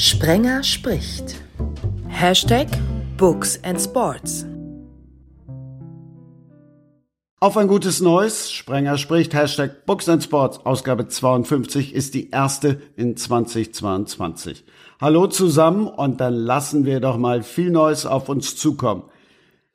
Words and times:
Sprenger 0.00 0.62
spricht. 0.62 1.34
Hashtag 2.06 2.68
Books 3.16 3.58
and 3.64 3.80
Sports. 3.80 4.46
Auf 7.40 7.56
ein 7.56 7.66
gutes 7.66 8.00
Neues. 8.00 8.52
Sprenger 8.52 8.96
spricht. 8.96 9.34
Hashtag 9.34 9.86
Books 9.86 10.08
and 10.08 10.22
Sports. 10.22 10.64
Ausgabe 10.64 11.08
52 11.08 11.96
ist 11.96 12.14
die 12.14 12.30
erste 12.30 12.80
in 12.94 13.16
2022. 13.16 14.64
Hallo 15.00 15.26
zusammen 15.26 15.88
und 15.88 16.20
dann 16.20 16.34
lassen 16.34 16.84
wir 16.84 17.00
doch 17.00 17.16
mal 17.16 17.42
viel 17.42 17.72
Neues 17.72 18.06
auf 18.06 18.28
uns 18.28 18.54
zukommen. 18.54 19.02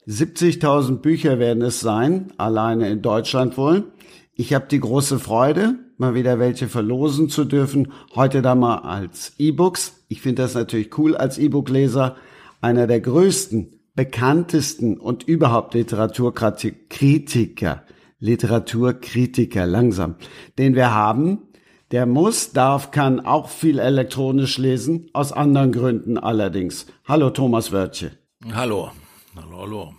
70.000 0.08 1.00
Bücher 1.00 1.38
werden 1.38 1.64
es 1.64 1.82
sein, 1.82 2.32
alleine 2.38 2.88
in 2.88 3.02
Deutschland 3.02 3.58
wohl. 3.58 3.92
Ich 4.36 4.54
habe 4.54 4.68
die 4.72 4.80
große 4.80 5.20
Freude, 5.20 5.80
mal 6.04 6.16
wieder 6.16 6.38
welche 6.38 6.68
verlosen 6.68 7.30
zu 7.30 7.46
dürfen. 7.46 7.94
Heute 8.14 8.42
da 8.42 8.56
mal 8.56 8.80
als 8.80 9.36
E-Books. 9.38 10.04
Ich 10.10 10.22
finde 10.22 10.42
das 10.42 10.54
natürlich 10.54 10.98
cool 10.98 11.16
als 11.16 11.38
E-Book-Leser. 11.38 12.18
Einer 12.60 12.88
der 12.88 13.00
größten, 13.00 13.80
bekanntesten 13.96 14.98
und 14.98 15.24
überhaupt 15.24 15.76
Literaturkritiker, 15.76 17.84
Literaturkritiker 18.20 19.66
langsam, 19.66 20.16
den 20.58 20.76
wir 20.76 20.94
haben. 20.94 21.44
Der 21.92 22.06
muss, 22.06 22.52
darf, 22.52 22.92
kann 22.92 23.26
auch 23.26 23.48
viel 23.48 23.80
elektronisch 23.80 24.58
lesen, 24.58 25.10
aus 25.14 25.32
anderen 25.32 25.72
Gründen 25.72 26.18
allerdings. 26.18 26.86
Hallo 27.08 27.30
Thomas 27.30 27.72
Wörtje. 27.72 28.12
Hallo. 28.54 28.92
Hallo, 29.38 29.62
hallo. 29.62 29.94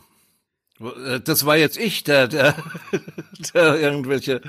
Das 1.24 1.46
war 1.46 1.56
jetzt 1.56 1.78
ich, 1.78 2.04
der, 2.04 2.28
der, 2.28 2.54
der 3.54 3.80
irgendwelche. 3.80 4.42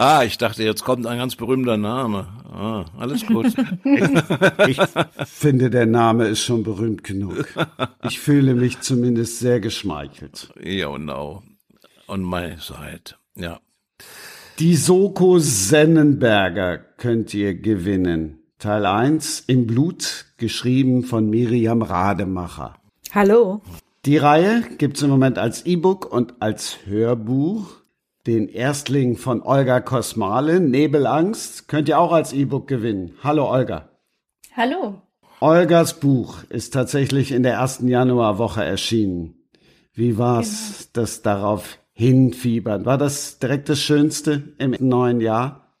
Ah, 0.00 0.22
ich 0.22 0.38
dachte, 0.38 0.62
jetzt 0.62 0.84
kommt 0.84 1.08
ein 1.08 1.18
ganz 1.18 1.34
berühmter 1.34 1.76
Name. 1.76 2.28
Ah, 2.48 2.84
alles 2.96 3.26
gut. 3.26 3.52
Ich 4.68 4.80
finde, 5.26 5.70
der 5.70 5.86
Name 5.86 6.28
ist 6.28 6.40
schon 6.40 6.62
berühmt 6.62 7.02
genug. 7.02 7.46
Ich 8.04 8.20
fühle 8.20 8.54
mich 8.54 8.80
zumindest 8.80 9.40
sehr 9.40 9.58
geschmeichelt. 9.58 10.50
Ja, 10.62 10.92
genau. 10.92 11.42
On 12.06 12.22
my 12.22 12.54
side. 12.60 13.16
Ja. 13.34 13.58
Die 14.60 14.76
Soko 14.76 15.40
Sennenberger 15.40 16.78
könnt 16.78 17.34
ihr 17.34 17.56
gewinnen. 17.56 18.38
Teil 18.60 18.86
1 18.86 19.44
im 19.48 19.66
Blut, 19.66 20.26
geschrieben 20.36 21.02
von 21.02 21.28
Miriam 21.28 21.82
Rademacher. 21.82 22.76
Hallo. 23.12 23.62
Die 24.04 24.16
Reihe 24.16 24.62
gibt's 24.78 25.02
im 25.02 25.10
Moment 25.10 25.38
als 25.38 25.66
E-Book 25.66 26.06
und 26.12 26.40
als 26.40 26.78
Hörbuch. 26.86 27.77
Den 28.28 28.50
Erstling 28.50 29.16
von 29.16 29.40
Olga 29.40 29.80
Kosmale, 29.80 30.60
Nebelangst, 30.60 31.66
könnt 31.66 31.88
ihr 31.88 31.98
auch 31.98 32.12
als 32.12 32.34
E-Book 32.34 32.68
gewinnen. 32.68 33.14
Hallo 33.24 33.50
Olga. 33.50 33.88
Hallo. 34.54 35.00
Olgas 35.40 35.98
Buch 35.98 36.44
ist 36.50 36.74
tatsächlich 36.74 37.32
in 37.32 37.42
der 37.42 37.54
ersten 37.54 37.88
Januarwoche 37.88 38.62
erschienen. 38.62 39.48
Wie 39.94 40.18
war's, 40.18 40.90
genau. 40.92 41.06
das 41.06 41.22
darauf 41.22 41.78
hinfiebern? 41.94 42.84
War 42.84 42.98
das 42.98 43.38
direkt 43.38 43.70
das 43.70 43.80
Schönste 43.80 44.54
im 44.58 44.76
neuen 44.78 45.22
Jahr? 45.22 45.74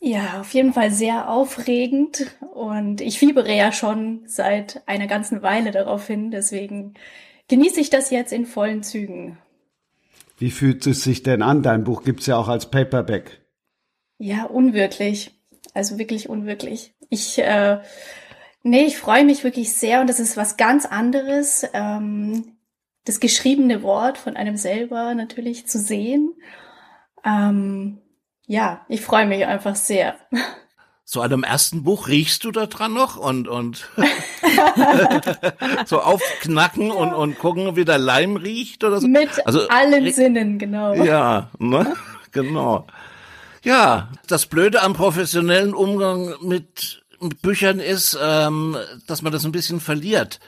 Ja, 0.00 0.40
auf 0.40 0.54
jeden 0.54 0.72
Fall 0.72 0.92
sehr 0.92 1.28
aufregend 1.28 2.34
und 2.54 3.02
ich 3.02 3.18
fiebere 3.18 3.54
ja 3.54 3.72
schon 3.72 4.22
seit 4.24 4.82
einer 4.86 5.06
ganzen 5.06 5.42
Weile 5.42 5.70
darauf 5.70 6.06
hin, 6.06 6.30
deswegen 6.30 6.94
genieße 7.48 7.78
ich 7.78 7.90
das 7.90 8.10
jetzt 8.10 8.32
in 8.32 8.46
vollen 8.46 8.82
Zügen. 8.82 9.36
Wie 10.40 10.50
fühlt 10.50 10.86
es 10.86 11.04
sich 11.04 11.22
denn 11.22 11.42
an? 11.42 11.62
Dein 11.62 11.84
Buch 11.84 12.02
gibt's 12.02 12.24
ja 12.24 12.38
auch 12.38 12.48
als 12.48 12.70
Paperback. 12.70 13.42
Ja, 14.16 14.44
unwirklich. 14.44 15.38
Also 15.74 15.98
wirklich 15.98 16.30
unwirklich. 16.30 16.94
Ich, 17.10 17.38
äh, 17.38 17.80
nee, 18.62 18.84
ich 18.84 18.96
freue 18.96 19.26
mich 19.26 19.44
wirklich 19.44 19.74
sehr 19.74 20.00
und 20.00 20.08
das 20.08 20.18
ist 20.18 20.38
was 20.38 20.56
ganz 20.56 20.86
anderes. 20.86 21.66
Ähm, 21.74 22.56
das 23.04 23.20
geschriebene 23.20 23.82
Wort 23.82 24.16
von 24.16 24.34
einem 24.34 24.56
selber 24.56 25.14
natürlich 25.14 25.66
zu 25.66 25.78
sehen. 25.78 26.32
Ähm, 27.22 27.98
ja, 28.46 28.86
ich 28.88 29.02
freue 29.02 29.26
mich 29.26 29.44
einfach 29.44 29.76
sehr. 29.76 30.16
so 31.12 31.22
einem 31.22 31.42
ersten 31.42 31.82
Buch 31.82 32.06
riechst 32.06 32.44
du 32.44 32.52
da 32.52 32.66
dran 32.66 32.94
noch 32.94 33.16
und 33.16 33.48
und 33.48 33.88
so 35.86 36.00
aufknacken 36.00 36.92
und 36.92 37.12
und 37.12 37.36
gucken, 37.36 37.74
wie 37.74 37.84
der 37.84 37.98
Leim 37.98 38.36
riecht 38.36 38.84
oder 38.84 39.00
so. 39.00 39.08
Mit 39.08 39.44
also, 39.44 39.66
allen 39.68 40.12
Sinnen, 40.12 40.60
genau. 40.60 40.94
Ja, 40.94 41.50
ne? 41.58 41.96
genau. 42.30 42.86
Ja, 43.64 44.08
das 44.28 44.46
Blöde 44.46 44.82
am 44.82 44.92
professionellen 44.92 45.74
Umgang 45.74 46.34
mit, 46.42 47.02
mit 47.20 47.42
Büchern 47.42 47.80
ist, 47.80 48.16
ähm, 48.22 48.76
dass 49.08 49.22
man 49.22 49.32
das 49.32 49.44
ein 49.44 49.50
bisschen 49.50 49.80
verliert. 49.80 50.38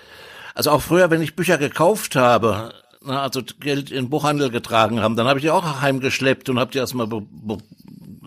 Also 0.54 0.70
auch 0.70 0.80
früher, 0.80 1.10
wenn 1.10 1.22
ich 1.22 1.34
Bücher 1.34 1.58
gekauft 1.58 2.14
habe, 2.14 2.72
na, 3.04 3.20
also 3.20 3.42
Geld 3.58 3.90
in 3.90 4.10
Buchhandel 4.10 4.50
getragen 4.50 5.00
haben, 5.00 5.16
dann 5.16 5.26
habe 5.26 5.40
ich 5.40 5.42
die 5.42 5.50
auch 5.50 5.80
heimgeschleppt 5.80 6.48
und 6.50 6.60
habe 6.60 6.70
die 6.70 6.78
erstmal 6.78 7.08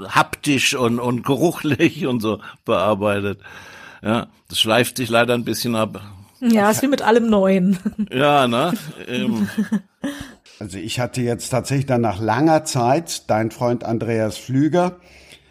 haptisch 0.09 0.75
und, 0.75 1.00
und 1.00 1.25
geruchlich 1.25 2.06
und 2.07 2.22
so 2.22 2.39
bearbeitet. 2.66 3.39
Ja, 4.03 4.28
das 4.50 4.59
schleift 4.59 4.97
sich 4.97 5.09
leider 5.09 5.33
ein 5.33 5.45
bisschen 5.45 5.75
ab. 5.75 6.01
Ja, 6.41 6.69
ist 6.69 6.81
wie 6.81 6.88
mit 6.88 7.01
allem 7.01 7.29
Neuen. 7.29 7.79
Ja, 8.11 8.47
ne? 8.47 8.73
Eben. 9.07 9.50
Also 10.57 10.78
ich 10.78 11.01
hatte 11.01 11.19
jetzt 11.19 11.50
tatsächlich 11.50 11.85
dann 11.85 12.00
nach 12.00 12.22
langer 12.22 12.63
Zeit, 12.63 13.29
dein 13.29 13.51
Freund 13.51 13.84
Andreas 13.84 14.38
Flüger, 14.38 15.00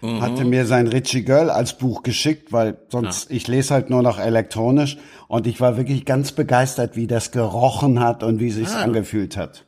mhm. 0.00 0.22
hatte 0.22 0.46
mir 0.46 0.64
sein 0.64 0.86
Richie 0.86 1.24
Girl 1.24 1.50
als 1.50 1.76
Buch 1.76 2.02
geschickt, 2.02 2.52
weil 2.52 2.78
sonst, 2.88 3.28
ja. 3.28 3.36
ich 3.36 3.46
lese 3.46 3.74
halt 3.74 3.90
nur 3.90 4.02
noch 4.02 4.18
elektronisch 4.18 4.96
und 5.28 5.46
ich 5.46 5.60
war 5.60 5.76
wirklich 5.76 6.06
ganz 6.06 6.32
begeistert, 6.32 6.96
wie 6.96 7.06
das 7.06 7.32
gerochen 7.32 8.00
hat 8.00 8.22
und 8.22 8.40
wie 8.40 8.50
sich's 8.50 8.74
ah. 8.74 8.82
angefühlt 8.82 9.36
hat. 9.36 9.66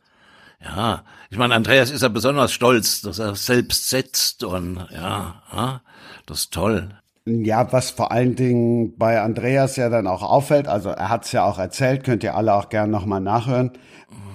Ja, 0.59 1.03
ich 1.29 1.37
meine, 1.37 1.53
Andreas 1.53 1.91
ist 1.91 2.01
ja 2.01 2.07
besonders 2.07 2.51
stolz, 2.51 3.01
dass 3.01 3.19
er 3.19 3.35
selbst 3.35 3.89
setzt 3.89 4.43
und 4.43 4.87
ja, 4.91 5.81
das 6.25 6.39
ist 6.39 6.53
toll. 6.53 6.89
Ja, 7.25 7.71
was 7.73 7.91
vor 7.91 8.11
allen 8.11 8.35
Dingen 8.35 8.97
bei 8.97 9.21
Andreas 9.21 9.75
ja 9.75 9.89
dann 9.89 10.07
auch 10.07 10.23
auffällt, 10.23 10.67
also 10.67 10.89
er 10.89 11.09
hat 11.09 11.25
es 11.25 11.33
ja 11.33 11.43
auch 11.43 11.59
erzählt, 11.59 12.03
könnt 12.03 12.23
ihr 12.23 12.35
alle 12.35 12.53
auch 12.53 12.69
gerne 12.69 12.91
nochmal 12.91 13.19
nachhören, 13.19 13.71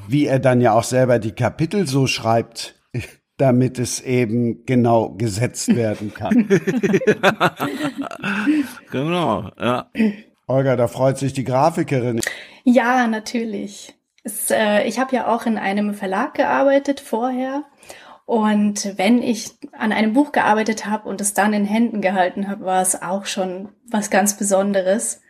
wie 0.08 0.26
er 0.26 0.38
dann 0.38 0.60
ja 0.60 0.74
auch 0.74 0.84
selber 0.84 1.18
die 1.18 1.32
Kapitel 1.32 1.86
so 1.86 2.06
schreibt, 2.06 2.74
damit 3.38 3.78
es 3.78 4.00
eben 4.00 4.66
genau 4.66 5.10
gesetzt 5.10 5.74
werden 5.74 6.12
kann. 6.12 6.48
genau, 8.90 9.50
ja. 9.58 9.90
Olga, 10.46 10.76
da 10.76 10.86
freut 10.86 11.18
sich 11.18 11.32
die 11.32 11.44
Grafikerin. 11.44 12.20
Ja, 12.64 13.06
natürlich. 13.06 13.94
Es, 14.22 14.50
äh, 14.50 14.84
ich 14.84 14.98
habe 14.98 15.14
ja 15.14 15.26
auch 15.26 15.46
in 15.46 15.58
einem 15.58 15.94
Verlag 15.94 16.34
gearbeitet 16.34 17.00
vorher. 17.00 17.64
Und 18.24 18.96
wenn 18.96 19.22
ich 19.22 19.50
an 19.72 19.92
einem 19.92 20.12
Buch 20.12 20.32
gearbeitet 20.32 20.86
habe 20.86 21.08
und 21.08 21.20
es 21.20 21.34
dann 21.34 21.52
in 21.52 21.64
Händen 21.64 22.00
gehalten 22.00 22.48
habe, 22.48 22.64
war 22.64 22.80
es 22.80 23.02
auch 23.02 23.26
schon 23.26 23.70
was 23.90 24.10
ganz 24.10 24.36
Besonderes. 24.36 25.20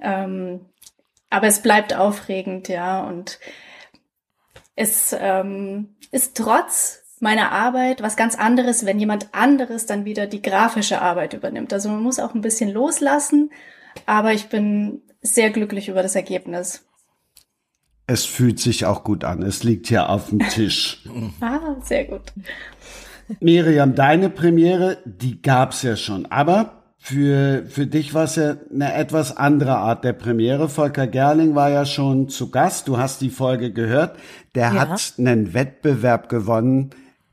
Ähm, 0.00 0.66
aber 1.28 1.48
es 1.48 1.60
bleibt 1.60 1.94
aufregend, 1.94 2.68
ja. 2.68 3.02
Und 3.04 3.38
es 4.76 5.14
ähm, 5.18 5.96
ist 6.10 6.36
trotz 6.36 7.00
meiner 7.20 7.52
Arbeit 7.52 8.02
was 8.02 8.16
ganz 8.16 8.34
anderes, 8.34 8.86
wenn 8.86 8.98
jemand 8.98 9.28
anderes 9.32 9.86
dann 9.86 10.04
wieder 10.04 10.26
die 10.26 10.42
grafische 10.42 11.02
Arbeit 11.02 11.34
übernimmt. 11.34 11.72
Also 11.72 11.88
man 11.90 12.02
muss 12.02 12.18
auch 12.18 12.34
ein 12.34 12.40
bisschen 12.40 12.70
loslassen, 12.70 13.50
aber 14.06 14.32
ich 14.32 14.48
bin 14.48 15.02
sehr 15.20 15.50
glücklich 15.50 15.88
über 15.88 16.02
das 16.02 16.16
Ergebnis. 16.16 16.88
Es 18.10 18.24
fühlt 18.24 18.58
sich 18.58 18.86
auch 18.86 19.04
gut 19.04 19.22
an. 19.22 19.40
Es 19.40 19.62
liegt 19.62 19.86
hier 19.86 20.10
auf 20.10 20.30
dem 20.30 20.40
Tisch. 20.40 21.04
ah, 21.40 21.76
sehr 21.84 22.06
gut. 22.06 22.32
Miriam, 23.38 23.94
deine 23.94 24.30
Premiere, 24.30 24.98
die 25.04 25.40
gab's 25.40 25.84
ja 25.84 25.94
schon. 25.94 26.26
Aber 26.26 26.82
für, 26.98 27.64
für 27.68 27.86
dich 27.86 28.12
war 28.12 28.24
es 28.24 28.34
ja 28.34 28.56
eine 28.74 28.94
etwas 28.94 29.36
andere 29.36 29.76
Art 29.76 30.02
der 30.02 30.14
Premiere. 30.14 30.68
Volker 30.68 31.06
Gerling 31.06 31.54
war 31.54 31.70
ja 31.70 31.86
schon 31.86 32.28
zu 32.28 32.50
Gast. 32.50 32.88
Du 32.88 32.98
hast 32.98 33.20
die 33.20 33.30
Folge 33.30 33.72
gehört. 33.72 34.18
Der 34.56 34.72
ja. 34.72 34.88
hat 34.88 35.14
einen 35.16 35.54
Wettbewerb 35.54 36.28
gewonnen. 36.28 36.90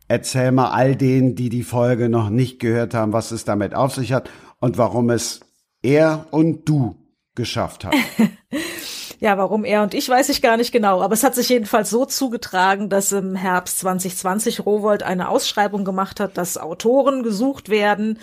Erzähl 0.08 0.52
mal 0.52 0.70
all 0.70 0.96
denen, 0.96 1.34
die 1.34 1.50
die 1.50 1.64
Folge 1.64 2.08
noch 2.08 2.30
nicht 2.30 2.60
gehört 2.60 2.94
haben, 2.94 3.14
was 3.14 3.32
es 3.32 3.46
damit 3.46 3.74
auf 3.74 3.96
sich 3.96 4.14
hat 4.14 4.30
und 4.60 4.78
warum 4.78 5.10
es 5.10 5.40
er 5.82 6.28
und 6.30 6.70
du 6.70 6.98
geschafft 7.34 7.84
haben. 7.84 7.98
Ja, 9.20 9.36
warum 9.40 9.66
er 9.66 9.82
und 9.82 9.96
ich, 9.96 10.08
weiß 10.08 10.30
ich 10.30 10.44
gar 10.44 10.58
nicht 10.58 10.72
genau. 10.72 11.02
Aber 11.02 11.14
es 11.14 11.24
hat 11.24 11.34
sich 11.34 11.50
jedenfalls 11.50 11.90
so 11.90 12.06
zugetragen, 12.06 12.88
dass 12.88 13.12
im 13.12 13.36
Herbst 13.36 13.80
2020 13.80 14.64
Rowold 14.66 15.02
eine 15.02 15.30
Ausschreibung 15.30 15.86
gemacht 15.86 16.20
hat, 16.20 16.38
dass 16.38 16.58
Autoren 16.58 17.24
gesucht 17.24 17.70
werden. 17.70 18.20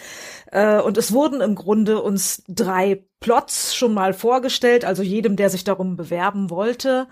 Äh, 0.52 0.80
und 0.80 0.96
es 0.96 1.12
wurden 1.12 1.40
im 1.40 1.56
Grunde 1.56 2.00
uns 2.00 2.44
drei 2.46 3.04
Plots 3.18 3.74
schon 3.74 3.92
mal 3.92 4.12
vorgestellt, 4.12 4.84
also 4.84 5.02
jedem, 5.02 5.34
der 5.34 5.50
sich 5.50 5.64
darum 5.64 5.96
bewerben 5.96 6.48
wollte. 6.48 7.08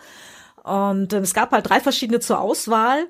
Und 0.63 1.13
äh, 1.13 1.19
es 1.19 1.35
gab 1.35 1.51
halt 1.51 1.69
drei 1.69 1.81
verschiedene 1.81 2.21
zur 2.21 2.41
Auswahl. 2.41 3.09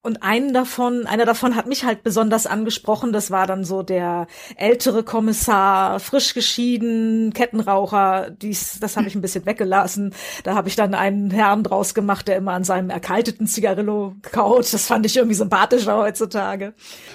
Und 0.00 0.22
einen 0.22 0.54
davon, 0.54 1.06
einer 1.08 1.24
davon 1.24 1.56
hat 1.56 1.66
mich 1.66 1.84
halt 1.84 2.04
besonders 2.04 2.46
angesprochen. 2.46 3.12
Das 3.12 3.32
war 3.32 3.48
dann 3.48 3.64
so 3.64 3.82
der 3.82 4.28
ältere 4.56 5.02
Kommissar, 5.02 5.98
frisch 5.98 6.34
geschieden, 6.34 7.32
Kettenraucher. 7.34 8.30
Dies, 8.30 8.78
das 8.80 8.96
habe 8.96 9.08
ich 9.08 9.16
ein 9.16 9.20
bisschen 9.20 9.44
weggelassen. 9.44 10.14
Da 10.44 10.54
habe 10.54 10.68
ich 10.68 10.76
dann 10.76 10.94
einen 10.94 11.32
Herrn 11.32 11.64
draus 11.64 11.94
gemacht, 11.94 12.28
der 12.28 12.36
immer 12.36 12.52
an 12.52 12.62
seinem 12.62 12.90
erkalteten 12.90 13.48
Zigarillo 13.48 14.14
kaut. 14.22 14.72
Das 14.72 14.86
fand 14.86 15.04
ich 15.04 15.16
irgendwie 15.16 15.34
sympathischer 15.34 15.96
heutzutage. 15.98 16.74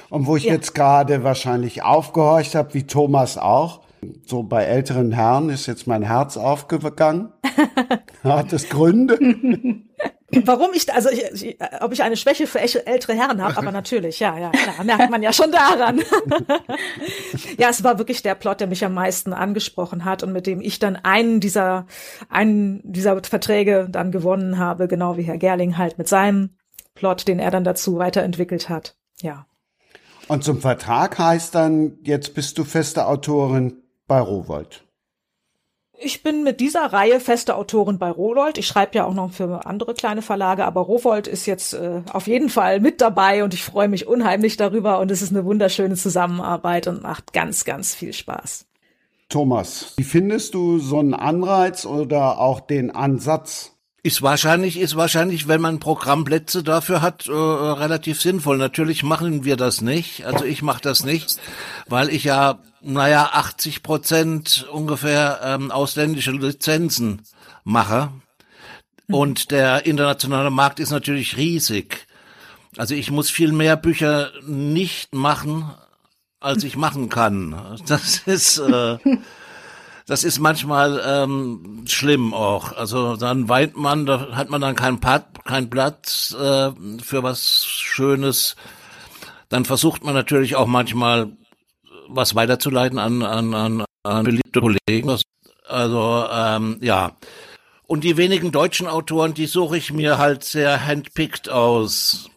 Und 0.09 0.27
wo 0.27 0.35
ich 0.35 0.43
Ja. 0.43 0.53
jetzt 0.53 0.75
gerade 0.75 1.23
wahrscheinlich 1.23 1.83
aufgehorcht 1.83 2.53
habe, 2.53 2.73
wie 2.73 2.85
Thomas 2.85 3.37
auch, 3.37 3.79
so 4.25 4.43
bei 4.43 4.63
älteren 4.63 5.11
Herren 5.11 5.49
ist 5.49 5.67
jetzt 5.67 5.87
mein 5.87 6.03
Herz 6.03 6.37
aufgegangen. 6.37 7.31
Hat 8.23 8.53
es 8.53 8.69
Gründe? 8.69 9.17
Warum 10.45 10.71
ich, 10.73 10.91
also 10.91 11.09
ich, 11.09 11.23
ich, 11.43 11.57
ob 11.81 11.91
ich 11.91 12.01
eine 12.01 12.17
Schwäche 12.17 12.47
für 12.47 12.59
ältere 12.59 13.13
Herren 13.13 13.41
habe, 13.41 13.57
aber 13.57 13.71
natürlich, 13.71 14.19
ja, 14.19 14.37
ja, 14.37 14.49
klar, 14.49 14.83
merkt 14.83 15.11
man 15.11 15.21
ja 15.21 15.31
schon 15.31 15.51
daran. 15.51 15.99
ja, 17.57 17.69
es 17.69 17.83
war 17.83 17.99
wirklich 17.99 18.23
der 18.23 18.35
Plot, 18.35 18.59
der 18.59 18.67
mich 18.67 18.83
am 18.83 18.93
meisten 18.93 19.33
angesprochen 19.33 20.05
hat 20.05 20.23
und 20.23 20.33
mit 20.33 20.47
dem 20.47 20.59
ich 20.61 20.79
dann 20.79 20.95
einen 20.95 21.39
dieser, 21.39 21.85
einen 22.29 22.81
dieser 22.83 23.21
Verträge 23.23 23.87
dann 23.89 24.11
gewonnen 24.11 24.57
habe, 24.57 24.87
genau 24.87 25.17
wie 25.17 25.23
Herr 25.23 25.37
Gerling 25.37 25.77
halt 25.77 25.97
mit 25.97 26.07
seinem 26.07 26.55
Plot, 26.95 27.27
den 27.27 27.39
er 27.39 27.51
dann 27.51 27.63
dazu 27.63 27.97
weiterentwickelt 27.97 28.69
hat. 28.69 28.95
Ja. 29.21 29.45
Und 30.27 30.43
zum 30.43 30.61
Vertrag 30.61 31.19
heißt 31.19 31.53
dann, 31.53 31.97
jetzt 32.03 32.33
bist 32.33 32.57
du 32.57 32.63
feste 32.63 33.07
Autorin 33.07 33.82
bei 34.07 34.19
Rowold. 34.19 34.85
Ich 35.99 36.23
bin 36.23 36.43
mit 36.43 36.59
dieser 36.59 36.91
Reihe 36.91 37.19
feste 37.19 37.55
Autorin 37.55 37.99
bei 37.99 38.09
Rowold. 38.09 38.57
Ich 38.57 38.67
schreibe 38.67 38.95
ja 38.95 39.05
auch 39.05 39.13
noch 39.13 39.31
für 39.31 39.65
andere 39.65 39.93
kleine 39.93 40.21
Verlage, 40.21 40.65
aber 40.65 40.81
Rowold 40.81 41.27
ist 41.27 41.45
jetzt 41.45 41.73
äh, 41.73 42.01
auf 42.11 42.27
jeden 42.27 42.49
Fall 42.49 42.79
mit 42.79 42.99
dabei 42.99 43.43
und 43.43 43.53
ich 43.53 43.63
freue 43.63 43.87
mich 43.87 44.07
unheimlich 44.07 44.57
darüber 44.57 44.99
und 44.99 45.11
es 45.11 45.21
ist 45.21 45.31
eine 45.31 45.45
wunderschöne 45.45 45.95
Zusammenarbeit 45.95 46.87
und 46.87 47.03
macht 47.03 47.31
ganz, 47.31 47.63
ganz 47.63 47.93
viel 47.93 48.11
Spaß. 48.11 48.65
Thomas, 49.29 49.93
wie 49.95 50.03
findest 50.03 50.53
du 50.53 50.79
so 50.79 50.99
einen 50.99 51.13
Anreiz 51.13 51.85
oder 51.85 52.39
auch 52.39 52.59
den 52.59 52.91
Ansatz? 52.91 53.72
Ist 54.05 54.21
wahrscheinlich, 54.21 54.77
ist 54.77 54.97
wahrscheinlich, 54.97 55.47
wenn 55.47 55.61
man 55.61 55.79
Programmplätze 55.79 56.61
dafür 56.61 57.01
hat, 57.01 57.27
äh, 57.27 57.31
relativ 57.31 58.19
sinnvoll. 58.21 58.57
Natürlich 58.57 59.01
machen 59.01 59.45
wir 59.45 59.55
das 59.55 59.79
nicht. 59.79 60.25
Also 60.25 60.43
ich 60.43 60.61
mache 60.61 60.81
das 60.81 61.05
nicht, 61.05 61.39
weil 61.87 62.09
ich 62.09 62.25
ja, 62.25 62.59
naja, 62.81 63.29
80 63.31 63.81
Prozent 63.81 64.67
ungefähr 64.69 65.39
ähm, 65.41 65.71
ausländische 65.71 66.31
Lizenzen 66.31 67.21
mache. 67.63 68.11
Und 69.07 69.51
der 69.51 69.85
internationale 69.85 70.49
Markt 70.49 70.81
ist 70.81 70.91
natürlich 70.91 71.37
riesig. 71.37 72.05
Also 72.75 72.95
ich 72.95 73.09
muss 73.09 73.29
viel 73.29 73.53
mehr 73.53 73.77
Bücher 73.77 74.31
nicht 74.45 75.15
machen, 75.15 75.71
als 76.41 76.65
ich 76.65 76.75
machen 76.75 77.07
kann. 77.07 77.79
Das 77.87 78.17
ist 78.25 78.57
äh, 78.57 78.97
das 80.05 80.23
ist 80.23 80.39
manchmal 80.39 81.01
ähm, 81.05 81.85
schlimm 81.87 82.33
auch. 82.33 82.73
Also 82.73 83.15
dann 83.15 83.47
weint 83.47 83.77
man, 83.77 84.05
da 84.05 84.31
hat 84.35 84.49
man 84.49 84.61
dann 84.61 84.75
keinen 84.75 84.99
Pat, 84.99 85.45
keinen 85.45 85.69
Platz 85.69 86.35
äh, 86.37 86.71
für 87.01 87.23
was 87.23 87.65
Schönes. 87.65 88.55
Dann 89.49 89.65
versucht 89.65 90.03
man 90.03 90.13
natürlich 90.13 90.55
auch 90.55 90.67
manchmal 90.67 91.31
was 92.07 92.35
weiterzuleiten 92.35 92.99
an 92.99 93.23
an 93.23 93.53
an, 93.53 93.85
an 94.03 94.23
beliebte 94.25 94.59
Kollegen. 94.59 95.07
Das, 95.07 95.21
also 95.67 96.25
ähm, 96.29 96.77
ja. 96.81 97.15
Und 97.85 98.03
die 98.03 98.17
wenigen 98.17 98.51
deutschen 98.51 98.87
Autoren, 98.87 99.33
die 99.33 99.45
suche 99.45 99.77
ich 99.77 99.93
mir 99.93 100.17
halt 100.17 100.43
sehr 100.43 100.85
handpicked 100.85 101.49
aus, 101.49 102.29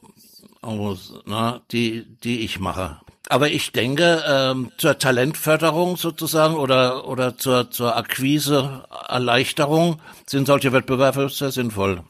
aus 0.61 1.15
na, 1.25 1.63
die 1.73 2.05
die 2.23 2.41
ich 2.41 2.61
mache. 2.61 3.01
Aber 3.29 3.49
ich 3.49 3.73
denke, 3.73 4.23
ähm, 4.29 4.71
zur 4.79 4.99
Talentförderung 4.99 5.97
sozusagen 5.97 6.55
oder, 6.55 7.09
oder 7.09 7.37
zur, 7.37 7.71
zur 7.71 7.97
Akquise, 7.97 8.85
Erleichterung 9.09 10.01
sind 10.27 10.47
solche 10.47 10.73
Wettbewerbe 10.73 11.29
sehr 11.29 11.51
sinnvoll. 11.51 12.03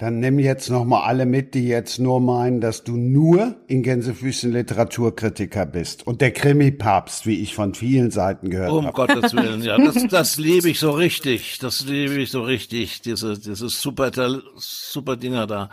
Dann 0.00 0.18
nimm 0.18 0.38
jetzt 0.38 0.70
noch 0.70 0.86
mal 0.86 1.02
alle 1.02 1.26
mit, 1.26 1.52
die 1.52 1.68
jetzt 1.68 1.98
nur 1.98 2.20
meinen, 2.20 2.62
dass 2.62 2.84
du 2.84 2.96
nur 2.96 3.56
in 3.66 3.82
Gänsefüßchen 3.82 4.50
Literaturkritiker 4.50 5.66
bist 5.66 6.06
und 6.06 6.22
der 6.22 6.30
Krimi-Papst, 6.30 7.26
wie 7.26 7.38
ich 7.42 7.54
von 7.54 7.74
vielen 7.74 8.10
Seiten 8.10 8.48
gehört 8.48 8.72
Um 8.72 8.86
habe. 8.86 8.94
Gottes 8.94 9.34
Willen, 9.36 9.62
ja, 9.62 9.76
das, 9.76 10.06
das 10.08 10.38
liebe 10.38 10.70
ich 10.70 10.80
so 10.80 10.92
richtig, 10.92 11.58
das 11.58 11.84
liebe 11.84 12.14
ich 12.14 12.30
so 12.30 12.40
richtig, 12.40 13.02
diese, 13.02 13.38
diese 13.38 13.68
super, 13.68 14.10
super 14.56 15.16
Dinger 15.18 15.46
da, 15.46 15.68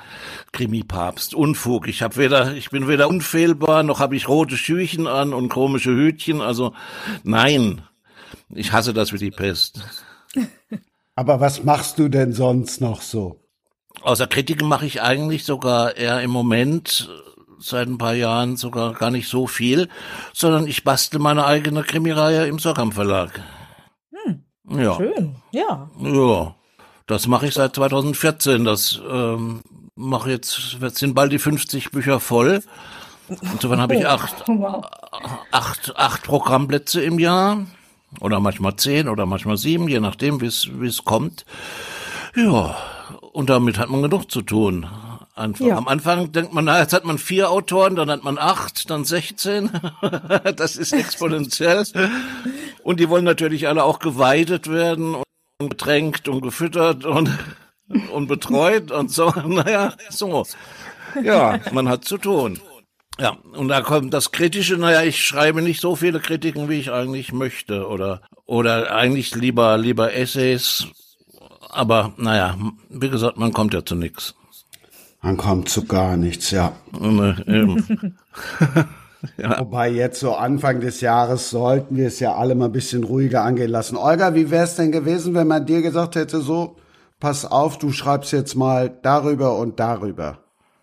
Krimi-Papst, 0.51 1.33
Unfug. 1.33 1.87
Ich 1.87 2.01
habe 2.01 2.17
weder, 2.17 2.53
ich 2.53 2.69
bin 2.69 2.89
weder 2.89 3.07
unfehlbar, 3.07 3.83
noch 3.83 4.01
habe 4.01 4.17
ich 4.17 4.27
rote 4.27 4.57
Schüchen 4.57 5.07
an 5.07 5.33
und 5.33 5.47
komische 5.47 5.95
Hütchen. 5.95 6.41
Also 6.41 6.73
nein, 7.23 7.81
ich 8.49 8.73
hasse 8.73 8.93
das 8.93 9.13
wie 9.13 9.19
die 9.19 9.31
Pest. 9.31 9.79
Aber 11.15 11.39
was 11.39 11.63
machst 11.63 11.97
du 11.97 12.09
denn 12.09 12.33
sonst 12.33 12.81
noch 12.81 13.01
so? 13.01 13.46
Außer 14.01 14.27
Kritiken 14.27 14.67
mache 14.67 14.85
ich 14.85 15.01
eigentlich 15.01 15.43
sogar 15.43 15.95
eher 15.97 16.21
im 16.21 16.31
Moment 16.31 17.09
seit 17.59 17.87
ein 17.87 17.97
paar 17.97 18.13
Jahren 18.13 18.55
sogar 18.55 18.93
gar 18.93 19.11
nicht 19.11 19.27
so 19.27 19.47
viel, 19.47 19.89
sondern 20.33 20.67
ich 20.67 20.83
bastel 20.83 21.19
meine 21.19 21.45
eigene 21.45 21.83
Krimireihe 21.83 22.45
im 22.47 22.59
Sorkamp 22.59 22.93
Verlag. 22.93 23.41
Ja, 24.69 24.97
Schön, 24.97 25.35
ja. 25.51 25.89
ja, 26.01 26.55
das 27.05 27.27
mache 27.27 27.47
ich 27.47 27.53
seit 27.53 27.73
2014. 27.75 28.65
Das 28.65 28.99
ähm, 29.09 29.61
mache 29.95 30.29
jetzt, 30.29 30.77
jetzt 30.81 30.97
sind 30.97 31.15
bald 31.15 31.31
die 31.31 31.39
50 31.39 31.91
Bücher 31.91 32.19
voll. 32.19 32.61
Insofern 33.29 33.79
habe 33.79 33.95
ich 33.95 34.05
acht, 34.05 34.43
Wow. 34.47 34.85
acht, 35.51 35.93
acht 35.95 36.23
Programmplätze 36.23 37.01
im 37.01 37.17
Jahr 37.17 37.65
oder 38.19 38.39
manchmal 38.41 38.75
zehn 38.75 39.07
oder 39.07 39.25
manchmal 39.25 39.57
sieben, 39.57 39.87
je 39.87 40.01
nachdem, 40.01 40.41
wie 40.41 40.47
es 40.47 40.67
wie 40.73 40.87
es 40.87 41.05
kommt. 41.05 41.45
Ja, 42.35 42.75
und 43.33 43.49
damit 43.49 43.77
hat 43.77 43.89
man 43.89 44.01
genug 44.01 44.31
zu 44.31 44.41
tun. 44.41 44.87
Ja. 45.59 45.77
Am 45.77 45.87
Anfang 45.87 46.31
denkt 46.31 46.53
man, 46.53 46.65
na, 46.65 46.79
jetzt 46.79 46.93
hat 46.93 47.05
man 47.05 47.19
vier 47.19 47.51
Autoren, 47.51 47.95
dann 47.95 48.09
hat 48.09 48.23
man 48.23 48.39
acht, 48.39 48.89
dann 48.89 49.05
16. 49.05 49.69
das 50.55 50.75
ist 50.75 50.93
exponentiell. 50.93 51.85
Und 52.83 52.99
die 52.99 53.07
wollen 53.07 53.23
natürlich 53.23 53.67
alle 53.67 53.83
auch 53.83 53.99
geweidet 53.99 54.67
werden 54.67 55.15
und 55.59 55.69
getränkt 55.69 56.27
und 56.27 56.41
gefüttert 56.41 57.05
und, 57.05 57.29
und 58.11 58.27
betreut 58.27 58.91
und 58.91 59.11
so. 59.11 59.31
Naja, 59.45 59.93
so. 60.09 60.43
Ja, 61.21 61.59
man 61.71 61.87
hat 61.87 62.05
zu 62.05 62.17
tun. 62.17 62.59
Ja, 63.19 63.37
und 63.53 63.67
da 63.67 63.81
kommt 63.81 64.13
das 64.13 64.31
Kritische, 64.31 64.77
naja, 64.77 65.03
ich 65.03 65.23
schreibe 65.23 65.61
nicht 65.61 65.81
so 65.81 65.95
viele 65.95 66.19
Kritiken, 66.19 66.69
wie 66.69 66.79
ich 66.79 66.91
eigentlich 66.91 67.31
möchte, 67.31 67.87
oder, 67.87 68.21
oder 68.45 68.95
eigentlich 68.95 69.33
lieber, 69.33 69.77
lieber 69.77 70.13
Essays, 70.13 70.87
aber 71.69 72.13
naja, 72.17 72.55
wie 72.89 73.09
gesagt, 73.09 73.37
man 73.37 73.53
kommt 73.53 73.73
ja 73.73 73.83
zu 73.83 73.95
nichts. 73.95 74.35
Man 75.21 75.37
kommt 75.37 75.69
zu 75.69 75.85
gar 75.85 76.15
nichts, 76.15 76.51
ja. 79.37 79.59
Wobei 79.59 79.89
jetzt 79.89 80.19
so 80.19 80.35
Anfang 80.35 80.79
des 80.79 81.01
Jahres 81.01 81.49
sollten 81.49 81.97
wir 81.97 82.07
es 82.07 82.19
ja 82.19 82.35
alle 82.35 82.55
mal 82.55 82.65
ein 82.65 82.71
bisschen 82.71 83.03
ruhiger 83.03 83.43
angehen 83.43 83.71
lassen. 83.71 83.97
Olga, 83.97 84.35
wie 84.35 84.51
wäre 84.51 84.65
es 84.65 84.75
denn 84.75 84.91
gewesen, 84.91 85.33
wenn 85.33 85.47
man 85.47 85.65
dir 85.65 85.81
gesagt 85.81 86.15
hätte, 86.15 86.41
so, 86.41 86.77
pass 87.19 87.45
auf, 87.45 87.79
du 87.79 87.91
schreibst 87.91 88.31
jetzt 88.31 88.55
mal 88.55 88.95
darüber 89.01 89.57
und 89.57 89.79
darüber? 89.79 90.39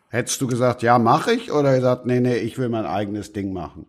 Hättest 0.08 0.40
du 0.40 0.46
gesagt, 0.46 0.82
ja, 0.82 0.98
mache 0.98 1.32
ich? 1.32 1.52
Oder 1.52 1.76
gesagt, 1.76 2.06
nee, 2.06 2.20
nee, 2.20 2.36
ich 2.36 2.58
will 2.58 2.68
mein 2.68 2.86
eigenes 2.86 3.32
Ding 3.32 3.52
machen? 3.52 3.86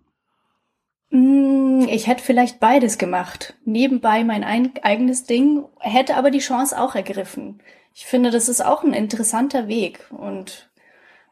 Mm, 1.16 1.88
Ich 1.90 2.08
hätte 2.08 2.24
vielleicht 2.24 2.60
beides 2.60 2.98
gemacht. 2.98 3.54
Nebenbei 3.64 4.24
mein 4.24 4.44
ein 4.44 4.72
eigenes 4.84 5.24
Ding, 5.24 5.64
hätte 5.80 6.18
aber 6.18 6.30
die 6.32 6.40
Chance 6.40 6.80
auch 6.80 6.96
ergriffen. 6.96 7.62
Ich 7.94 8.06
finde, 8.06 8.32
das 8.32 8.50
ist 8.50 8.64
auch 8.66 8.84
ein 8.84 8.94
interessanter 8.94 9.68
Weg. 9.70 10.00
Und 10.12 10.70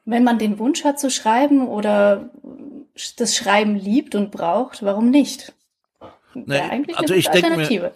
wenn 0.05 0.23
man 0.23 0.37
den 0.37 0.59
Wunsch 0.59 0.83
hat 0.85 0.99
zu 0.99 1.09
schreiben 1.09 1.67
oder 1.67 2.29
das 3.17 3.35
Schreiben 3.35 3.75
liebt 3.75 4.15
und 4.15 4.31
braucht, 4.31 4.83
warum 4.83 5.09
nicht? 5.09 5.53
Nee, 6.33 6.59
eigentlich 6.59 6.97
also 6.97 7.13
eine 7.13 7.19
ich 7.19 7.25
gute 7.25 7.41
denk 7.41 7.55
mir- 7.57 7.63
Alternative. 7.63 7.93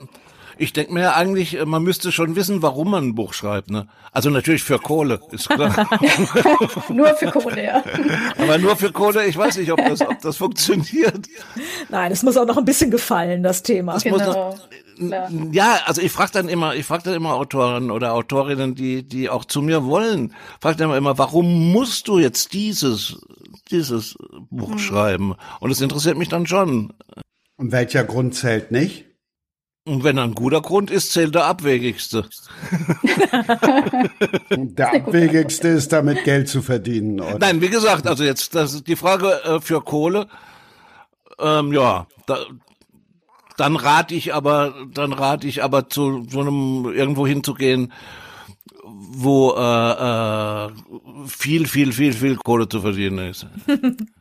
Ich 0.58 0.74
denke 0.74 0.94
mir 0.94 1.02
ja 1.02 1.16
eigentlich, 1.16 1.58
äh, 1.58 1.66
man 1.66 1.84
müsste 1.84 2.12
schon 2.12 2.36
wissen, 2.36 2.62
warum 2.62 2.92
man 2.92 3.10
ein 3.10 3.16
Buch 3.16 3.34
schreibt, 3.34 3.70
ne? 3.70 3.88
Also 4.12 4.30
natürlich 4.30 4.64
für 4.64 4.80
Kohle, 4.80 5.20
ist 5.32 5.50
klar. 5.50 5.88
Nur 6.90 7.14
für 7.16 7.32
Kohle, 7.32 7.64
ja. 7.64 7.84
Aber 8.38 8.58
nur 8.58 8.76
für 8.76 8.92
Kohle, 8.92 9.26
ich 9.28 9.38
weiß 9.38 9.58
nicht, 9.58 9.72
ob 9.72 9.78
das, 9.78 10.02
ob 10.02 10.20
das 10.22 10.38
funktioniert. 10.38 11.28
Nein, 11.90 12.12
es 12.12 12.24
muss 12.24 12.38
auch 12.38 12.46
noch 12.46 12.58
ein 12.58 12.66
bisschen 12.66 12.90
gefallen, 12.90 13.44
das 13.44 13.64
Thema. 13.64 13.94
muss 13.94 14.04
Genau. 14.04 14.56
Klar. 14.98 15.30
Ja, 15.52 15.80
also 15.86 16.02
ich 16.02 16.12
frage 16.12 16.32
dann 16.34 16.50
immer, 16.50 16.76
ich 16.76 16.86
frage 16.86 17.04
dann 17.04 17.14
immer 17.14 17.36
Autoren 17.36 17.92
oder 17.92 18.14
Autorinnen, 18.14 18.74
die, 18.74 19.04
die 19.04 19.30
auch 19.30 19.46
zu 19.46 19.62
mir 19.62 19.86
wollen, 19.86 20.34
frage 20.60 20.78
dann 20.78 20.92
immer, 20.92 21.18
warum 21.18 21.72
musst 21.72 22.08
du 22.08 22.18
jetzt 22.18 22.54
dieses, 22.54 23.20
dieses 23.70 24.18
Buch 24.50 24.80
schreiben? 24.80 25.36
Und 25.60 25.72
es 25.72 25.82
interessiert 25.82 26.18
mich 26.18 26.30
dann 26.30 26.48
schon. 26.48 26.94
Und 27.58 27.72
welcher 27.72 28.04
Grund 28.04 28.36
zählt 28.36 28.72
nicht? 28.72 29.06
Und 29.88 30.04
wenn 30.04 30.20
ein 30.20 30.36
guter 30.36 30.62
Grund 30.62 30.92
ist, 30.92 31.14
zählt 31.14 31.34
der 31.34 31.46
abwegigste. 31.46 32.26
Der 34.50 34.94
abwegigste 34.94 35.70
ist 35.70 35.94
damit 35.94 36.26
Geld 36.26 36.50
zu 36.50 36.62
verdienen. 36.62 37.22
Oder? 37.22 37.40
Nein, 37.40 37.62
wie 37.62 37.70
gesagt, 37.70 38.06
also 38.06 38.26
jetzt 38.26 38.54
das 38.54 38.74
ist 38.74 38.88
die 38.88 38.98
Frage 38.98 39.42
äh, 39.46 39.62
für 39.62 39.82
Kohle. 39.82 40.28
Ähm, 41.40 41.72
ja, 41.72 42.06
da, 42.26 42.38
dann 43.56 43.78
rate 43.78 44.14
ich 44.14 44.34
aber, 44.34 44.74
dann 44.94 45.14
rate 45.14 45.48
ich 45.48 45.64
aber 45.64 45.88
zu 45.88 46.28
so 46.30 46.42
einem 46.42 46.92
irgendwo 46.94 47.26
hinzugehen, 47.26 47.94
wo 48.84 49.54
äh, 49.54 50.66
äh, 50.66 50.70
viel, 51.28 51.66
viel, 51.66 51.94
viel, 51.94 52.12
viel 52.12 52.36
Kohle 52.36 52.68
zu 52.68 52.82
verdienen 52.82 53.30
ist. 53.30 53.48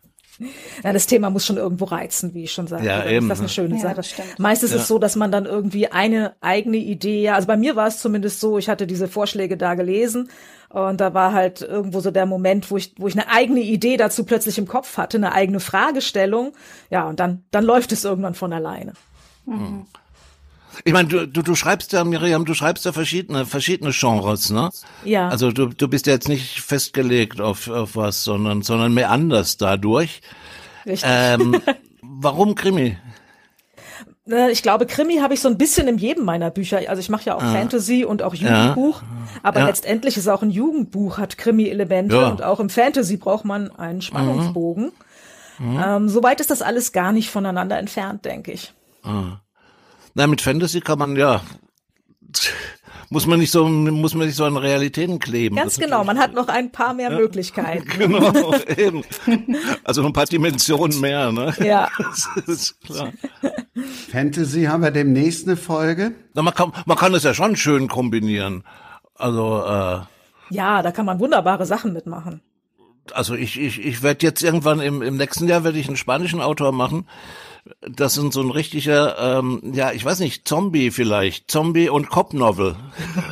Ja, 0.84 0.92
das 0.92 1.06
Thema 1.06 1.30
muss 1.30 1.46
schon 1.46 1.56
irgendwo 1.56 1.86
reizen, 1.86 2.34
wie 2.34 2.44
ich 2.44 2.52
schon 2.52 2.66
sagte. 2.66 2.86
Ja, 2.86 3.04
eben. 3.06 3.26
Ist 3.26 3.30
das 3.30 3.38
eine 3.40 3.48
schöne 3.48 3.76
Ja, 3.76 3.94
Sache. 3.94 4.02
Meistens 4.38 4.70
ist 4.70 4.76
Ja. 4.76 4.82
es 4.82 4.88
so, 4.88 4.98
dass 4.98 5.16
man 5.16 5.32
dann 5.32 5.46
irgendwie 5.46 5.88
eine 5.88 6.34
eigene 6.40 6.76
Idee, 6.76 7.30
also 7.30 7.46
bei 7.46 7.56
mir 7.56 7.76
war 7.76 7.86
es 7.86 8.00
zumindest 8.00 8.40
so, 8.40 8.58
ich 8.58 8.68
hatte 8.68 8.86
diese 8.86 9.08
Vorschläge 9.08 9.56
da 9.56 9.74
gelesen 9.74 10.28
und 10.68 11.00
da 11.00 11.14
war 11.14 11.32
halt 11.32 11.62
irgendwo 11.62 12.00
so 12.00 12.10
der 12.10 12.26
Moment, 12.26 12.70
wo 12.70 12.76
ich, 12.76 12.94
wo 12.98 13.08
ich 13.08 13.14
eine 13.14 13.30
eigene 13.30 13.60
Idee 13.60 13.96
dazu 13.96 14.24
plötzlich 14.24 14.58
im 14.58 14.66
Kopf 14.66 14.96
hatte, 14.98 15.16
eine 15.16 15.32
eigene 15.32 15.60
Fragestellung. 15.60 16.52
Ja, 16.90 17.08
und 17.08 17.18
dann, 17.20 17.44
dann 17.50 17.64
läuft 17.64 17.92
es 17.92 18.04
irgendwann 18.04 18.34
von 18.34 18.52
alleine. 18.52 18.92
Ich 20.84 20.92
meine, 20.92 21.08
du, 21.08 21.26
du, 21.26 21.42
du 21.42 21.54
schreibst 21.54 21.92
ja, 21.92 22.04
Miriam, 22.04 22.44
du 22.44 22.54
schreibst 22.54 22.84
ja 22.84 22.92
verschiedene, 22.92 23.46
verschiedene 23.46 23.90
Genres, 23.92 24.50
ne? 24.50 24.70
Ja. 25.04 25.28
Also 25.28 25.50
du, 25.50 25.66
du 25.66 25.88
bist 25.88 26.06
ja 26.06 26.12
jetzt 26.12 26.28
nicht 26.28 26.60
festgelegt 26.60 27.40
auf, 27.40 27.68
auf 27.68 27.96
was, 27.96 28.24
sondern, 28.24 28.62
sondern 28.62 28.92
mehr 28.94 29.10
anders 29.10 29.56
dadurch. 29.56 30.20
Richtig. 30.84 31.08
Ähm, 31.10 31.60
warum 32.02 32.54
Krimi? 32.54 32.96
Äh, 34.28 34.50
Ich 34.50 34.62
glaube, 34.62 34.86
Krimi 34.86 35.16
habe 35.18 35.34
ich 35.34 35.40
so 35.40 35.48
ein 35.48 35.58
bisschen 35.58 35.88
in 35.88 35.98
jedem 35.98 36.24
meiner 36.24 36.50
Bücher. 36.50 36.80
Also 36.88 37.00
ich 37.00 37.08
mache 37.08 37.24
ja 37.26 37.34
auch 37.36 37.40
Fantasy 37.42 38.04
und 38.04 38.22
auch 38.22 38.34
Jugendbuch. 38.34 39.02
Aber 39.42 39.60
Ja. 39.60 39.66
letztendlich 39.66 40.16
ist 40.16 40.28
auch 40.28 40.42
ein 40.42 40.50
Jugendbuch, 40.50 41.18
hat 41.18 41.38
Krimi-Elemente 41.38 42.16
Ja. 42.16 42.28
und 42.28 42.42
auch 42.42 42.60
im 42.60 42.70
Fantasy 42.70 43.16
braucht 43.16 43.44
man 43.44 43.70
einen 43.76 44.02
Spannungsbogen. 44.02 44.92
Ähm, 45.60 46.08
Soweit 46.10 46.40
ist 46.40 46.50
das 46.50 46.60
alles 46.60 46.92
gar 46.92 47.12
nicht 47.12 47.30
voneinander 47.30 47.78
entfernt, 47.78 48.24
denke 48.26 48.52
ich. 48.52 48.74
Na, 50.16 50.26
mit 50.26 50.40
Fantasy 50.40 50.80
kann 50.80 50.98
man 50.98 51.14
ja, 51.14 51.42
muss 53.10 53.26
man 53.26 53.38
nicht 53.38 53.52
so, 53.52 53.68
muss 53.68 54.14
man 54.14 54.26
nicht 54.26 54.36
so 54.36 54.44
an 54.46 54.56
Realitäten 54.56 55.18
kleben. 55.18 55.56
Ganz 55.56 55.74
Das- 55.76 55.84
genau, 55.84 56.04
man 56.04 56.18
hat 56.18 56.32
noch 56.32 56.48
ein 56.48 56.72
paar 56.72 56.94
mehr 56.94 57.10
Möglichkeiten. 57.10 57.86
Genau, 57.98 58.54
eben. 58.76 59.04
Also 59.84 60.00
noch 60.00 60.08
ein 60.08 60.14
paar 60.14 60.24
Dimensionen 60.24 60.98
mehr, 61.00 61.30
ne? 61.32 61.54
Ja. 61.62 61.88
Das 61.98 62.28
ist 62.46 62.80
klar. 62.80 63.12
Fantasy 64.10 64.64
haben 64.64 64.82
wir 64.82 64.90
demnächst 64.90 65.46
eine 65.46 65.56
Folge. 65.56 66.12
Na, 66.34 66.40
man 66.42 66.54
kann, 66.54 66.72
man 66.86 66.96
kann 66.96 67.14
es 67.14 67.22
ja 67.22 67.34
schon 67.34 67.54
schön 67.56 67.86
kombinieren. 67.88 68.64
Also, 69.16 69.62
äh, 69.66 70.00
Ja, 70.54 70.82
da 70.82 70.92
kann 70.92 71.04
man 71.06 71.20
wunderbare 71.20 71.66
Sachen 71.66 71.92
mitmachen. 71.92 72.40
also 73.12 73.34
ich, 73.34 73.60
ich, 73.60 73.84
ich 73.84 74.02
werde 74.02 74.24
jetzt 74.26 74.42
irgendwann 74.42 74.80
im, 74.80 75.02
im 75.02 75.16
nächsten 75.18 75.46
Jahr 75.46 75.62
werde 75.62 75.78
ich 75.78 75.88
einen 75.88 75.96
spanischen 75.98 76.40
Autor 76.40 76.72
machen. 76.72 77.06
Das 77.80 78.14
sind 78.14 78.32
so 78.32 78.40
ein 78.40 78.50
richtiger, 78.50 79.38
ähm, 79.38 79.60
ja, 79.72 79.92
ich 79.92 80.04
weiß 80.04 80.20
nicht, 80.20 80.46
Zombie 80.46 80.90
vielleicht, 80.90 81.50
Zombie 81.50 81.88
und 81.88 82.08
Cop-Novel 82.08 82.76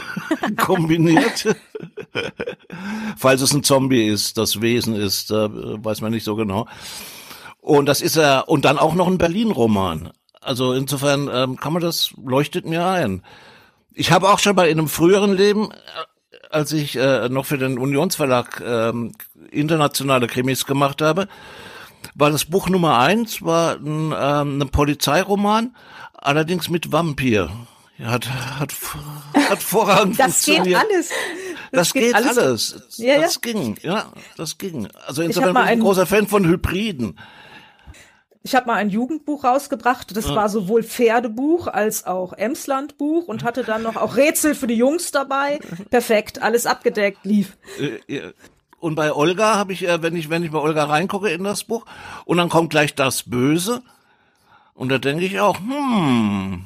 kombiniert. 0.56 1.56
Falls 3.16 3.42
es 3.42 3.52
ein 3.52 3.62
Zombie 3.62 4.06
ist, 4.06 4.38
das 4.38 4.60
Wesen 4.60 4.94
ist, 4.94 5.30
äh, 5.30 5.48
weiß 5.50 6.00
man 6.00 6.12
nicht 6.12 6.24
so 6.24 6.36
genau. 6.36 6.66
Und 7.60 7.86
das 7.86 8.00
ist 8.00 8.16
er, 8.16 8.48
und 8.48 8.64
dann 8.64 8.78
auch 8.78 8.94
noch 8.94 9.06
ein 9.06 9.18
Berlin-Roman. 9.18 10.10
Also 10.40 10.74
insofern 10.74 11.30
ähm, 11.32 11.56
kann 11.56 11.72
man 11.72 11.82
das, 11.82 12.12
leuchtet 12.22 12.66
mir 12.66 12.86
ein. 12.86 13.22
Ich 13.94 14.12
habe 14.12 14.28
auch 14.28 14.38
schon 14.38 14.54
bei 14.54 14.68
in 14.68 14.78
einem 14.78 14.88
früheren 14.88 15.34
Leben, 15.34 15.70
äh, 15.70 15.74
als 16.50 16.72
ich 16.72 16.96
äh, 16.96 17.28
noch 17.28 17.46
für 17.46 17.58
den 17.58 17.78
Unionsverlag 17.78 18.62
ähm, 18.64 19.12
internationale 19.50 20.26
Krimis 20.26 20.66
gemacht 20.66 21.00
habe, 21.00 21.28
war 22.14 22.30
das 22.30 22.44
Buch 22.44 22.68
Nummer 22.68 22.98
eins, 22.98 23.42
war 23.42 23.76
ein, 23.76 24.14
ähm, 24.16 24.62
ein 24.62 24.68
Polizeiroman, 24.70 25.74
allerdings 26.14 26.68
mit 26.68 26.92
Vampir. 26.92 27.50
Ja, 27.98 28.10
hat, 28.10 28.28
hat, 28.58 28.72
hat 29.48 29.58
vorragend 29.62 30.18
Das 30.18 30.44
geht 30.44 30.56
funktioniert. 30.56 30.84
alles. 30.90 31.10
Das, 31.70 31.92
geht, 31.92 32.14
alles. 32.14 32.96
Ja, 32.96 33.20
das 33.20 33.34
ja. 33.34 33.40
ging, 33.40 33.76
ja, 33.82 34.12
das 34.36 34.58
ging. 34.58 34.88
Also 35.06 35.22
insofern 35.22 35.54
bin 35.54 35.62
ich 35.64 35.68
ein 35.70 35.80
großer 35.80 36.06
Fan 36.06 36.26
von 36.26 36.46
Hybriden. 36.46 37.18
Ich 38.46 38.54
habe 38.54 38.66
mal 38.66 38.74
ein 38.74 38.90
Jugendbuch 38.90 39.42
rausgebracht. 39.42 40.14
Das 40.14 40.28
war 40.28 40.50
sowohl 40.50 40.82
Pferdebuch 40.82 41.66
als 41.66 42.04
auch 42.06 42.34
Emslandbuch 42.34 43.26
und 43.26 43.42
hatte 43.42 43.64
dann 43.64 43.82
noch 43.82 43.96
auch 43.96 44.16
Rätsel 44.16 44.54
für 44.54 44.66
die 44.66 44.74
Jungs 44.74 45.12
dabei. 45.12 45.60
Perfekt, 45.90 46.42
alles 46.42 46.66
abgedeckt, 46.66 47.24
lief. 47.24 47.56
Und 48.84 48.96
bei 48.96 49.14
Olga 49.14 49.54
habe 49.56 49.72
ich, 49.72 49.88
äh, 49.88 50.02
wenn 50.02 50.14
ich, 50.14 50.28
wenn 50.28 50.44
ich 50.44 50.50
bei 50.50 50.58
Olga 50.58 50.84
reingucke 50.84 51.30
in 51.30 51.42
das 51.42 51.64
Buch, 51.64 51.86
und 52.26 52.36
dann 52.36 52.50
kommt 52.50 52.68
gleich 52.68 52.94
das 52.94 53.22
Böse. 53.22 53.80
Und 54.74 54.90
da 54.90 54.98
denke 54.98 55.24
ich 55.24 55.40
auch, 55.40 55.56
hm, 55.58 56.62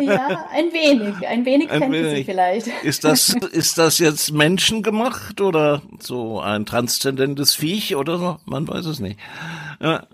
Ja, 0.00 0.46
ein 0.52 0.72
wenig, 0.72 1.26
ein 1.26 1.44
wenig 1.44 1.70
Ein 1.72 1.80
Fantasy 1.80 2.04
wenig. 2.04 2.26
vielleicht. 2.26 2.68
ist 2.84 3.02
das, 3.02 3.30
ist 3.50 3.78
das 3.78 3.98
jetzt 3.98 4.30
menschengemacht 4.32 5.40
oder 5.40 5.82
so 5.98 6.40
ein 6.40 6.66
transzendentes 6.66 7.54
Viech 7.54 7.96
oder 7.96 8.18
so? 8.18 8.36
Man 8.44 8.68
weiß 8.68 8.86
es 8.86 9.00
nicht. 9.00 9.18
Ja, 9.80 10.06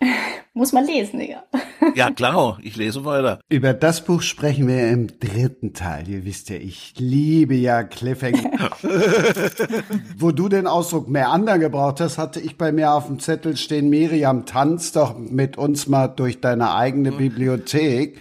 Muss 0.54 0.72
man 0.72 0.84
lesen, 0.86 1.20
ja. 1.20 1.44
ja 1.94 2.10
klar, 2.10 2.58
ich 2.62 2.76
lese 2.76 3.04
weiter. 3.04 3.40
Über 3.48 3.72
das 3.72 4.04
Buch 4.04 4.20
sprechen 4.22 4.66
wir 4.66 4.90
im 4.90 5.18
dritten 5.20 5.74
Teil. 5.74 6.08
Ihr 6.08 6.24
wisst 6.24 6.50
ja, 6.50 6.56
ich 6.56 6.94
liebe 6.98 7.54
ja 7.54 7.84
Cliffhanger. 7.84 8.70
Wo 10.16 10.32
du 10.32 10.48
den 10.48 10.66
Ausdruck 10.66 11.08
mehr 11.08 11.30
anderen 11.30 11.60
gebraucht 11.60 12.00
hast, 12.00 12.18
hatte 12.18 12.40
ich 12.40 12.58
bei 12.58 12.72
mir 12.72 12.92
auf 12.92 13.06
dem 13.06 13.20
Zettel 13.20 13.56
stehen, 13.56 13.88
Miriam, 13.90 14.44
tanz 14.46 14.92
doch 14.92 15.16
mit 15.18 15.56
uns 15.56 15.86
mal 15.86 16.08
durch 16.08 16.40
deine 16.40 16.74
eigene 16.74 17.12
Bibliothek. 17.12 18.18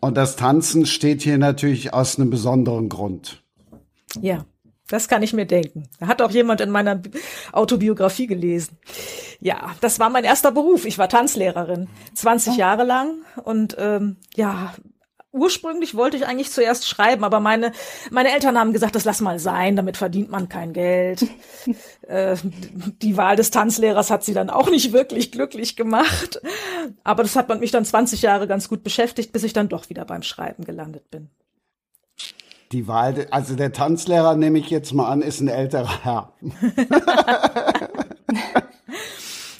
Und 0.00 0.16
das 0.16 0.36
Tanzen 0.36 0.86
steht 0.86 1.22
hier 1.22 1.38
natürlich 1.38 1.94
aus 1.94 2.18
einem 2.18 2.30
besonderen 2.30 2.88
Grund. 2.88 3.42
Ja, 4.20 4.44
das 4.88 5.08
kann 5.08 5.22
ich 5.22 5.32
mir 5.32 5.46
denken. 5.46 5.88
Da 6.00 6.06
hat 6.08 6.22
auch 6.22 6.30
jemand 6.30 6.60
in 6.60 6.70
meiner 6.70 6.96
Bi- 6.96 7.10
Autobiografie 7.52 8.26
gelesen. 8.26 8.78
Ja, 9.40 9.74
das 9.80 10.00
war 10.00 10.10
mein 10.10 10.24
erster 10.24 10.50
Beruf. 10.50 10.84
Ich 10.84 10.98
war 10.98 11.08
Tanzlehrerin, 11.08 11.88
20 12.14 12.56
Jahre 12.56 12.84
lang 12.84 13.22
und 13.44 13.76
ähm, 13.78 14.16
ja. 14.34 14.74
Ursprünglich 15.30 15.94
wollte 15.94 16.16
ich 16.16 16.26
eigentlich 16.26 16.50
zuerst 16.50 16.88
schreiben, 16.88 17.22
aber 17.22 17.38
meine, 17.38 17.72
meine 18.10 18.32
Eltern 18.32 18.58
haben 18.58 18.72
gesagt, 18.72 18.94
das 18.94 19.04
lass 19.04 19.20
mal 19.20 19.38
sein, 19.38 19.76
damit 19.76 19.98
verdient 19.98 20.30
man 20.30 20.48
kein 20.48 20.72
Geld. 20.72 21.26
äh, 22.08 22.34
die 23.02 23.18
Wahl 23.18 23.36
des 23.36 23.50
Tanzlehrers 23.50 24.10
hat 24.10 24.24
sie 24.24 24.32
dann 24.32 24.48
auch 24.48 24.70
nicht 24.70 24.94
wirklich 24.94 25.30
glücklich 25.30 25.76
gemacht. 25.76 26.40
Aber 27.04 27.22
das 27.22 27.36
hat 27.36 27.50
man 27.50 27.60
mich 27.60 27.70
dann 27.70 27.84
20 27.84 28.22
Jahre 28.22 28.48
ganz 28.48 28.70
gut 28.70 28.82
beschäftigt, 28.82 29.30
bis 29.30 29.44
ich 29.44 29.52
dann 29.52 29.68
doch 29.68 29.90
wieder 29.90 30.06
beim 30.06 30.22
Schreiben 30.22 30.64
gelandet 30.64 31.10
bin. 31.10 31.28
Die 32.72 32.88
Wahl, 32.88 33.26
also 33.30 33.54
der 33.54 33.72
Tanzlehrer, 33.72 34.34
nehme 34.34 34.58
ich 34.58 34.70
jetzt 34.70 34.94
mal 34.94 35.08
an, 35.08 35.20
ist 35.20 35.40
ein 35.40 35.48
älterer 35.48 36.04
Herr. 36.04 36.32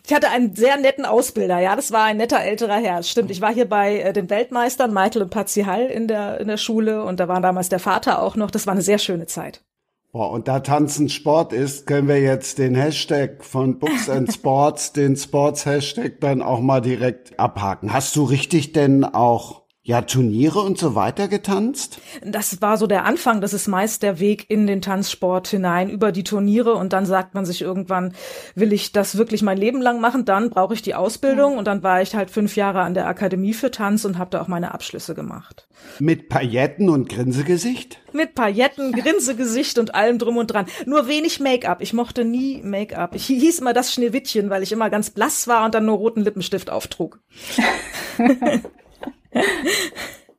Ich 0.08 0.14
hatte 0.14 0.30
einen 0.30 0.56
sehr 0.56 0.78
netten 0.78 1.04
Ausbilder, 1.04 1.58
ja, 1.58 1.76
das 1.76 1.92
war 1.92 2.04
ein 2.04 2.16
netter 2.16 2.40
älterer 2.40 2.76
Herr. 2.76 3.02
Stimmt, 3.02 3.30
ich 3.30 3.42
war 3.42 3.52
hier 3.52 3.68
bei 3.68 3.98
äh, 4.00 4.14
den 4.14 4.30
Weltmeistern 4.30 4.90
Michael 4.90 5.20
und 5.20 5.30
Patsy 5.30 5.64
Hall 5.64 5.84
in 5.84 6.08
der, 6.08 6.40
in 6.40 6.48
der 6.48 6.56
Schule 6.56 7.04
und 7.04 7.20
da 7.20 7.28
war 7.28 7.42
damals 7.42 7.68
der 7.68 7.78
Vater 7.78 8.22
auch 8.22 8.34
noch. 8.34 8.50
Das 8.50 8.66
war 8.66 8.72
eine 8.72 8.80
sehr 8.80 8.96
schöne 8.96 9.26
Zeit. 9.26 9.62
Boah, 10.10 10.30
und 10.30 10.48
da 10.48 10.60
Tanzen 10.60 11.10
Sport 11.10 11.52
ist, 11.52 11.86
können 11.86 12.08
wir 12.08 12.22
jetzt 12.22 12.56
den 12.56 12.74
Hashtag 12.74 13.44
von 13.44 13.78
Books 13.78 14.08
and 14.08 14.32
Sports, 14.32 14.94
den 14.94 15.14
Sports-Hashtag 15.14 16.20
dann 16.20 16.40
auch 16.40 16.60
mal 16.60 16.80
direkt 16.80 17.38
abhaken. 17.38 17.92
Hast 17.92 18.16
du 18.16 18.24
richtig 18.24 18.72
denn 18.72 19.04
auch, 19.04 19.64
ja, 19.88 20.02
Turniere 20.02 20.60
und 20.60 20.76
so 20.76 20.94
weiter 20.94 21.28
getanzt? 21.28 21.98
Das 22.22 22.60
war 22.60 22.76
so 22.76 22.86
der 22.86 23.06
Anfang, 23.06 23.40
das 23.40 23.54
ist 23.54 23.68
meist 23.68 24.02
der 24.02 24.20
Weg 24.20 24.44
in 24.50 24.66
den 24.66 24.82
Tanzsport 24.82 25.48
hinein, 25.48 25.88
über 25.88 26.12
die 26.12 26.24
Turniere 26.24 26.74
und 26.74 26.92
dann 26.92 27.06
sagt 27.06 27.34
man 27.34 27.46
sich 27.46 27.62
irgendwann, 27.62 28.12
will 28.54 28.74
ich 28.74 28.92
das 28.92 29.16
wirklich 29.16 29.40
mein 29.40 29.56
Leben 29.56 29.80
lang 29.80 29.98
machen, 29.98 30.26
dann 30.26 30.50
brauche 30.50 30.74
ich 30.74 30.82
die 30.82 30.94
Ausbildung 30.94 31.56
und 31.56 31.66
dann 31.66 31.82
war 31.82 32.02
ich 32.02 32.14
halt 32.14 32.30
fünf 32.30 32.54
Jahre 32.54 32.82
an 32.82 32.92
der 32.92 33.06
Akademie 33.06 33.54
für 33.54 33.70
Tanz 33.70 34.04
und 34.04 34.18
habe 34.18 34.28
da 34.28 34.42
auch 34.42 34.48
meine 34.48 34.74
Abschlüsse 34.74 35.14
gemacht. 35.14 35.66
Mit 35.98 36.28
Pailletten 36.28 36.90
und 36.90 37.08
Grinsegesicht? 37.08 37.98
Mit 38.12 38.34
Pailletten, 38.34 38.92
Grinsegesicht 38.92 39.78
und 39.78 39.94
allem 39.94 40.18
drum 40.18 40.36
und 40.36 40.48
dran. 40.48 40.66
Nur 40.84 41.08
wenig 41.08 41.40
Make-up. 41.40 41.80
Ich 41.80 41.94
mochte 41.94 42.26
nie 42.26 42.60
Make-up. 42.62 43.14
Ich 43.14 43.24
hieß 43.24 43.60
immer 43.60 43.72
das 43.72 43.94
Schneewittchen, 43.94 44.50
weil 44.50 44.62
ich 44.62 44.72
immer 44.72 44.90
ganz 44.90 45.08
blass 45.08 45.48
war 45.48 45.64
und 45.64 45.74
dann 45.74 45.86
nur 45.86 45.96
roten 45.96 46.24
Lippenstift 46.24 46.68
auftrug. 46.68 47.20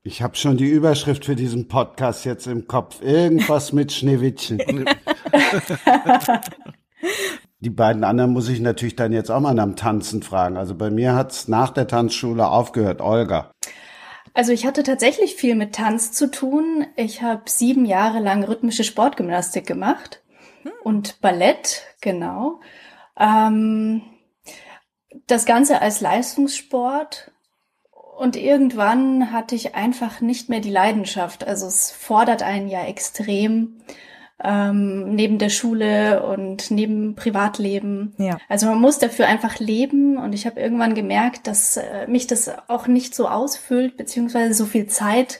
Ich 0.03 0.21
habe 0.21 0.35
schon 0.37 0.57
die 0.57 0.69
Überschrift 0.69 1.25
für 1.25 1.35
diesen 1.35 1.67
Podcast 1.67 2.25
jetzt 2.25 2.47
im 2.47 2.67
Kopf. 2.67 3.01
Irgendwas 3.01 3.73
mit 3.73 3.91
Schneewittchen. 3.91 4.59
Die 7.61 7.69
beiden 7.69 8.05
anderen 8.05 8.31
muss 8.31 8.47
ich 8.47 8.61
natürlich 8.61 8.95
dann 8.95 9.11
jetzt 9.11 9.29
auch 9.29 9.41
mal 9.41 9.53
nach 9.53 9.65
dem 9.65 9.75
Tanzen 9.75 10.23
fragen. 10.23 10.55
Also 10.55 10.75
bei 10.75 10.89
mir 10.89 11.15
hat's 11.15 11.49
nach 11.49 11.71
der 11.71 11.87
Tanzschule 11.87 12.47
aufgehört. 12.47 13.01
Olga. 13.01 13.51
Also 14.33 14.53
ich 14.53 14.65
hatte 14.65 14.83
tatsächlich 14.83 15.35
viel 15.35 15.55
mit 15.55 15.75
Tanz 15.75 16.13
zu 16.13 16.31
tun. 16.31 16.85
Ich 16.95 17.21
habe 17.21 17.43
sieben 17.47 17.83
Jahre 17.85 18.19
lang 18.19 18.43
rhythmische 18.43 18.85
Sportgymnastik 18.85 19.67
gemacht 19.67 20.23
hm. 20.63 20.71
und 20.83 21.19
Ballett, 21.19 21.83
genau. 21.99 22.61
Ähm, 23.19 24.01
das 25.27 25.45
Ganze 25.45 25.81
als 25.81 25.99
Leistungssport. 25.99 27.28
Und 28.19 28.35
irgendwann 28.35 29.31
hatte 29.31 29.55
ich 29.55 29.75
einfach 29.75 30.19
nicht 30.19 30.49
mehr 30.49 30.59
die 30.59 30.69
Leidenschaft. 30.69 31.47
Also 31.47 31.67
es 31.67 31.89
fordert 31.89 32.43
einen 32.43 32.67
ja 32.67 32.83
extrem 32.83 33.77
ähm, 34.43 35.15
neben 35.15 35.37
der 35.37 35.47
Schule 35.47 36.21
und 36.23 36.69
neben 36.69 37.15
Privatleben. 37.15 38.13
Ja. 38.17 38.37
Also 38.49 38.65
man 38.65 38.81
muss 38.81 38.99
dafür 38.99 39.27
einfach 39.27 39.59
leben 39.59 40.17
und 40.17 40.33
ich 40.33 40.45
habe 40.45 40.59
irgendwann 40.59 40.95
gemerkt, 40.95 41.47
dass 41.47 41.77
äh, 41.77 42.07
mich 42.07 42.27
das 42.27 42.51
auch 42.67 42.87
nicht 42.87 43.15
so 43.15 43.29
ausfüllt, 43.29 43.95
beziehungsweise 43.95 44.53
so 44.53 44.65
viel 44.65 44.87
Zeit 44.87 45.39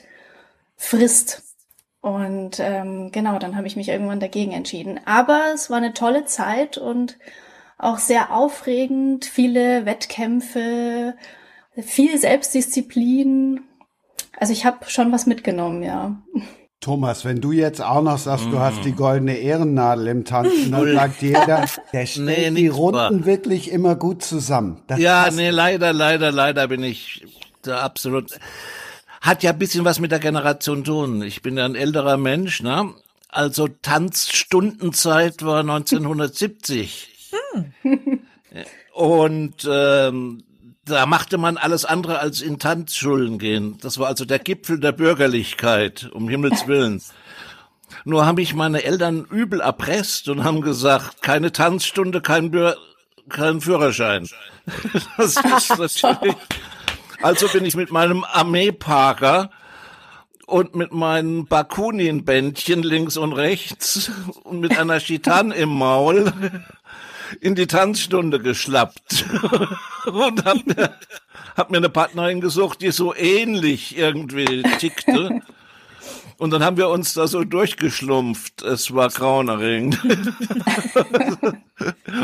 frisst. 0.78 1.42
Und 2.00 2.60
ähm, 2.60 3.12
genau, 3.12 3.38
dann 3.38 3.56
habe 3.56 3.66
ich 3.66 3.76
mich 3.76 3.90
irgendwann 3.90 4.20
dagegen 4.20 4.52
entschieden. 4.52 5.00
Aber 5.04 5.48
es 5.52 5.68
war 5.68 5.76
eine 5.76 5.92
tolle 5.92 6.24
Zeit 6.24 6.78
und 6.78 7.18
auch 7.76 7.98
sehr 7.98 8.32
aufregend, 8.32 9.26
viele 9.26 9.84
Wettkämpfe, 9.84 11.14
viel 11.82 12.18
Selbstdisziplin. 12.18 13.60
Also 14.38 14.52
ich 14.52 14.64
habe 14.64 14.88
schon 14.88 15.12
was 15.12 15.26
mitgenommen, 15.26 15.82
ja. 15.82 16.16
Thomas, 16.80 17.26
wenn 17.26 17.42
du 17.42 17.52
jetzt 17.52 17.82
auch 17.82 18.02
noch 18.02 18.16
sagst, 18.16 18.46
mm. 18.46 18.50
du 18.52 18.58
hast 18.58 18.84
die 18.86 18.92
goldene 18.92 19.36
Ehrennadel 19.36 20.06
im 20.06 20.24
Tanzen, 20.24 20.72
dann 20.72 20.94
sagt 20.94 21.20
jeder, 21.20 21.66
der 21.92 22.06
stellt 22.06 22.26
nee, 22.26 22.50
die 22.52 22.68
Runden 22.68 22.94
war. 22.94 23.26
wirklich 23.26 23.70
immer 23.70 23.96
gut 23.96 24.22
zusammen. 24.22 24.82
Das 24.86 24.98
ja, 24.98 25.28
nee, 25.30 25.50
leider, 25.50 25.92
leider, 25.92 26.32
leider 26.32 26.68
bin 26.68 26.82
ich 26.82 27.26
da 27.60 27.82
absolut. 27.82 28.38
Hat 29.20 29.42
ja 29.42 29.50
ein 29.50 29.58
bisschen 29.58 29.84
was 29.84 30.00
mit 30.00 30.10
der 30.10 30.20
Generation 30.20 30.82
zu 30.82 30.92
tun. 30.92 31.22
Ich 31.22 31.42
bin 31.42 31.58
ja 31.58 31.66
ein 31.66 31.74
älterer 31.74 32.16
Mensch, 32.16 32.62
ne? 32.62 32.94
Also 33.28 33.68
Tanzstundenzeit 33.68 35.44
war 35.44 35.60
1970. 35.60 37.08
Hm. 37.82 38.20
Und 38.94 39.68
ähm, 39.70 40.42
da 40.84 41.06
machte 41.06 41.38
man 41.38 41.56
alles 41.56 41.84
andere 41.84 42.18
als 42.18 42.40
in 42.40 42.58
Tanzschulen 42.58 43.38
gehen. 43.38 43.78
Das 43.80 43.98
war 43.98 44.08
also 44.08 44.24
der 44.24 44.38
Gipfel 44.38 44.80
der 44.80 44.92
Bürgerlichkeit, 44.92 46.10
um 46.12 46.28
Himmels 46.28 46.66
Willen. 46.66 47.02
Nur 48.04 48.24
haben 48.24 48.36
mich 48.36 48.54
meine 48.54 48.84
Eltern 48.84 49.24
übel 49.24 49.60
erpresst 49.60 50.28
und 50.28 50.44
haben 50.44 50.62
gesagt, 50.62 51.22
keine 51.22 51.52
Tanzstunde, 51.52 52.20
kein, 52.20 52.50
Bür 52.50 52.76
kein 53.28 53.60
Führerschein. 53.60 54.28
Das 55.16 55.36
ist 55.36 55.78
natürlich. 55.78 56.36
Also 57.22 57.48
bin 57.48 57.64
ich 57.64 57.74
mit 57.74 57.90
meinem 57.90 58.24
Armeeparker 58.24 59.50
und 60.46 60.74
mit 60.74 60.92
meinen 60.92 61.46
Bakunin-Bändchen 61.46 62.82
links 62.82 63.16
und 63.16 63.32
rechts 63.32 64.10
und 64.44 64.60
mit 64.60 64.78
einer 64.78 64.98
Chitan 64.98 65.50
im 65.50 65.68
Maul 65.70 66.32
in 67.40 67.54
die 67.54 67.66
Tanzstunde 67.66 68.40
geschlappt 68.40 69.24
und 70.06 70.44
hab 70.44 70.66
mir, 70.66 70.94
hab 71.56 71.70
mir 71.70 71.78
eine 71.78 71.88
Partnerin 71.88 72.40
gesucht, 72.40 72.82
die 72.82 72.90
so 72.90 73.14
ähnlich 73.14 73.96
irgendwie 73.96 74.62
tickte. 74.78 75.40
Und 76.38 76.52
dann 76.52 76.64
haben 76.64 76.78
wir 76.78 76.88
uns 76.88 77.12
da 77.12 77.26
so 77.26 77.44
durchgeschlumpft. 77.44 78.62
Es 78.62 78.94
war 78.94 79.10
grauenerregend. 79.10 80.00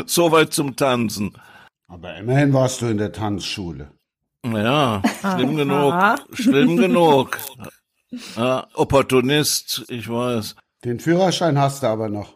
Soweit 0.07 0.53
zum 0.53 0.75
Tanzen. 0.75 1.33
Aber 1.87 2.17
immerhin 2.17 2.51
warst 2.51 2.81
du 2.81 2.87
in 2.87 2.97
der 2.97 3.11
Tanzschule. 3.11 3.91
Ja, 4.43 5.03
schlimm 5.21 5.55
genug. 5.55 5.93
Schlimm 6.33 6.77
genug. 6.77 7.37
Ja, 8.35 8.67
Opportunist, 8.73 9.85
ich 9.89 10.09
weiß. 10.09 10.55
Den 10.83 10.99
Führerschein 10.99 11.59
hast 11.59 11.83
du 11.83 11.87
aber 11.87 12.09
noch. 12.09 12.33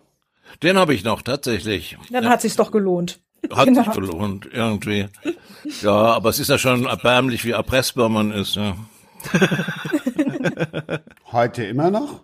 Den 0.64 0.78
habe 0.78 0.94
ich 0.94 1.04
noch, 1.04 1.22
tatsächlich. 1.22 1.98
Dann 2.10 2.26
ja. 2.26 2.30
hat 2.30 2.42
sich's 2.42 2.56
doch 2.56 2.72
gelohnt. 2.72 3.20
Hat 3.52 3.66
genau. 3.66 3.84
sich 3.84 3.94
gelohnt, 3.94 4.48
irgendwie. 4.52 5.08
Ja, 5.82 5.92
aber 5.92 6.30
es 6.30 6.40
ist 6.40 6.50
ja 6.50 6.58
schon 6.58 6.86
erbärmlich, 6.86 7.44
wie 7.46 7.52
erpressbar 7.52 8.10
man 8.10 8.32
ist, 8.32 8.56
ja. 8.56 8.76
Heute 11.32 11.64
immer 11.64 11.92
noch? 11.92 12.22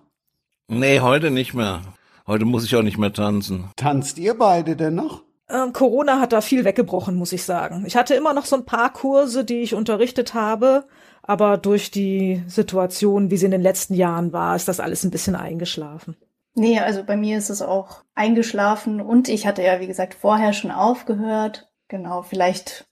Nee, 0.67 0.99
heute 0.99 1.31
nicht 1.31 1.53
mehr. 1.53 1.81
Heute 2.25 2.43
muss 2.43 2.65
ich 2.65 2.75
auch 2.75 2.81
nicht 2.81 2.97
mehr 2.97 3.13
tanzen. 3.13 3.69
Tanzt 3.77 4.17
ihr 4.17 4.33
beide 4.33 4.75
denn 4.75 4.95
noch? 4.95 5.23
Ähm, 5.49 5.71
Corona 5.71 6.19
hat 6.19 6.33
da 6.33 6.41
viel 6.41 6.65
weggebrochen, 6.65 7.15
muss 7.15 7.31
ich 7.31 7.43
sagen. 7.43 7.85
Ich 7.87 7.95
hatte 7.95 8.15
immer 8.15 8.33
noch 8.33 8.45
so 8.45 8.57
ein 8.57 8.65
paar 8.65 8.91
Kurse, 8.91 9.45
die 9.45 9.61
ich 9.61 9.75
unterrichtet 9.75 10.33
habe, 10.33 10.85
aber 11.21 11.57
durch 11.57 11.89
die 11.89 12.43
Situation, 12.47 13.31
wie 13.31 13.37
sie 13.37 13.45
in 13.45 13.51
den 13.51 13.61
letzten 13.61 13.93
Jahren 13.93 14.33
war, 14.33 14.57
ist 14.57 14.67
das 14.67 14.81
alles 14.81 15.05
ein 15.05 15.11
bisschen 15.11 15.35
eingeschlafen. 15.35 16.17
Nee, 16.57 16.79
also 16.79 17.03
bei 17.03 17.15
mir 17.15 17.37
ist 17.37 17.51
es 17.51 17.61
auch 17.61 18.03
eingeschlafen 18.15 18.99
und 18.99 19.29
ich 19.29 19.45
hatte 19.45 19.61
ja, 19.61 19.79
wie 19.79 19.85
gesagt, 19.85 20.15
vorher 20.15 20.53
schon 20.53 20.71
aufgehört. 20.71 21.69
Genau, 21.87 22.23
vielleicht 22.23 22.87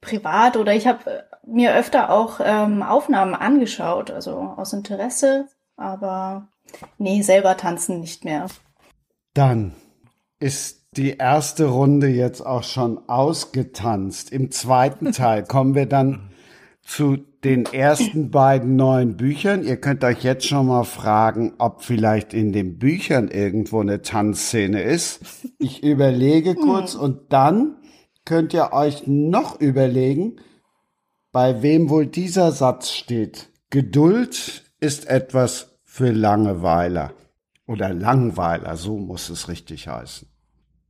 privat 0.00 0.56
oder 0.56 0.74
ich 0.74 0.86
habe 0.86 1.10
äh, 1.10 1.22
mir 1.46 1.74
öfter 1.74 2.08
auch 2.08 2.40
ähm, 2.42 2.82
Aufnahmen 2.82 3.34
angeschaut, 3.34 4.10
also 4.10 4.54
aus 4.56 4.72
Interesse, 4.72 5.46
aber 5.76 6.48
nee, 6.96 7.20
selber 7.20 7.58
tanzen 7.58 8.00
nicht 8.00 8.24
mehr. 8.24 8.46
Dann 9.34 9.74
ist 10.40 10.86
die 10.96 11.18
erste 11.18 11.66
Runde 11.66 12.08
jetzt 12.08 12.40
auch 12.40 12.62
schon 12.62 13.10
ausgetanzt. 13.10 14.32
Im 14.32 14.50
zweiten 14.50 15.12
Teil 15.12 15.44
kommen 15.44 15.74
wir 15.74 15.86
dann 15.86 16.30
zu 16.80 17.18
den 17.44 17.64
ersten 17.66 18.30
beiden 18.30 18.76
neuen 18.76 19.16
Büchern. 19.16 19.64
Ihr 19.64 19.76
könnt 19.76 20.04
euch 20.04 20.22
jetzt 20.22 20.46
schon 20.46 20.66
mal 20.66 20.84
fragen, 20.84 21.54
ob 21.58 21.82
vielleicht 21.82 22.34
in 22.34 22.52
den 22.52 22.78
Büchern 22.78 23.28
irgendwo 23.28 23.80
eine 23.80 24.02
Tanzszene 24.02 24.82
ist. 24.82 25.20
Ich 25.58 25.82
überlege 25.82 26.54
kurz 26.56 26.94
und 26.94 27.32
dann 27.32 27.76
könnt 28.24 28.54
ihr 28.54 28.72
euch 28.72 29.06
noch 29.06 29.60
überlegen, 29.60 30.36
bei 31.32 31.62
wem 31.62 31.90
wohl 31.90 32.06
dieser 32.06 32.52
Satz 32.52 32.90
steht. 32.90 33.50
Geduld 33.70 34.70
ist 34.80 35.08
etwas 35.08 35.78
für 35.84 36.12
Langeweiler. 36.12 37.12
Oder 37.66 37.92
Langweiler, 37.94 38.76
so 38.76 38.98
muss 38.98 39.30
es 39.30 39.48
richtig 39.48 39.88
heißen. 39.88 40.28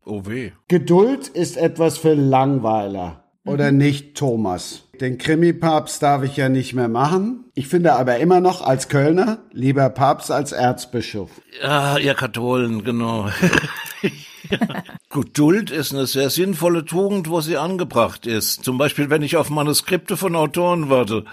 Oh 0.05 0.27
weh. 0.27 0.51
Geduld 0.69 1.29
ist 1.29 1.57
etwas 1.57 1.99
für 1.99 2.15
Langweiler. 2.15 3.22
Oder 3.45 3.73
mhm. 3.73 3.79
nicht, 3.79 4.17
Thomas? 4.17 4.85
Den 5.01 5.19
Krimi-Papst 5.19 6.01
darf 6.03 6.23
ich 6.23 6.37
ja 6.37 6.49
nicht 6.49 6.75
mehr 6.75 6.89
machen. 6.89 7.47
Ich 7.55 7.67
finde 7.67 7.95
aber 7.95 8.19
immer 8.19 8.41
noch 8.41 8.63
als 8.63 8.89
Kölner 8.89 9.39
lieber 9.51 9.91
Papst 9.91 10.31
als 10.31 10.53
Erzbischof. 10.53 11.31
Ja, 11.61 11.99
ihr 11.99 12.15
Katholen, 12.15 12.85
genau. 12.85 13.29
Geduld 15.11 15.71
ist 15.71 15.93
eine 15.93 16.07
sehr 16.07 16.31
sinnvolle 16.31 16.85
Tugend, 16.85 17.29
wo 17.29 17.41
sie 17.41 17.57
angebracht 17.57 18.27
ist. 18.27 18.63
Zum 18.65 18.79
Beispiel, 18.79 19.11
wenn 19.11 19.23
ich 19.23 19.37
auf 19.37 19.51
Manuskripte 19.51 20.17
von 20.17 20.37
Autoren 20.37 20.89
warte. 20.89 21.25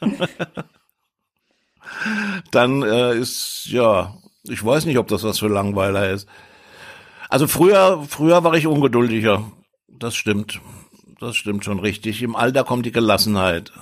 Dann 2.50 2.82
äh, 2.82 3.16
ist, 3.16 3.66
ja, 3.70 4.14
ich 4.42 4.62
weiß 4.62 4.84
nicht, 4.84 4.98
ob 4.98 5.08
das 5.08 5.22
was 5.24 5.38
für 5.38 5.48
Langweiler 5.48 6.10
ist. 6.10 6.28
Also 7.30 7.46
früher, 7.46 8.04
früher 8.06 8.44
war 8.44 8.54
ich 8.54 8.66
ungeduldiger 8.66 9.42
das 9.98 10.14
stimmt. 10.14 10.60
Das 11.20 11.36
stimmt 11.36 11.64
schon 11.64 11.78
richtig. 11.78 12.22
Im 12.22 12.36
Alter 12.36 12.64
kommt 12.64 12.86
die 12.86 12.92
Gelassenheit. 12.92 13.72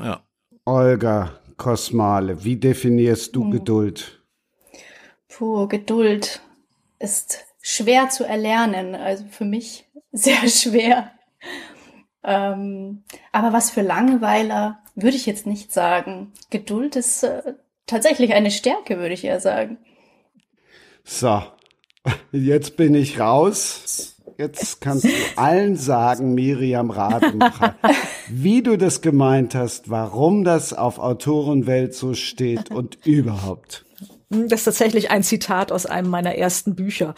Ja. 0.00 0.20
Olga 0.64 1.38
Kosmale, 1.56 2.44
wie 2.44 2.56
definierst 2.56 3.34
du 3.34 3.44
hm. 3.44 3.50
Geduld? 3.50 4.22
Puh, 5.28 5.66
Geduld 5.66 6.40
ist 6.98 7.46
schwer 7.60 8.10
zu 8.10 8.24
erlernen. 8.24 8.94
Also 8.94 9.24
für 9.30 9.44
mich 9.44 9.86
sehr 10.12 10.48
schwer. 10.48 11.10
Ähm, 12.22 13.04
aber 13.32 13.52
was 13.52 13.70
für 13.70 13.82
Langweiler 13.82 14.80
würde 14.94 15.16
ich 15.16 15.26
jetzt 15.26 15.46
nicht 15.46 15.72
sagen. 15.72 16.32
Geduld 16.50 16.96
ist 16.96 17.22
äh, 17.22 17.54
tatsächlich 17.86 18.34
eine 18.34 18.50
Stärke, 18.50 18.98
würde 18.98 19.14
ich 19.14 19.24
eher 19.24 19.40
sagen. 19.40 19.78
So, 21.04 21.42
jetzt 22.32 22.76
bin 22.76 22.94
ich 22.94 23.20
raus. 23.20 24.17
Jetzt 24.38 24.80
kannst 24.80 25.02
du 25.02 25.08
allen 25.34 25.74
sagen, 25.74 26.32
Miriam 26.32 26.90
Rademacher, 26.92 27.74
wie 28.28 28.62
du 28.62 28.78
das 28.78 29.00
gemeint 29.00 29.56
hast, 29.56 29.90
warum 29.90 30.44
das 30.44 30.72
auf 30.72 31.00
Autorenwelt 31.00 31.92
so 31.92 32.14
steht 32.14 32.70
und 32.70 33.04
überhaupt. 33.04 33.84
Das 34.30 34.60
ist 34.60 34.64
tatsächlich 34.64 35.10
ein 35.10 35.24
Zitat 35.24 35.72
aus 35.72 35.86
einem 35.86 36.08
meiner 36.08 36.36
ersten 36.36 36.76
Bücher. 36.76 37.16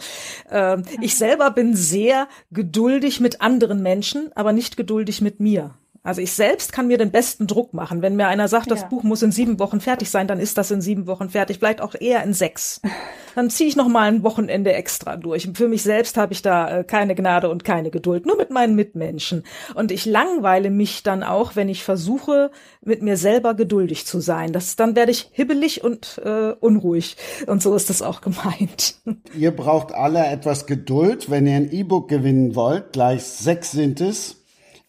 Ähm, 0.49 0.81
ich 0.99 1.15
selber 1.15 1.51
bin 1.51 1.75
sehr 1.75 2.27
geduldig 2.49 3.19
mit 3.19 3.39
anderen 3.41 3.83
Menschen, 3.83 4.31
aber 4.33 4.51
nicht 4.51 4.75
geduldig 4.75 5.21
mit 5.21 5.39
mir. 5.39 5.75
Also 6.03 6.19
ich 6.21 6.31
selbst 6.31 6.73
kann 6.73 6.87
mir 6.87 6.97
den 6.97 7.11
besten 7.11 7.45
Druck 7.45 7.73
machen. 7.75 8.01
Wenn 8.01 8.15
mir 8.15 8.27
einer 8.27 8.47
sagt, 8.47 8.71
das 8.71 8.81
Ja. 8.81 8.87
Buch 8.87 9.03
muss 9.03 9.21
in 9.21 9.31
sieben 9.31 9.59
Wochen 9.59 9.79
fertig 9.79 10.09
sein, 10.09 10.27
dann 10.27 10.39
ist 10.39 10.57
das 10.57 10.71
in 10.71 10.81
sieben 10.81 11.05
Wochen 11.05 11.29
fertig, 11.29 11.59
vielleicht 11.59 11.81
auch 11.81 11.93
eher 11.93 12.23
in 12.23 12.33
sechs. 12.33 12.81
Dann 13.33 13.49
ziehe 13.49 13.69
ich 13.69 13.77
noch 13.77 13.87
mal 13.87 14.09
ein 14.11 14.23
Wochenende 14.23 14.73
extra 14.73 15.15
durch. 15.15 15.47
Für 15.53 15.69
mich 15.69 15.83
selbst 15.83 16.17
habe 16.17 16.33
ich 16.33 16.41
da 16.41 16.79
äh, 16.79 16.83
keine 16.83 17.15
Gnade 17.15 17.49
und 17.49 17.63
keine 17.63 17.89
Geduld, 17.89 18.25
nur 18.25 18.35
mit 18.35 18.49
meinen 18.49 18.75
Mitmenschen. 18.75 19.43
Und 19.73 19.93
ich 19.93 20.05
langweile 20.05 20.69
mich 20.69 21.01
dann 21.03 21.23
auch, 21.23 21.55
wenn 21.55 21.69
ich 21.69 21.85
versuche, 21.85 22.51
mit 22.83 23.01
mir 23.01 23.15
selber 23.15 23.53
geduldig 23.53 24.05
zu 24.05 24.19
sein. 24.19 24.51
Das, 24.51 24.75
dann 24.75 24.97
werde 24.97 25.11
ich 25.11 25.29
hibbelig 25.31 25.81
und 25.81 26.19
äh, 26.25 26.51
unruhig. 26.59 27.15
Und 27.47 27.63
so 27.63 27.73
ist 27.73 27.89
das 27.89 28.01
auch 28.01 28.19
gemeint. 28.19 28.95
Ihr 29.33 29.51
braucht 29.55 29.93
alle 29.93 30.25
etwas 30.25 30.65
Geduld, 30.65 31.29
wenn 31.29 31.47
ihr 31.47 31.55
ein 31.55 31.71
E-Book 31.71 32.09
gewinnen 32.09 32.53
wollt. 32.55 32.91
Gleich 32.91 33.23
sechs 33.23 33.71
sind 33.71 34.01
es. 34.01 34.40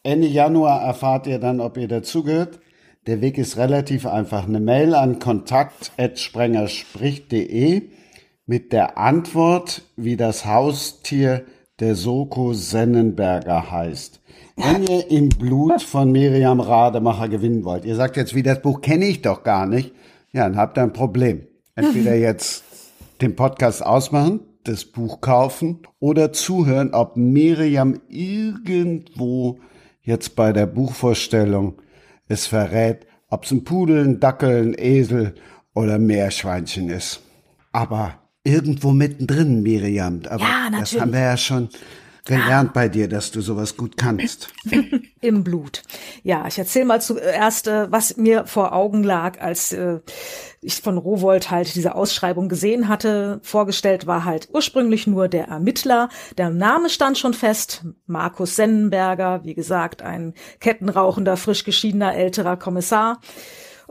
Ende 0.04 0.26
Januar 0.26 0.82
erfahrt 0.82 1.28
ihr 1.28 1.38
dann, 1.38 1.60
ob 1.60 1.76
ihr 1.76 1.86
dazugehört. 1.86 2.58
Der 3.06 3.20
Weg 3.20 3.38
ist 3.38 3.56
relativ 3.56 4.04
einfach. 4.04 4.48
Eine 4.48 4.58
Mail 4.58 4.94
an 4.94 5.20
kontakt.sprengerspricht.de 5.20 7.82
mit 8.46 8.72
der 8.72 8.98
Antwort, 8.98 9.82
wie 9.96 10.16
das 10.16 10.44
Haustier 10.44 11.44
der 11.78 11.94
Soko 11.94 12.52
Sennenberger 12.52 13.70
heißt. 13.70 14.20
Wenn 14.56 14.88
ihr 14.88 15.08
im 15.08 15.28
Blut 15.28 15.82
von 15.82 16.10
Miriam 16.10 16.58
Rademacher 16.58 17.28
gewinnen 17.28 17.64
wollt, 17.64 17.84
ihr 17.84 17.94
sagt 17.94 18.16
jetzt, 18.16 18.34
wie 18.34 18.42
das 18.42 18.60
Buch 18.60 18.80
kenne 18.80 19.06
ich 19.06 19.22
doch 19.22 19.44
gar 19.44 19.66
nicht, 19.66 19.92
ja, 20.32 20.42
dann 20.42 20.56
habt 20.56 20.78
ihr 20.78 20.82
ein 20.82 20.92
Problem. 20.92 21.46
Entweder 21.76 22.16
jetzt 22.16 22.64
den 23.20 23.36
Podcast 23.36 23.86
ausmachen, 23.86 24.40
das 24.64 24.84
Buch 24.84 25.20
kaufen 25.20 25.78
oder 26.00 26.32
zuhören, 26.32 26.92
ob 26.92 27.16
Miriam 27.16 28.00
irgendwo 28.08 29.60
jetzt 30.02 30.36
bei 30.36 30.52
der 30.52 30.66
Buchvorstellung 30.66 31.80
es 32.28 32.46
verrät, 32.46 33.06
ob 33.28 33.44
es 33.44 33.50
ein 33.50 33.64
Pudel, 33.64 34.04
ein 34.04 34.20
Dackel, 34.20 34.62
ein 34.62 34.74
Esel 34.76 35.34
oder 35.74 35.94
ein 35.94 36.06
Meerschweinchen 36.06 36.88
ist. 36.88 37.20
Aber 37.72 38.18
irgendwo 38.44 38.92
mittendrin, 38.92 39.62
Miriam. 39.62 40.20
Aber 40.28 40.42
Ja, 40.42 40.68
das 40.70 40.98
haben 40.98 41.12
wir 41.12 41.20
ja 41.20 41.36
schon 41.36 41.68
gelernt 42.24 42.72
bei 42.72 42.88
dir, 42.88 43.08
dass 43.08 43.30
du 43.30 43.40
sowas 43.40 43.76
gut 43.76 43.96
kannst. 43.96 44.48
Im 45.20 45.42
Blut. 45.42 45.82
Ja, 46.22 46.46
ich 46.46 46.58
erzähle 46.58 46.84
mal 46.84 47.00
zuerst, 47.00 47.66
äh, 47.66 47.90
was 47.90 48.16
mir 48.16 48.46
vor 48.46 48.72
Augen 48.72 49.02
lag, 49.02 49.40
als 49.40 49.72
äh, 49.72 50.00
ich 50.60 50.80
von 50.80 50.98
Rowold 50.98 51.50
halt 51.50 51.74
diese 51.74 51.94
Ausschreibung 51.94 52.48
gesehen 52.48 52.88
hatte. 52.88 53.40
Vorgestellt 53.42 54.06
war 54.06 54.24
halt 54.24 54.48
ursprünglich 54.52 55.06
nur 55.06 55.28
der 55.28 55.48
Ermittler. 55.48 56.08
Der 56.38 56.50
Name 56.50 56.88
stand 56.88 57.18
schon 57.18 57.34
fest. 57.34 57.84
Markus 58.06 58.56
Sennenberger, 58.56 59.40
wie 59.44 59.54
gesagt, 59.54 60.02
ein 60.02 60.34
kettenrauchender, 60.60 61.36
frisch 61.36 61.64
geschiedener 61.64 62.14
älterer 62.14 62.56
Kommissar. 62.56 63.20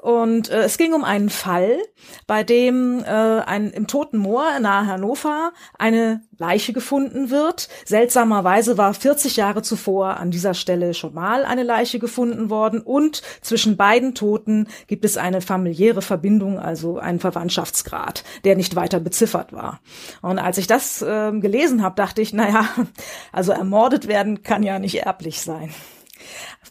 Und 0.01 0.49
äh, 0.49 0.63
es 0.63 0.79
ging 0.79 0.93
um 0.93 1.03
einen 1.03 1.29
Fall, 1.29 1.77
bei 2.25 2.43
dem 2.43 3.03
äh, 3.03 3.07
ein, 3.07 3.69
im 3.69 3.85
Toten 3.85 4.17
Moor 4.17 4.59
nahe 4.59 4.87
Hannover 4.87 5.53
eine 5.77 6.21
Leiche 6.39 6.73
gefunden 6.73 7.29
wird. 7.29 7.69
Seltsamerweise 7.85 8.79
war 8.79 8.95
40 8.95 9.35
Jahre 9.35 9.61
zuvor 9.61 10.17
an 10.17 10.31
dieser 10.31 10.55
Stelle 10.55 10.95
schon 10.95 11.13
mal 11.13 11.45
eine 11.45 11.61
Leiche 11.61 11.99
gefunden 11.99 12.49
worden 12.49 12.81
und 12.81 13.21
zwischen 13.41 13.77
beiden 13.77 14.15
Toten 14.15 14.67
gibt 14.87 15.05
es 15.05 15.17
eine 15.17 15.39
familiäre 15.39 16.01
Verbindung, 16.01 16.57
also 16.57 16.97
einen 16.97 17.19
Verwandtschaftsgrad, 17.19 18.23
der 18.43 18.55
nicht 18.55 18.75
weiter 18.75 18.99
beziffert 18.99 19.53
war. 19.53 19.81
Und 20.23 20.39
als 20.39 20.57
ich 20.57 20.65
das 20.65 21.03
äh, 21.03 21.31
gelesen 21.33 21.83
habe, 21.83 21.95
dachte 21.95 22.23
ich, 22.23 22.33
naja, 22.33 22.67
also 23.31 23.51
ermordet 23.51 24.07
werden 24.07 24.41
kann 24.41 24.63
ja 24.63 24.79
nicht 24.79 24.95
erblich 24.95 25.41
sein 25.41 25.71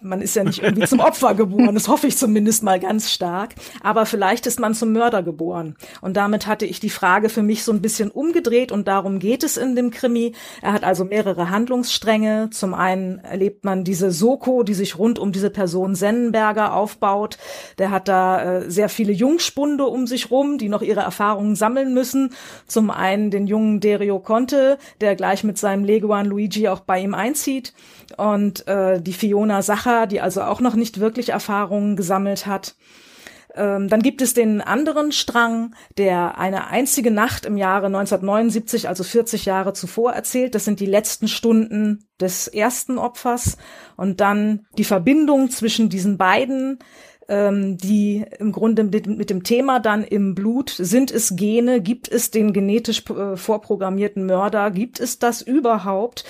man 0.02 0.20
ist 0.20 0.34
ja 0.36 0.44
nicht 0.44 0.62
irgendwie 0.62 0.86
zum 0.86 1.00
Opfer 1.00 1.34
geboren, 1.34 1.74
das 1.74 1.88
hoffe 1.88 2.06
ich 2.06 2.16
zumindest 2.16 2.62
mal 2.62 2.80
ganz 2.80 3.10
stark. 3.10 3.54
Aber 3.82 4.06
vielleicht 4.06 4.46
ist 4.46 4.60
man 4.60 4.74
zum 4.74 4.92
Mörder 4.92 5.22
geboren. 5.22 5.76
Und 6.00 6.16
damit 6.16 6.46
hatte 6.46 6.66
ich 6.66 6.80
die 6.80 6.90
Frage 6.90 7.28
für 7.28 7.42
mich 7.42 7.64
so 7.64 7.72
ein 7.72 7.82
bisschen 7.82 8.10
umgedreht 8.10 8.72
und 8.72 8.88
darum 8.88 9.18
geht 9.18 9.44
es 9.44 9.56
in 9.56 9.76
dem 9.76 9.90
Krimi. 9.90 10.32
Er 10.62 10.72
hat 10.72 10.84
also 10.84 11.04
mehrere 11.04 11.50
Handlungsstränge. 11.50 12.50
Zum 12.50 12.74
einen 12.74 13.18
erlebt 13.18 13.64
man 13.64 13.84
diese 13.84 14.10
Soko, 14.10 14.62
die 14.62 14.74
sich 14.74 14.98
rund 14.98 15.18
um 15.18 15.32
diese 15.32 15.50
Person 15.50 15.94
Sennenberger 15.94 16.74
aufbaut. 16.74 17.38
Der 17.78 17.90
hat 17.90 18.08
da 18.08 18.58
äh, 18.58 18.70
sehr 18.70 18.88
viele 18.88 19.12
Jungspunde 19.12 19.84
um 19.84 20.06
sich 20.06 20.30
rum, 20.30 20.58
die 20.58 20.68
noch 20.68 20.82
ihre 20.82 21.00
Erfahrungen 21.00 21.56
sammeln 21.56 21.94
müssen. 21.94 22.32
Zum 22.66 22.90
einen 22.90 23.30
den 23.30 23.46
jungen 23.46 23.80
Derio 23.80 24.18
Conte, 24.18 24.78
der 25.00 25.16
gleich 25.16 25.44
mit 25.44 25.58
seinem 25.58 25.84
Leguan 25.84 26.26
Luigi 26.26 26.68
auch 26.68 26.80
bei 26.80 27.00
ihm 27.00 27.14
einzieht. 27.14 27.72
Und 28.16 28.66
äh, 28.68 29.00
die 29.00 29.12
Fiona 29.12 29.62
Sacher, 29.62 30.06
die 30.06 30.20
also 30.20 30.42
auch 30.42 30.60
noch 30.60 30.74
nicht 30.74 31.00
wirklich 31.00 31.30
Erfahrungen 31.30 31.96
gesammelt 31.96 32.46
hat. 32.46 32.74
Ähm, 33.54 33.88
dann 33.88 34.02
gibt 34.02 34.22
es 34.22 34.34
den 34.34 34.60
anderen 34.60 35.12
Strang, 35.12 35.74
der 35.98 36.38
eine 36.38 36.68
einzige 36.68 37.10
Nacht 37.10 37.46
im 37.46 37.56
Jahre 37.56 37.86
1979, 37.86 38.88
also 38.88 39.02
40 39.02 39.44
Jahre 39.44 39.72
zuvor 39.72 40.12
erzählt. 40.12 40.54
Das 40.54 40.64
sind 40.64 40.80
die 40.80 40.86
letzten 40.86 41.28
Stunden 41.28 42.06
des 42.20 42.48
ersten 42.48 42.98
Opfers. 42.98 43.56
Und 43.96 44.20
dann 44.20 44.66
die 44.78 44.84
Verbindung 44.84 45.50
zwischen 45.50 45.88
diesen 45.88 46.16
beiden, 46.16 46.78
ähm, 47.28 47.76
die 47.76 48.24
im 48.38 48.52
Grunde 48.52 48.84
mit, 48.84 49.30
dem 49.30 49.42
Thema 49.42 49.80
dann 49.80 50.04
im 50.04 50.34
Blut, 50.34 50.70
sind 50.70 51.10
es 51.10 51.36
Gene, 51.36 51.80
gibt 51.80 52.08
es 52.10 52.30
den 52.30 52.52
genetisch 52.52 53.04
äh, 53.10 53.36
vorprogrammierten 53.36 54.26
Mörder, 54.26 54.70
gibt 54.70 55.00
es 55.00 55.18
das 55.18 55.42
überhaupt? 55.42 56.24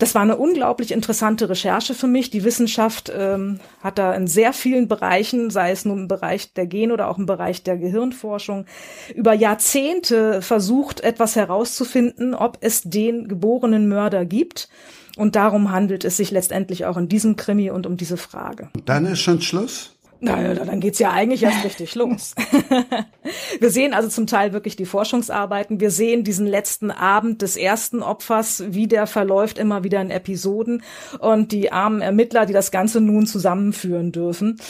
Das 0.00 0.14
war 0.14 0.22
eine 0.22 0.38
unglaublich 0.38 0.92
interessante 0.92 1.50
Recherche 1.50 1.92
für 1.92 2.06
mich. 2.06 2.30
Die 2.30 2.42
Wissenschaft 2.42 3.12
ähm, 3.14 3.60
hat 3.82 3.98
da 3.98 4.14
in 4.14 4.26
sehr 4.26 4.54
vielen 4.54 4.88
Bereichen, 4.88 5.50
sei 5.50 5.72
es 5.72 5.84
nun 5.84 5.98
im 5.98 6.08
Bereich 6.08 6.54
der 6.54 6.66
Gen- 6.66 6.90
oder 6.90 7.08
auch 7.08 7.18
im 7.18 7.26
Bereich 7.26 7.62
der 7.64 7.76
Gehirnforschung, 7.76 8.64
über 9.14 9.34
Jahrzehnte 9.34 10.40
versucht, 10.40 11.02
etwas 11.02 11.36
herauszufinden, 11.36 12.34
ob 12.34 12.56
es 12.62 12.80
den 12.80 13.28
geborenen 13.28 13.90
Mörder 13.90 14.24
gibt. 14.24 14.70
Und 15.18 15.36
darum 15.36 15.70
handelt 15.70 16.06
es 16.06 16.16
sich 16.16 16.30
letztendlich 16.30 16.86
auch 16.86 16.96
in 16.96 17.10
diesem 17.10 17.36
Krimi 17.36 17.70
und 17.70 17.86
um 17.86 17.98
diese 17.98 18.16
Frage. 18.16 18.70
Dann 18.86 19.04
ist 19.04 19.20
schon 19.20 19.42
Schluss. 19.42 19.92
Na, 20.22 20.42
ja, 20.42 20.54
dann 20.54 20.80
geht's 20.80 20.98
ja 20.98 21.10
eigentlich 21.12 21.42
erst 21.42 21.64
richtig 21.64 21.94
los. 21.94 22.34
wir 23.60 23.70
sehen 23.70 23.94
also 23.94 24.08
zum 24.08 24.26
Teil 24.26 24.52
wirklich 24.52 24.76
die 24.76 24.84
Forschungsarbeiten. 24.84 25.80
Wir 25.80 25.90
sehen 25.90 26.24
diesen 26.24 26.46
letzten 26.46 26.90
Abend 26.90 27.42
des 27.42 27.56
ersten 27.56 28.02
Opfers, 28.02 28.64
wie 28.68 28.86
der 28.86 29.06
verläuft, 29.06 29.58
immer 29.58 29.82
wieder 29.82 30.00
in 30.00 30.10
Episoden 30.10 30.82
und 31.18 31.52
die 31.52 31.72
armen 31.72 32.02
Ermittler, 32.02 32.44
die 32.44 32.52
das 32.52 32.70
Ganze 32.70 33.00
nun 33.00 33.26
zusammenführen 33.26 34.12
dürfen. 34.12 34.60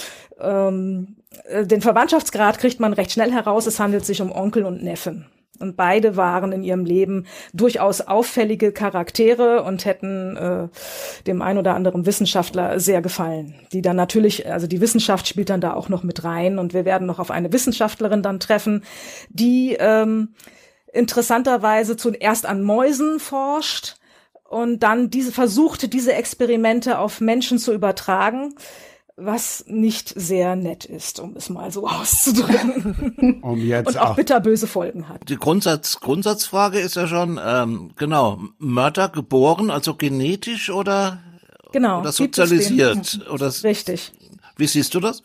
Ähm, 0.41 1.17
äh, 1.45 1.67
den 1.67 1.81
Verwandtschaftsgrad 1.81 2.59
kriegt 2.59 2.79
man 2.81 2.93
recht 2.93 3.13
schnell 3.13 3.33
heraus. 3.33 3.67
Es 3.67 3.81
handelt 3.81 4.05
sich 4.05 4.23
um 4.23 4.33
Onkel 4.33 4.65
und 4.65 4.83
Neffen. 4.83 5.27
Und 5.61 5.77
beide 5.77 6.17
waren 6.17 6.53
in 6.53 6.63
ihrem 6.63 6.87
Leben 6.87 7.27
durchaus 7.53 8.01
auffällige 8.01 8.73
Charaktere 8.73 9.63
und 9.63 9.85
hätten 9.85 10.37
äh, 10.37 10.69
dem 11.27 11.43
ein 11.43 11.59
oder 11.59 11.75
anderen 11.75 12.07
Wissenschaftler 12.07 12.81
sehr 12.81 13.03
gefallen. 13.03 13.55
Die 13.73 13.83
dann 13.83 13.97
natürlich, 13.97 14.51
also 14.51 14.67
die 14.67 14.81
Wissenschaft 14.81 15.29
spielt 15.29 15.51
dann 15.51 15.61
da 15.61 15.75
auch 15.75 15.91
noch 15.91 16.03
mit 16.03 16.25
rein 16.25 16.59
und 16.59 16.73
wir 16.73 16.87
werden 16.87 17.07
noch 17.07 17.19
auf 17.19 17.31
eine 17.31 17.53
Wissenschaftlerin 17.53 18.23
dann 18.23 18.41
treffen, 18.41 18.85
die 19.29 19.77
ähm, 19.79 20.35
interessanterweise 20.93 21.97
zuerst 21.97 22.47
an 22.47 22.63
Mäusen 22.63 23.21
forscht 23.21 23.97
und 24.45 24.83
dann 24.83 25.11
diese 25.11 25.31
versuchte, 25.31 25.89
diese 25.89 26.15
Experimente 26.15 26.99
auf 26.99 27.21
Menschen 27.21 27.59
zu 27.59 27.73
übertragen 27.73 28.55
was 29.21 29.65
nicht 29.67 30.13
sehr 30.17 30.57
nett 30.57 30.85
ist, 30.85 31.21
um 31.21 31.37
es 31.37 31.51
mal 31.51 31.71
so 31.71 31.87
auszudrücken. 31.89 33.41
Um 33.43 33.59
jetzt 33.61 33.89
und 33.89 33.99
auch 33.99 34.11
auch 34.11 34.17
bitterböse 34.17 34.67
Folgen 34.67 35.09
hat. 35.09 35.29
Die 35.29 35.37
Grundsatz, 35.37 36.01
Grundsatzfrage 36.01 36.79
ist 36.81 36.97
ja 36.97 37.07
schon, 37.07 37.39
ähm, 37.45 37.91
genau, 37.97 38.41
Mörder 38.59 39.09
geboren, 39.09 39.71
also 39.71 39.95
genetisch 39.95 40.71
oder, 40.71 41.19
Genau. 41.73 42.01
oder 42.01 42.13
sozialisiert? 42.13 43.21
Oder. 43.31 43.53
Richtig. 43.63 44.13
wie 44.57 44.67
siehst 44.67 44.95
du 44.95 45.01
das? 45.01 45.23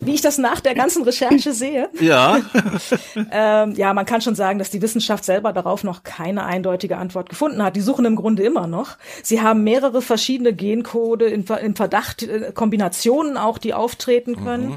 Wie 0.00 0.14
ich 0.14 0.20
das 0.20 0.38
nach 0.38 0.60
der 0.60 0.74
ganzen 0.74 1.02
Recherche 1.04 1.52
sehe, 1.52 1.88
Ja, 2.00 2.40
ähm, 3.30 3.74
ja, 3.74 3.94
man 3.94 4.04
kann 4.04 4.20
schon 4.20 4.34
sagen, 4.34 4.58
dass 4.58 4.70
die 4.70 4.82
Wissenschaft 4.82 5.24
selber 5.24 5.52
darauf 5.52 5.84
noch 5.84 6.02
keine 6.02 6.44
eindeutige 6.44 6.98
Antwort 6.98 7.28
gefunden 7.28 7.62
hat. 7.62 7.76
Die 7.76 7.80
suchen 7.80 8.04
im 8.04 8.16
Grunde 8.16 8.42
immer 8.42 8.66
noch. 8.66 8.98
Sie 9.22 9.40
haben 9.40 9.64
mehrere 9.64 10.02
verschiedene 10.02 10.52
Gencode 10.52 11.22
in, 11.22 11.44
in 11.44 11.76
Verdacht, 11.76 12.22
äh, 12.22 12.52
Kombinationen 12.52 13.36
auch, 13.36 13.58
die 13.58 13.72
auftreten 13.72 14.36
können. 14.36 14.76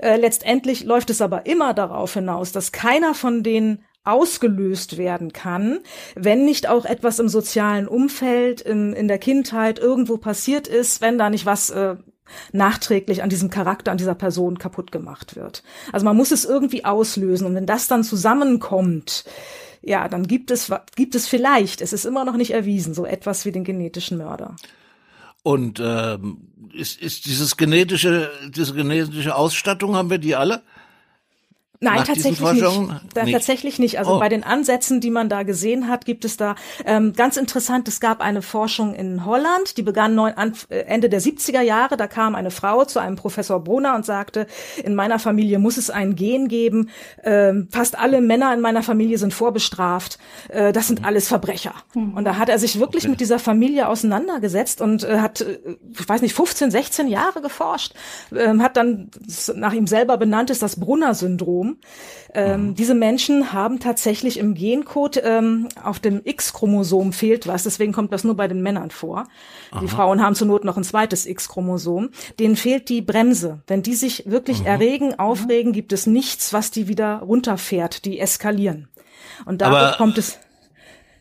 Äh, 0.00 0.16
letztendlich 0.16 0.84
läuft 0.84 1.10
es 1.10 1.20
aber 1.20 1.46
immer 1.46 1.74
darauf 1.74 2.14
hinaus, 2.14 2.52
dass 2.52 2.70
keiner 2.70 3.14
von 3.14 3.42
denen 3.42 3.84
ausgelöst 4.04 4.96
werden 4.96 5.32
kann, 5.32 5.80
wenn 6.14 6.44
nicht 6.44 6.68
auch 6.68 6.86
etwas 6.86 7.18
im 7.18 7.28
sozialen 7.28 7.86
Umfeld, 7.86 8.62
in, 8.62 8.94
in 8.94 9.06
der 9.06 9.18
Kindheit 9.18 9.78
irgendwo 9.78 10.16
passiert 10.16 10.66
ist, 10.66 11.02
wenn 11.02 11.18
da 11.18 11.28
nicht 11.28 11.44
was 11.44 11.68
äh, 11.70 11.96
nachträglich 12.52 13.22
an 13.22 13.30
diesem 13.30 13.50
Charakter, 13.50 13.90
an 13.90 13.98
dieser 13.98 14.14
Person 14.14 14.58
kaputt 14.58 14.92
gemacht 14.92 15.36
wird. 15.36 15.62
Also 15.92 16.04
man 16.04 16.16
muss 16.16 16.30
es 16.30 16.44
irgendwie 16.44 16.84
auslösen 16.84 17.46
und 17.46 17.54
wenn 17.54 17.66
das 17.66 17.88
dann 17.88 18.04
zusammenkommt, 18.04 19.24
ja, 19.82 20.08
dann 20.08 20.26
gibt 20.26 20.50
es, 20.50 20.72
gibt 20.96 21.14
es 21.14 21.28
vielleicht, 21.28 21.80
es 21.80 21.92
ist 21.92 22.04
immer 22.04 22.24
noch 22.24 22.36
nicht 22.36 22.52
erwiesen, 22.52 22.94
so 22.94 23.06
etwas 23.06 23.44
wie 23.44 23.52
den 23.52 23.64
genetischen 23.64 24.18
Mörder. 24.18 24.56
Und 25.42 25.80
ähm, 25.82 26.48
ist, 26.72 27.00
ist 27.00 27.26
dieses 27.26 27.56
genetische, 27.56 28.30
diese 28.50 28.74
genetische 28.74 29.34
Ausstattung, 29.34 29.96
haben 29.96 30.10
wir 30.10 30.18
die 30.18 30.36
alle? 30.36 30.62
Nein, 31.80 32.02
tatsächlich 32.04 32.40
nicht. 32.40 32.62
Da, 33.14 33.22
nicht. 33.22 33.32
Tatsächlich 33.32 33.78
nicht. 33.78 33.98
Also 34.00 34.16
oh. 34.16 34.18
bei 34.18 34.28
den 34.28 34.42
Ansätzen, 34.42 35.00
die 35.00 35.10
man 35.10 35.28
da 35.28 35.44
gesehen 35.44 35.88
hat, 35.88 36.04
gibt 36.06 36.24
es 36.24 36.36
da 36.36 36.56
ähm, 36.84 37.12
ganz 37.12 37.36
interessant. 37.36 37.86
Es 37.86 38.00
gab 38.00 38.20
eine 38.20 38.42
Forschung 38.42 38.94
in 38.94 39.24
Holland, 39.24 39.76
die 39.76 39.82
begann 39.82 40.16
neun, 40.16 40.32
an, 40.32 40.54
äh, 40.70 40.80
Ende 40.80 41.08
der 41.08 41.20
70er 41.20 41.60
Jahre. 41.60 41.96
Da 41.96 42.08
kam 42.08 42.34
eine 42.34 42.50
Frau 42.50 42.84
zu 42.84 42.98
einem 42.98 43.14
Professor 43.14 43.62
Brunner 43.62 43.94
und 43.94 44.04
sagte: 44.04 44.48
In 44.82 44.96
meiner 44.96 45.20
Familie 45.20 45.60
muss 45.60 45.76
es 45.76 45.88
ein 45.88 46.16
Gen 46.16 46.48
geben. 46.48 46.90
Ähm, 47.22 47.68
fast 47.70 47.96
alle 47.96 48.20
Männer 48.20 48.52
in 48.52 48.60
meiner 48.60 48.82
Familie 48.82 49.18
sind 49.18 49.32
vorbestraft. 49.32 50.18
Äh, 50.48 50.72
das 50.72 50.88
sind 50.88 51.04
alles 51.04 51.28
Verbrecher. 51.28 51.74
Mhm. 51.94 52.14
Und 52.14 52.24
da 52.24 52.38
hat 52.38 52.48
er 52.48 52.58
sich 52.58 52.80
wirklich 52.80 53.04
okay. 53.04 53.10
mit 53.10 53.20
dieser 53.20 53.38
Familie 53.38 53.88
auseinandergesetzt 53.88 54.80
und 54.80 55.04
äh, 55.04 55.20
hat, 55.20 55.42
äh, 55.42 55.58
ich 55.96 56.08
weiß 56.08 56.22
nicht, 56.22 56.34
15, 56.34 56.72
16 56.72 57.06
Jahre 57.06 57.40
geforscht. 57.40 57.94
Ähm, 58.34 58.62
hat 58.62 58.76
dann 58.76 59.10
nach 59.54 59.72
ihm 59.72 59.86
selber 59.86 60.16
benannt 60.16 60.50
ist 60.50 60.62
das 60.62 60.80
Brunner-Syndrom. 60.80 61.67
Syndrom. 61.68 61.78
Ähm, 62.34 62.68
mhm. 62.68 62.74
Diese 62.74 62.94
Menschen 62.94 63.52
haben 63.52 63.80
tatsächlich 63.80 64.38
im 64.38 64.54
Gencode 64.54 65.20
ähm, 65.24 65.68
auf 65.82 65.98
dem 65.98 66.20
X-Chromosom 66.24 67.12
fehlt 67.12 67.46
was, 67.46 67.64
deswegen 67.64 67.92
kommt 67.92 68.12
das 68.12 68.24
nur 68.24 68.36
bei 68.36 68.48
den 68.48 68.62
Männern 68.62 68.90
vor. 68.90 69.26
Aha. 69.70 69.80
Die 69.80 69.88
Frauen 69.88 70.22
haben 70.22 70.34
zur 70.34 70.46
Not 70.46 70.64
noch 70.64 70.76
ein 70.76 70.84
zweites 70.84 71.26
X-Chromosom. 71.26 72.10
Denen 72.38 72.56
fehlt 72.56 72.88
die 72.88 73.02
Bremse. 73.02 73.60
Wenn 73.66 73.82
die 73.82 73.94
sich 73.94 74.24
wirklich 74.26 74.60
mhm. 74.60 74.66
erregen, 74.66 75.18
aufregen, 75.18 75.72
gibt 75.72 75.92
es 75.92 76.06
nichts, 76.06 76.52
was 76.52 76.70
die 76.70 76.88
wieder 76.88 77.18
runterfährt. 77.20 78.04
Die 78.04 78.18
eskalieren. 78.18 78.88
Und 79.44 79.60
dadurch 79.62 79.82
Aber 79.82 79.96
kommt 79.96 80.18
es 80.18 80.38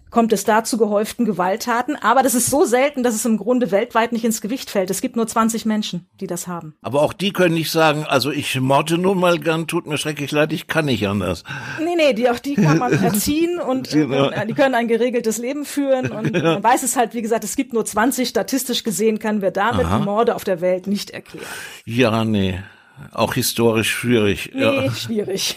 kommt 0.10 0.34
es 0.34 0.44
da 0.44 0.64
zu 0.64 0.78
gehäuften 0.78 1.26
Gewalttaten. 1.26 1.96
Aber 1.96 2.24
das 2.24 2.36
ist 2.36 2.50
so 2.50 2.66
selten, 2.66 3.04
dass 3.04 3.16
es 3.16 3.26
im 3.26 3.38
Grunde 3.38 3.72
weltweit 3.72 4.12
nicht 4.12 4.26
ins 4.26 4.42
Gewicht 4.42 4.70
fällt. 4.70 4.90
Es 4.90 5.02
gibt 5.02 5.16
nur 5.16 5.28
20 5.28 5.66
Menschen, 5.66 6.08
die 6.20 6.28
das 6.28 6.48
haben. 6.48 6.76
Aber 6.82 7.02
auch 7.02 7.14
die 7.14 7.34
können 7.34 7.54
nicht 7.54 7.72
sagen, 7.72 8.06
also 8.06 8.32
ich 8.32 8.60
morde 8.60 8.98
nun 8.98 9.20
mal 9.20 9.40
gern, 9.40 9.68
tut 9.68 9.88
mir 9.88 9.98
schrecklich 9.98 10.32
leid, 10.32 10.54
ich 10.54 10.68
kann 10.68 10.86
nicht 10.86 11.08
anders. 11.08 11.44
Nee, 11.80 11.96
nee, 11.96 12.14
die, 12.14 12.30
auch 12.30 12.40
die 12.40 12.56
kann 12.56 12.78
man 12.78 12.94
erziehen 13.04 13.60
und 13.60 13.94
äh, 13.94 14.46
die 14.46 14.54
können 14.54 14.76
ein 14.76 14.88
geregeltes 14.88 15.38
Leben 15.38 15.66
führen. 15.66 16.12
Und 16.12 16.36
ja. 16.36 16.54
man 16.54 16.64
weiß 16.64 16.84
es 16.84 16.96
halt, 16.96 17.14
wie 17.14 17.22
gesagt, 17.22 17.44
es 17.44 17.56
gibt 17.56 17.74
nur 17.74 17.86
20. 17.86 18.28
Statistisch 18.28 18.84
gesehen 18.84 19.20
kann 19.20 19.42
wir 19.42 19.52
damit 19.52 19.86
Aha. 19.86 20.00
Morde 20.00 20.36
auf 20.36 20.44
der 20.44 20.62
Welt 20.62 20.88
nicht 20.88 21.12
erklären. 21.12 21.46
Ja, 21.86 22.26
nee. 22.26 22.60
Auch 23.12 23.34
historisch 23.34 23.92
schwierig. 23.92 24.52
Nee, 24.54 24.62
ja. 24.62 24.92
schwierig. 24.96 25.56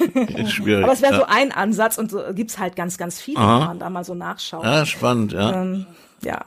schwierig. 0.48 0.84
Aber 0.84 0.92
es 0.92 1.02
wäre 1.02 1.14
ja. 1.14 1.18
so 1.20 1.26
ein 1.26 1.52
Ansatz 1.52 1.98
und 1.98 2.10
so 2.10 2.20
gibt's 2.34 2.58
halt 2.58 2.76
ganz, 2.76 2.98
ganz 2.98 3.20
viele, 3.20 3.38
Aha. 3.38 3.60
wenn 3.60 3.66
man 3.66 3.78
da 3.78 3.90
mal 3.90 4.04
so 4.04 4.14
nachschaut. 4.14 4.64
Ja, 4.64 4.84
spannend, 4.86 5.32
ja. 5.32 5.62
Ähm, 5.62 5.86
ja. 6.22 6.44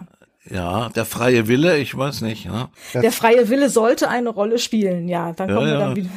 Ja, 0.50 0.90
der 0.90 1.06
freie 1.06 1.48
Wille, 1.48 1.78
ich 1.78 1.98
weiß 1.98 2.22
nicht. 2.22 2.46
Ja. 2.46 2.70
Der 2.94 3.12
freie 3.12 3.50
Wille 3.50 3.70
sollte 3.70 4.10
eine 4.10 4.30
Rolle 4.30 4.60
spielen, 4.60 5.08
ja. 5.08 5.32
Dann 5.34 5.48
kommen 5.54 5.68
wir 5.68 5.78
dann 5.78 5.96
wieder. 5.96 6.10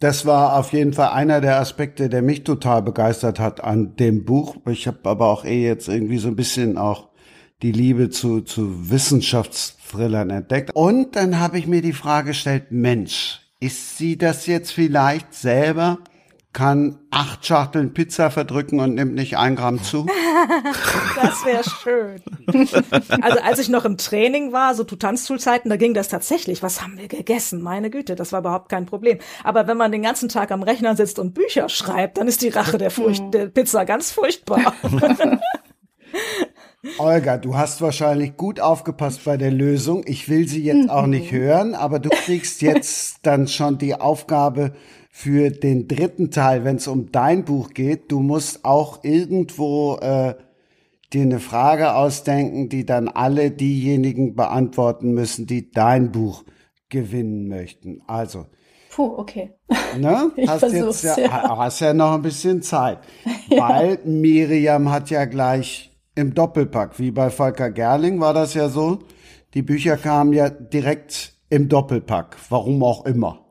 Das 0.00 0.26
war 0.26 0.58
auf 0.58 0.72
jeden 0.72 0.92
Fall 0.92 1.10
einer 1.10 1.40
der 1.40 1.58
Aspekte, 1.60 2.10
der 2.10 2.20
mich 2.20 2.44
total 2.44 2.82
begeistert 2.82 3.40
hat 3.40 3.64
an 3.64 3.96
dem 3.96 4.24
Buch. 4.26 4.56
Ich 4.68 4.86
habe 4.86 4.98
aber 5.04 5.28
auch 5.28 5.46
eh 5.46 5.64
jetzt 5.64 5.88
irgendwie 5.88 6.18
so 6.18 6.28
ein 6.28 6.36
bisschen 6.36 6.76
auch 6.76 7.08
die 7.62 7.72
Liebe 7.72 8.10
zu, 8.10 8.42
zu 8.42 8.90
Wissenschaftsthrillern 8.90 10.28
entdeckt. 10.28 10.72
Und 10.74 11.16
dann 11.16 11.40
habe 11.40 11.58
ich 11.58 11.66
mir 11.66 11.80
die 11.80 11.94
Frage 11.94 12.28
gestellt, 12.28 12.66
Mensch, 12.70 13.40
ist 13.64 13.96
sie 13.96 14.18
das 14.18 14.46
jetzt 14.46 14.72
vielleicht 14.72 15.32
selber? 15.32 15.98
Kann 16.52 17.00
acht 17.10 17.46
Schachteln 17.46 17.94
Pizza 17.94 18.30
verdrücken 18.30 18.78
und 18.78 18.94
nimmt 18.94 19.14
nicht 19.14 19.38
ein 19.38 19.56
Gramm 19.56 19.82
zu? 19.82 20.06
das 21.16 21.44
wäre 21.46 21.64
schön. 21.64 22.22
Also 23.22 23.40
als 23.40 23.58
ich 23.58 23.70
noch 23.70 23.86
im 23.86 23.96
Training 23.96 24.52
war, 24.52 24.74
so 24.74 24.84
Tutanzschulzeiten, 24.84 25.70
da 25.70 25.76
ging 25.76 25.94
das 25.94 26.08
tatsächlich. 26.08 26.62
Was 26.62 26.82
haben 26.82 26.98
wir 26.98 27.08
gegessen? 27.08 27.62
Meine 27.62 27.88
Güte, 27.88 28.16
das 28.16 28.32
war 28.32 28.40
überhaupt 28.40 28.68
kein 28.68 28.84
Problem. 28.84 29.18
Aber 29.42 29.66
wenn 29.66 29.78
man 29.78 29.90
den 29.90 30.02
ganzen 30.02 30.28
Tag 30.28 30.52
am 30.52 30.62
Rechner 30.62 30.94
sitzt 30.94 31.18
und 31.18 31.32
Bücher 31.32 31.70
schreibt, 31.70 32.18
dann 32.18 32.28
ist 32.28 32.42
die 32.42 32.50
Rache 32.50 32.76
der, 32.76 32.90
Furcht, 32.90 33.32
der 33.32 33.46
Pizza 33.46 33.84
ganz 33.84 34.12
furchtbar. 34.12 34.74
Olga, 36.98 37.38
du 37.38 37.56
hast 37.56 37.80
wahrscheinlich 37.80 38.36
gut 38.36 38.60
aufgepasst 38.60 39.24
bei 39.24 39.36
der 39.36 39.50
Lösung. 39.50 40.02
Ich 40.06 40.28
will 40.28 40.46
sie 40.48 40.62
jetzt 40.62 40.90
auch 40.90 41.06
nicht 41.06 41.32
mhm. 41.32 41.36
hören, 41.36 41.74
aber 41.74 41.98
du 41.98 42.10
kriegst 42.10 42.60
jetzt 42.62 43.20
dann 43.22 43.48
schon 43.48 43.78
die 43.78 43.94
Aufgabe 43.94 44.72
für 45.10 45.50
den 45.50 45.88
dritten 45.88 46.30
Teil, 46.30 46.64
wenn 46.64 46.76
es 46.76 46.86
um 46.86 47.10
dein 47.10 47.44
Buch 47.44 47.70
geht. 47.70 48.12
Du 48.12 48.20
musst 48.20 48.64
auch 48.64 49.02
irgendwo 49.02 49.96
äh, 49.96 50.34
dir 51.12 51.22
eine 51.22 51.40
Frage 51.40 51.94
ausdenken, 51.94 52.68
die 52.68 52.84
dann 52.84 53.08
alle 53.08 53.50
diejenigen 53.50 54.34
beantworten 54.34 55.12
müssen, 55.12 55.46
die 55.46 55.70
dein 55.70 56.12
Buch 56.12 56.44
gewinnen 56.90 57.48
möchten. 57.48 58.02
Also. 58.06 58.46
Puh, 58.90 59.14
okay. 59.16 59.52
Ne? 59.98 60.32
Ich 60.36 60.48
hast 60.48 60.62
jetzt 60.62 61.02
ja, 61.02 61.18
ja. 61.18 61.58
hast 61.58 61.80
ja 61.80 61.94
noch 61.94 62.14
ein 62.14 62.22
bisschen 62.22 62.60
Zeit, 62.62 62.98
ja. 63.48 63.68
weil 63.68 63.98
Miriam 64.04 64.90
hat 64.90 65.10
ja 65.10 65.24
gleich 65.24 65.93
im 66.14 66.34
Doppelpack. 66.34 66.98
Wie 66.98 67.10
bei 67.10 67.30
Volker 67.30 67.70
Gerling 67.70 68.20
war 68.20 68.34
das 68.34 68.54
ja 68.54 68.68
so. 68.68 69.00
Die 69.54 69.62
Bücher 69.62 69.96
kamen 69.96 70.32
ja 70.32 70.50
direkt 70.50 71.34
im 71.48 71.68
Doppelpack. 71.68 72.36
Warum 72.48 72.82
auch 72.82 73.04
immer. 73.04 73.44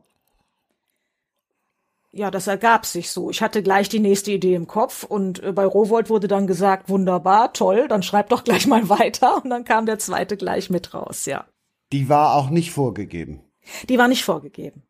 Ja, 2.15 2.30
das 2.30 2.45
ergab 2.45 2.86
sich 2.86 3.10
so. 3.10 3.32
Ich 3.32 3.41
hatte 3.41 3.63
gleich 3.63 3.89
die 3.89 3.99
nächste 3.99 4.32
Idee 4.32 4.54
im 4.54 4.67
Kopf 4.67 5.04
und 5.04 5.41
äh, 5.41 5.52
bei 5.52 5.65
Rowold 5.65 6.12
wurde 6.12 6.28
dann 6.28 6.45
gesagt, 6.45 6.88
wunderbar, 6.88 7.54
toll, 7.54 7.88
dann 7.88 8.04
schreib 8.04 8.30
doch 8.30 8.43
gleich 8.43 8.67
mal 8.67 8.88
weiter 8.88 9.43
und 9.43 9.49
dann 9.49 9.63
kam 9.63 9.88
der 9.88 9.97
zweite 9.97 10.38
gleich 10.38 10.69
mit 10.69 10.93
raus, 10.93 11.26
ja. 11.26 11.45
Die 11.91 12.10
war 12.10 12.36
auch 12.36 12.52
nicht 12.52 12.71
vorgegeben. 12.71 13.41
Die 13.89 13.97
war 13.97 14.08
nicht 14.08 14.23
vorgegeben. 14.23 14.84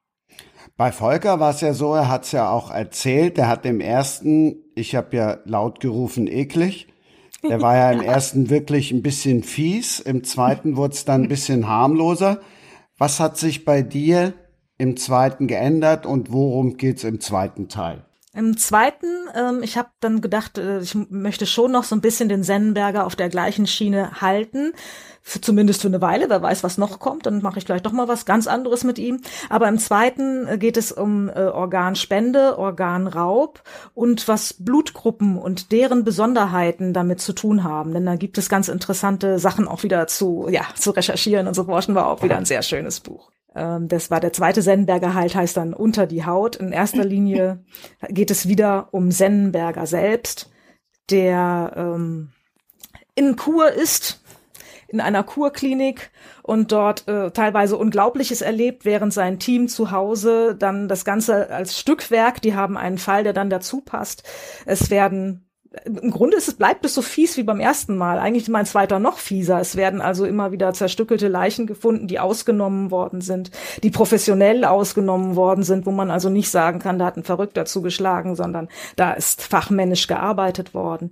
Bei 0.75 0.91
Volker 0.91 1.39
war 1.39 1.51
es 1.51 1.61
ja 1.61 1.73
so, 1.73 1.93
er 1.93 2.09
hat 2.09 2.25
es 2.25 2.33
ja 2.33 2.49
auch 2.49 2.71
erzählt, 2.71 3.37
er 3.37 3.47
hat 3.47 3.65
im 3.65 3.79
ersten, 3.79 4.57
ich 4.75 4.95
habe 4.95 5.15
ja 5.15 5.37
laut 5.45 5.79
gerufen, 5.79 6.27
eklig, 6.27 6.87
der 7.47 7.61
war 7.61 7.75
ja 7.75 7.91
im 7.91 8.01
ersten 8.01 8.49
wirklich 8.49 8.91
ein 8.91 9.01
bisschen 9.01 9.43
fies, 9.43 9.99
im 9.99 10.23
zweiten 10.23 10.77
wurde 10.77 10.93
es 10.93 11.05
dann 11.05 11.23
ein 11.23 11.29
bisschen 11.29 11.67
harmloser. 11.67 12.39
Was 12.97 13.19
hat 13.19 13.37
sich 13.37 13.65
bei 13.65 13.81
dir 13.81 14.33
im 14.77 14.97
zweiten 14.97 15.47
geändert 15.47 16.05
und 16.05 16.31
worum 16.31 16.77
geht's 16.77 17.03
im 17.03 17.19
zweiten 17.19 17.69
Teil? 17.69 18.05
Im 18.35 18.57
zweiten, 18.57 19.05
ähm, 19.35 19.61
ich 19.61 19.77
habe 19.77 19.89
dann 19.99 20.19
gedacht, 20.19 20.57
äh, 20.57 20.79
ich 20.79 20.95
möchte 20.95 21.45
schon 21.45 21.71
noch 21.71 21.83
so 21.83 21.95
ein 21.95 22.01
bisschen 22.01 22.29
den 22.29 22.41
Sennenberger 22.41 23.05
auf 23.05 23.15
der 23.15 23.29
gleichen 23.29 23.67
Schiene 23.67 24.21
halten. 24.21 24.73
Für, 25.21 25.39
zumindest 25.39 25.83
für 25.83 25.87
eine 25.87 26.01
Weile, 26.01 26.29
wer 26.31 26.41
weiß, 26.41 26.63
was 26.63 26.79
noch 26.79 26.99
kommt, 26.99 27.27
dann 27.27 27.43
mache 27.43 27.59
ich 27.59 27.65
gleich 27.65 27.83
doch 27.83 27.91
mal 27.91 28.07
was 28.07 28.25
ganz 28.25 28.47
anderes 28.47 28.83
mit 28.83 28.97
ihm. 28.97 29.21
Aber 29.49 29.67
im 29.67 29.77
zweiten 29.77 30.47
äh, 30.47 30.57
geht 30.57 30.77
es 30.77 30.91
um 30.91 31.29
äh, 31.29 31.43
Organspende, 31.43 32.57
Organraub 32.57 33.61
und 33.93 34.27
was 34.27 34.53
Blutgruppen 34.53 35.37
und 35.37 35.71
deren 35.71 36.03
Besonderheiten 36.03 36.91
damit 36.91 37.21
zu 37.21 37.33
tun 37.33 37.63
haben. 37.63 37.93
Denn 37.93 38.07
da 38.07 38.15
gibt 38.15 38.39
es 38.39 38.49
ganz 38.49 38.67
interessante 38.67 39.37
Sachen 39.37 39.67
auch 39.67 39.83
wieder 39.83 40.07
zu, 40.07 40.47
ja, 40.49 40.63
zu 40.73 40.89
recherchieren 40.89 41.47
und 41.47 41.53
so 41.53 41.65
forschen. 41.65 41.93
Wir 41.95 42.07
auch 42.07 42.23
wieder 42.23 42.37
ein 42.37 42.45
sehr 42.45 42.63
schönes 42.63 42.99
Buch 42.99 43.32
das 43.53 44.09
war 44.09 44.19
der 44.19 44.33
zweite 44.33 44.61
Sennenberger 44.61 45.13
Halt, 45.13 45.35
heißt 45.35 45.57
dann 45.57 45.73
Unter 45.73 46.07
die 46.07 46.25
Haut. 46.25 46.55
In 46.55 46.71
erster 46.71 47.05
Linie 47.05 47.63
geht 48.09 48.31
es 48.31 48.47
wieder 48.47 48.89
um 48.91 49.11
Sennenberger 49.11 49.85
selbst, 49.85 50.51
der 51.09 51.73
ähm, 51.75 52.31
in 53.15 53.35
Kur 53.35 53.71
ist, 53.71 54.23
in 54.87 55.01
einer 55.01 55.23
Kurklinik 55.23 56.11
und 56.43 56.71
dort 56.71 57.07
äh, 57.07 57.31
teilweise 57.31 57.77
Unglaubliches 57.77 58.41
erlebt, 58.41 58.85
während 58.85 59.13
sein 59.13 59.39
Team 59.39 59.67
zu 59.67 59.91
Hause 59.91 60.55
dann 60.55 60.87
das 60.87 61.03
Ganze 61.03 61.49
als 61.49 61.79
Stückwerk, 61.79 62.41
die 62.41 62.55
haben 62.55 62.77
einen 62.77 62.97
Fall, 62.99 63.23
der 63.23 63.33
dann 63.33 63.49
dazu 63.49 63.81
passt. 63.81 64.23
Es 64.65 64.89
werden 64.89 65.47
im 65.85 66.11
Grunde 66.11 66.37
ist 66.37 66.47
es, 66.47 66.53
bleibt 66.53 66.85
es 66.85 66.93
so 66.93 67.01
fies 67.01 67.35
wie 67.35 67.43
beim 67.43 67.59
ersten 67.59 67.97
Mal. 67.97 68.19
Eigentlich 68.19 68.47
mein 68.47 68.65
zweiter 68.65 68.99
noch 68.99 69.17
fieser. 69.17 69.59
Es 69.59 69.75
werden 69.75 70.01
also 70.01 70.25
immer 70.25 70.51
wieder 70.51 70.71
zerstückelte 70.73 71.27
Leichen 71.27 71.65
gefunden, 71.65 72.07
die 72.07 72.19
ausgenommen 72.19 72.91
worden 72.91 73.21
sind, 73.21 73.49
die 73.81 73.89
professionell 73.89 74.65
ausgenommen 74.65 75.35
worden 75.35 75.63
sind, 75.63 75.85
wo 75.85 75.91
man 75.91 76.11
also 76.11 76.29
nicht 76.29 76.51
sagen 76.51 76.79
kann, 76.79 76.99
da 76.99 77.05
hat 77.05 77.17
ein 77.17 77.23
Verrückter 77.23 77.65
zugeschlagen, 77.65 78.35
sondern 78.35 78.69
da 78.95 79.13
ist 79.13 79.41
fachmännisch 79.41 80.07
gearbeitet 80.07 80.75
worden. 80.75 81.11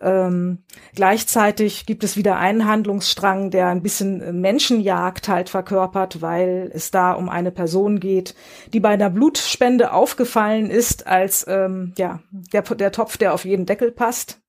Ähm, 0.00 0.58
gleichzeitig 0.94 1.86
gibt 1.86 2.04
es 2.04 2.16
wieder 2.16 2.36
einen 2.36 2.66
Handlungsstrang, 2.66 3.50
der 3.50 3.68
ein 3.68 3.82
bisschen 3.82 4.40
Menschenjagd 4.40 5.28
halt 5.28 5.48
verkörpert, 5.48 6.22
weil 6.22 6.70
es 6.74 6.90
da 6.90 7.12
um 7.12 7.28
eine 7.28 7.50
Person 7.50 8.00
geht, 8.00 8.34
die 8.72 8.80
bei 8.80 8.90
einer 8.90 9.10
Blutspende 9.10 9.92
aufgefallen 9.92 10.70
ist 10.70 11.06
als 11.06 11.46
ähm, 11.48 11.92
ja 11.98 12.20
der, 12.30 12.62
der 12.62 12.92
Topf, 12.92 13.16
der 13.16 13.34
auf 13.34 13.44
jeden 13.44 13.66
Deckel 13.66 13.90
passt 13.90 14.40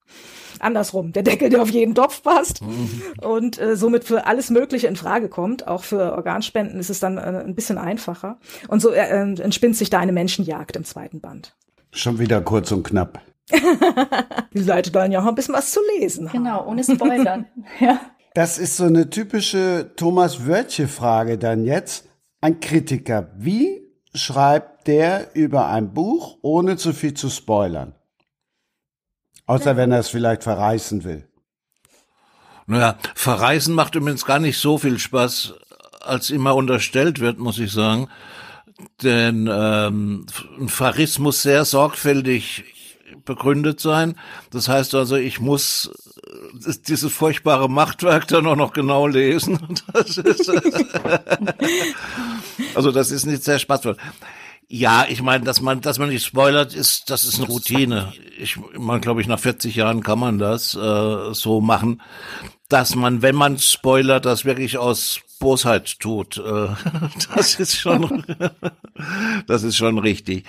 andersrum, 0.61 1.11
der 1.11 1.23
Deckel, 1.23 1.49
der 1.49 1.61
auf 1.61 1.69
jeden 1.69 1.95
Topf 1.95 2.23
passt 2.23 2.61
und 3.21 3.59
äh, 3.59 3.75
somit 3.75 4.03
für 4.03 4.25
alles 4.25 4.49
Mögliche 4.49 4.87
in 4.87 4.95
Frage 4.95 5.29
kommt. 5.29 5.67
Auch 5.67 5.83
für 5.83 6.13
Organspenden 6.13 6.79
ist 6.79 6.89
es 6.89 6.99
dann 6.99 7.17
äh, 7.17 7.43
ein 7.45 7.55
bisschen 7.55 7.77
einfacher. 7.77 8.37
Und 8.67 8.81
so 8.81 8.91
äh, 8.91 9.01
entspinnt 9.01 9.75
sich 9.75 9.89
da 9.89 9.99
eine 9.99 10.11
Menschenjagd 10.11 10.75
im 10.75 10.83
zweiten 10.83 11.19
Band. 11.19 11.55
Schon 11.91 12.19
wieder 12.19 12.41
kurz 12.41 12.71
und 12.71 12.83
knapp. 12.83 13.21
Die 14.53 14.63
Seite 14.63 14.91
dann 14.91 15.11
ja 15.11 15.21
auch 15.21 15.25
ein 15.25 15.35
bisschen 15.35 15.55
was 15.55 15.71
zu 15.71 15.79
lesen 15.97 16.27
haben. 16.27 16.43
Genau, 16.43 16.65
ohne 16.67 16.83
Spoilern. 16.83 17.45
ja. 17.79 17.99
Das 18.33 18.57
ist 18.57 18.77
so 18.77 18.85
eine 18.85 19.09
typische 19.09 19.91
Thomas 19.95 20.45
Wörtje-Frage 20.45 21.37
dann 21.37 21.65
jetzt. 21.65 22.07
Ein 22.39 22.59
Kritiker. 22.59 23.31
Wie 23.37 23.81
schreibt 24.13 24.87
der 24.87 25.35
über 25.35 25.67
ein 25.67 25.93
Buch, 25.93 26.37
ohne 26.41 26.77
zu 26.77 26.93
viel 26.93 27.13
zu 27.13 27.29
spoilern? 27.29 27.93
Außer 29.47 29.75
wenn 29.75 29.91
er 29.91 29.99
es 29.99 30.09
vielleicht 30.09 30.43
verreißen 30.43 31.03
will. 31.03 31.27
Naja, 32.67 32.97
verreisen 33.15 33.75
macht 33.75 33.95
übrigens 33.95 34.25
gar 34.25 34.39
nicht 34.39 34.57
so 34.57 34.77
viel 34.77 34.97
Spaß, 34.97 35.55
als 35.99 36.29
immer 36.29 36.55
unterstellt 36.55 37.19
wird, 37.19 37.37
muss 37.37 37.59
ich 37.59 37.71
sagen. 37.71 38.07
Denn 39.03 39.49
ähm, 39.51 40.25
ein 40.57 40.69
Verriss 40.69 41.19
muss 41.19 41.41
sehr 41.41 41.65
sorgfältig 41.65 42.63
begründet 43.25 43.79
sein. 43.79 44.15
Das 44.51 44.67
heißt 44.67 44.95
also, 44.95 45.15
ich 45.15 45.39
muss 45.39 45.91
äh, 46.65 46.73
dieses 46.87 47.11
furchtbare 47.11 47.69
Machtwerk 47.69 48.27
dann 48.27 48.47
auch 48.47 48.55
noch 48.55 48.73
genau 48.73 49.07
lesen. 49.07 49.59
Das 49.93 50.17
ist, 50.17 50.49
also 52.75 52.91
das 52.91 53.11
ist 53.11 53.25
nicht 53.25 53.43
sehr 53.43 53.59
spaßvoll. 53.59 53.97
Ja, 54.73 55.05
ich 55.09 55.21
meine, 55.21 55.43
dass 55.43 55.59
man, 55.59 55.81
dass 55.81 55.99
man 55.99 56.07
nicht 56.07 56.25
spoilert, 56.25 56.73
ist, 56.73 57.09
das 57.09 57.25
ist 57.25 57.39
eine 57.39 57.47
Routine. 57.47 58.13
Ich 58.37 58.57
meine, 58.77 59.01
glaube 59.01 59.19
ich, 59.19 59.27
nach 59.27 59.39
40 59.39 59.75
Jahren 59.75 60.01
kann 60.01 60.17
man 60.17 60.39
das 60.39 60.75
äh, 60.75 61.33
so 61.33 61.59
machen, 61.59 62.01
dass 62.69 62.95
man, 62.95 63.21
wenn 63.21 63.35
man 63.35 63.59
spoilert, 63.59 64.25
das 64.25 64.45
wirklich 64.45 64.77
aus 64.77 65.19
Bosheit 65.41 65.99
tut. 65.99 66.37
Äh, 66.37 66.69
das 67.35 67.55
ist 67.55 67.77
schon, 67.77 68.23
das 69.45 69.63
ist 69.63 69.75
schon 69.75 69.97
richtig. 69.97 70.45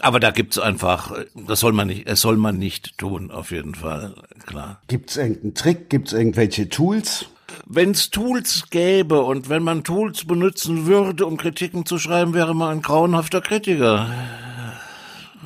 Aber 0.00 0.20
da 0.20 0.30
gibt's 0.30 0.58
einfach, 0.58 1.12
das 1.34 1.60
soll 1.60 1.72
man 1.72 1.88
nicht, 1.88 2.06
es 2.06 2.20
soll 2.20 2.36
man 2.36 2.58
nicht 2.58 2.98
tun, 2.98 3.30
auf 3.30 3.50
jeden 3.50 3.74
Fall, 3.74 4.14
klar. 4.44 4.80
Gibt's 4.88 5.16
irgendeinen 5.16 5.54
Trick? 5.54 5.88
Gibt's 5.88 6.12
irgendwelche 6.12 6.68
Tools? 6.68 7.26
Wenn 7.64 7.92
es 7.92 8.10
Tools 8.10 8.64
gäbe 8.70 9.22
und 9.22 9.48
wenn 9.48 9.62
man 9.62 9.84
Tools 9.84 10.24
benutzen 10.24 10.86
würde, 10.86 11.26
um 11.26 11.36
Kritiken 11.36 11.86
zu 11.86 11.98
schreiben, 11.98 12.34
wäre 12.34 12.54
man 12.54 12.76
ein 12.76 12.82
grauenhafter 12.82 13.40
Kritiker. 13.40 14.10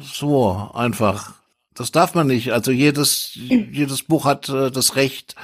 So, 0.02 0.70
einfach. 0.74 1.34
Das 1.74 1.92
darf 1.92 2.14
man 2.14 2.26
nicht. 2.26 2.52
Also 2.52 2.72
jedes, 2.72 3.30
jedes 3.34 4.02
Buch 4.02 4.24
hat 4.24 4.48
äh, 4.48 4.70
das 4.70 4.96
Recht, 4.96 5.34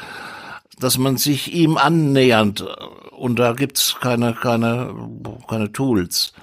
dass 0.78 0.98
man 0.98 1.16
sich 1.16 1.54
ihm 1.54 1.76
annähernd 1.76 2.62
und 3.12 3.38
da 3.38 3.52
gibt's 3.52 3.96
keine, 4.00 4.34
keine, 4.34 4.94
keine 5.48 5.72
Tools. 5.72 6.34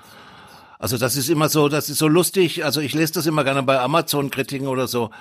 Also 0.84 0.98
das 0.98 1.16
ist 1.16 1.30
immer 1.30 1.48
so, 1.48 1.70
das 1.70 1.88
ist 1.88 2.00
so 2.00 2.10
lustig. 2.10 2.66
Also 2.66 2.82
ich 2.82 2.94
lese 2.94 3.14
das 3.14 3.26
immer 3.26 3.46
gerne 3.46 3.64
bei 3.64 3.80
Amazon-Kritiken 3.80 4.68
oder 4.68 4.86
so. 4.90 5.12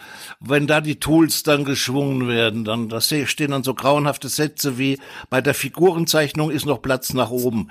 Wenn 0.41 0.67
da 0.67 0.81
die 0.81 0.99
Tools 0.99 1.45
dann 1.45 1.65
geschwungen 1.65 2.27
werden, 2.27 2.65
dann 2.65 2.89
da 2.89 3.01
stehen 3.01 3.53
dann 3.53 3.63
so 3.63 3.73
grauenhafte 3.73 4.29
Sätze 4.29 4.77
wie 4.77 4.99
bei 5.31 5.41
der 5.41 5.55
Figurenzeichnung 5.55 6.51
ist 6.51 6.67
noch 6.67 6.83
Platz 6.83 7.13
nach 7.13 7.31
oben. 7.31 7.69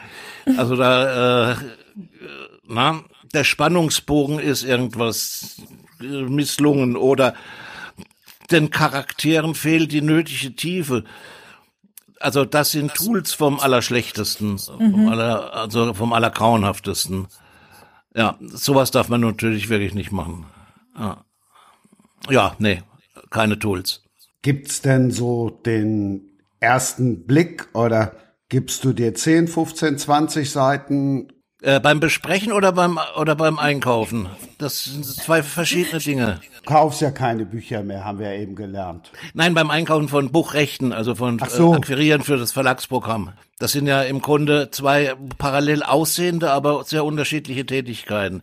Also 0.56 0.78
da, 0.78 1.52
äh, 1.52 1.56
na, 2.66 3.02
der 3.34 3.44
Spannungsbogen 3.44 4.40
ist 4.40 4.64
irgendwas 4.64 5.58
äh, 6.00 6.06
misslungen 6.06 6.96
oder 6.96 7.34
den 8.52 8.70
Charakteren 8.70 9.54
fehlt 9.54 9.92
die 9.92 10.02
nötige 10.02 10.56
Tiefe. 10.56 11.04
Also 12.22 12.46
das 12.46 12.72
sind 12.72 12.94
Tools 12.94 13.34
vom 13.34 13.60
Allerschlechtesten, 13.60 14.52
mhm. 14.52 14.58
vom 14.92 15.10
aller, 15.10 15.54
also 15.54 15.94
vom 15.94 16.14
Allergrauenhaftesten. 16.14 17.28
Ja, 18.14 18.38
sowas 18.42 18.92
darf 18.92 19.10
man 19.10 19.22
natürlich 19.22 19.70
wirklich 19.70 19.94
nicht 19.94 20.12
machen. 20.12 20.46
Ja, 20.98 21.26
ja 22.30 22.56
nee, 22.60 22.82
keine 23.30 23.58
Tools. 23.58 24.04
Gibt's 24.42 24.82
denn 24.82 25.12
so 25.12 25.50
den 25.50 26.40
ersten 26.60 27.26
Blick 27.26 27.70
oder 27.74 28.16
gibst 28.50 28.84
du 28.84 28.94
dir 28.94 29.14
10, 29.14 29.48
15, 29.48 29.98
20 29.98 30.52
Seiten 30.52 31.28
äh, 31.62 31.80
beim 31.80 32.00
Besprechen 32.00 32.52
oder 32.52 32.72
beim 32.72 33.00
oder 33.16 33.36
beim 33.36 33.60
Einkaufen? 33.60 34.30
Das 34.58 34.84
sind 34.84 35.06
zwei 35.06 35.44
verschiedene 35.44 36.00
Dinge. 36.00 36.40
Du 36.64 36.70
kaufst 36.70 37.02
ja 37.02 37.12
keine 37.12 37.46
Bücher 37.46 37.84
mehr, 37.84 38.04
haben 38.04 38.20
wir 38.20 38.34
ja 38.34 38.42
eben 38.42 38.56
gelernt. 38.56 39.12
Nein, 39.34 39.54
beim 39.54 39.70
Einkaufen 39.70 40.08
von 40.08 40.32
Buchrechten, 40.32 40.92
also 40.92 41.16
von 41.16 41.40
so. 41.48 41.74
äh, 41.74 41.78
Akquirieren 41.78 42.24
für 42.24 42.38
das 42.38 42.52
Verlagsprogramm. 42.52 43.34
Das 43.60 43.74
sind 43.74 43.86
ja 43.86 44.02
im 44.02 44.22
Grunde 44.22 44.72
zwei 44.72 45.14
parallel 45.38 45.84
aussehende, 45.84 46.52
aber 46.52 46.84
sehr 46.84 47.06
unterschiedliche 47.06 47.66
Tätigkeiten. 47.66 48.42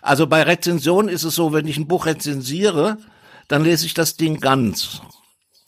Also 0.00 0.26
bei 0.26 0.42
Rezensionen 0.42 1.10
ist 1.10 1.24
es 1.24 1.34
so, 1.34 1.52
wenn 1.52 1.68
ich 1.68 1.76
ein 1.76 1.86
Buch 1.86 2.06
rezensiere, 2.06 2.96
dann 3.48 3.62
lese 3.62 3.84
ich 3.84 3.92
das 3.92 4.16
Ding 4.16 4.40
ganz. 4.40 5.02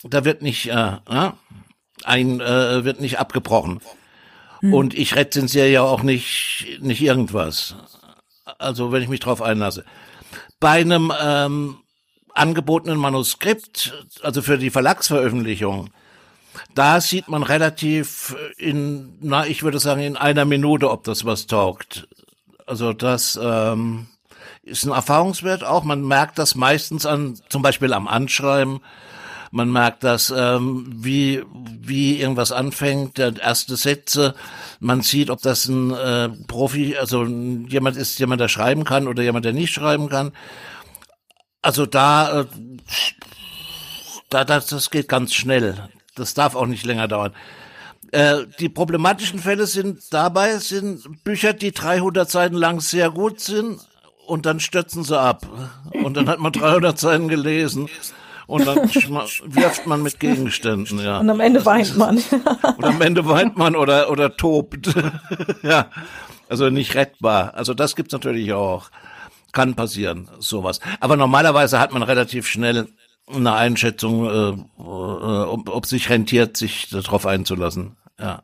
Da 0.03 0.25
wird 0.25 0.41
nicht 0.41 0.69
äh, 0.69 0.93
äh 1.09 1.31
ein 2.03 2.41
äh, 2.41 2.83
wird 2.83 3.01
nicht 3.01 3.19
abgebrochen. 3.19 3.81
Mhm. 4.67 4.73
Und 4.73 4.93
ich 4.93 5.15
rezensiere 5.15 5.69
ja 5.69 5.81
auch 5.81 6.03
nicht, 6.03 6.79
nicht 6.81 7.01
irgendwas. 7.01 7.75
Also 8.59 8.91
wenn 8.91 9.03
ich 9.03 9.09
mich 9.09 9.19
drauf 9.19 9.41
einlasse. 9.41 9.85
Bei 10.59 10.81
einem 10.81 11.13
ähm, 11.19 11.77
angebotenen 12.33 12.97
Manuskript, 12.97 13.93
also 14.21 14.41
für 14.41 14.57
die 14.57 14.69
Verlagsveröffentlichung, 14.69 15.89
da 16.73 17.01
sieht 17.01 17.27
man 17.27 17.43
relativ 17.43 18.35
in, 18.57 19.17
na, 19.21 19.45
ich 19.45 19.63
würde 19.63 19.79
sagen, 19.79 20.01
in 20.01 20.17
einer 20.17 20.45
Minute, 20.45 20.89
ob 20.89 21.03
das 21.03 21.23
was 21.25 21.45
taugt. 21.45 22.07
Also 22.65 22.93
das 22.93 23.39
ähm, 23.41 24.07
ist 24.63 24.85
ein 24.85 24.91
Erfahrungswert 24.91 25.63
auch. 25.63 25.83
Man 25.83 26.05
merkt 26.05 26.39
das 26.39 26.55
meistens 26.55 27.05
an, 27.05 27.39
zum 27.49 27.61
Beispiel 27.61 27.93
am 27.93 28.07
Anschreiben, 28.07 28.81
man 29.51 29.71
merkt 29.71 30.03
das, 30.03 30.33
ähm, 30.35 30.85
wie, 30.89 31.43
wie 31.53 32.19
irgendwas 32.19 32.51
anfängt, 32.51 33.17
der 33.17 33.37
erste 33.37 33.75
Sätze. 33.75 34.35
Man 34.79 35.01
sieht, 35.01 35.29
ob 35.29 35.41
das 35.41 35.67
ein 35.67 35.93
äh, 35.93 36.29
Profi, 36.47 36.97
also 36.97 37.23
jemand 37.23 37.97
ist, 37.97 38.19
jemand, 38.19 38.41
der 38.41 38.47
schreiben 38.47 38.83
kann 38.83 39.07
oder 39.07 39.23
jemand, 39.23 39.45
der 39.45 39.53
nicht 39.53 39.73
schreiben 39.73 40.09
kann. 40.09 40.31
Also 41.61 41.85
da, 41.85 42.41
äh, 42.41 42.45
da 44.29 44.43
das, 44.43 44.67
das 44.67 44.89
geht 44.89 45.07
ganz 45.07 45.33
schnell. 45.33 45.89
Das 46.15 46.33
darf 46.33 46.55
auch 46.55 46.65
nicht 46.65 46.85
länger 46.85 47.07
dauern. 47.07 47.33
Äh, 48.11 48.45
die 48.59 48.69
problematischen 48.69 49.39
Fälle 49.39 49.67
sind 49.67 50.01
dabei, 50.11 50.57
sind 50.57 51.23
Bücher, 51.23 51.53
die 51.53 51.71
300 51.71 52.29
Seiten 52.29 52.55
lang 52.55 52.79
sehr 52.79 53.11
gut 53.11 53.39
sind 53.39 53.79
und 54.25 54.45
dann 54.45 54.59
stürzen 54.59 55.03
sie 55.03 55.19
ab. 55.19 55.45
Und 56.03 56.15
dann 56.15 56.29
hat 56.29 56.39
man 56.39 56.51
300 56.51 56.97
Seiten 56.97 57.27
gelesen 57.27 57.89
und 58.47 58.65
dann 58.65 58.77
wirft 58.77 59.85
man 59.85 60.01
mit 60.01 60.19
Gegenständen, 60.19 60.99
ja. 60.99 61.19
Und 61.19 61.29
am 61.29 61.41
Ende 61.41 61.65
weint 61.65 61.97
man. 61.97 62.17
und 62.17 62.83
am 62.83 63.01
Ende 63.01 63.27
weint 63.27 63.57
man 63.57 63.75
oder, 63.75 64.09
oder 64.09 64.35
tobt. 64.35 64.93
ja. 65.63 65.89
Also 66.49 66.69
nicht 66.69 66.95
rettbar. 66.95 67.53
Also 67.55 67.73
das 67.73 67.95
gibt's 67.95 68.13
natürlich 68.13 68.53
auch. 68.53 68.89
Kann 69.51 69.75
passieren, 69.75 70.29
sowas. 70.39 70.79
Aber 70.99 71.17
normalerweise 71.17 71.79
hat 71.79 71.91
man 71.91 72.03
relativ 72.03 72.47
schnell 72.47 72.87
eine 73.27 73.53
Einschätzung, 73.53 74.25
äh, 74.25 74.49
äh, 74.49 74.81
ob, 74.81 75.69
ob 75.69 75.85
sich 75.85 76.09
rentiert, 76.09 76.55
sich 76.55 76.89
darauf 76.89 77.25
einzulassen. 77.25 77.97
Ja. 78.19 78.43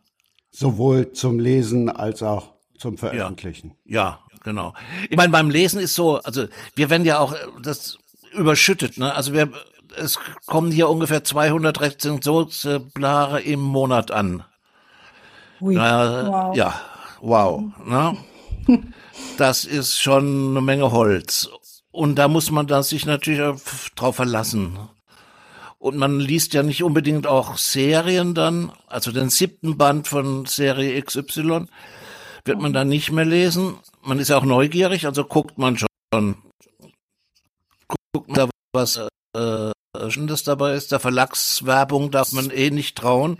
Sowohl 0.52 1.13
zum 1.13 1.39
Lesen 1.39 1.89
als 1.89 2.22
auch 2.22 2.54
zum 2.78 2.98
Veröffentlichen. 2.98 3.76
Ja, 3.86 4.02
ja 4.02 4.20
genau. 4.44 4.74
Ich 5.10 5.16
meine, 5.16 5.32
beim 5.32 5.50
Lesen 5.50 5.80
ist 5.80 5.96
so, 5.96 6.18
also 6.18 6.46
wir 6.76 6.89
werden 6.89 7.06
ja 7.06 7.20
auch 7.20 7.36
das 7.62 7.98
überschüttet, 8.34 8.98
ne? 8.98 9.13
Also 9.13 9.34
wir 9.34 9.50
es 9.97 10.19
kommen 10.45 10.71
hier 10.71 10.89
ungefähr 10.89 11.23
200 11.23 11.82
Rezensionsexemplare 11.82 13.41
im 13.41 13.62
Monat 13.62 14.12
an. 14.12 14.43
Ui, 15.62 15.75
äh, 15.75 15.79
wow. 15.79 16.56
Ja, 16.56 16.82
wow. 17.21 17.63
Ne? 17.86 18.17
das 19.38 19.65
ist 19.65 19.99
schon 19.99 20.51
eine 20.51 20.62
Menge 20.62 20.91
Holz. 20.91 21.49
Und 21.91 22.15
da 22.15 22.27
muss 22.27 22.49
man 22.51 22.67
da 22.67 22.82
sich 22.84 23.06
natürlich 23.06 23.41
drauf 23.95 24.15
verlassen. 24.15 24.79
Und 25.77 25.97
man 25.97 26.19
liest 26.19 26.53
ja 26.53 26.63
nicht 26.63 26.82
unbedingt 26.82 27.27
auch 27.27 27.58
Serien 27.58 28.34
dann, 28.34 28.71
also 28.88 29.12
den 29.12 29.29
siebten 29.29 29.77
Band 29.77 30.08
von 30.08 30.45
Serie 30.45 31.01
XY 31.01 31.67
wird 32.45 32.60
man 32.60 32.73
dann 32.73 32.88
nicht 32.88 33.12
mehr 33.12 33.25
lesen. 33.25 33.75
Man 34.01 34.19
ist 34.19 34.29
ja 34.29 34.38
auch 34.38 34.45
neugierig, 34.45 35.06
also 35.06 35.23
guckt 35.25 35.58
man 35.58 35.77
schon, 35.77 36.36
guckt 37.88 38.27
man 38.27 38.36
da 38.36 38.49
was 38.73 38.97
äh, 39.36 39.71
das 39.93 40.43
dabei 40.43 40.73
ist. 40.73 40.91
Der 40.91 40.99
Verlagswerbung 40.99 42.10
darf 42.10 42.32
man 42.32 42.49
eh 42.49 42.71
nicht 42.71 42.97
trauen. 42.97 43.38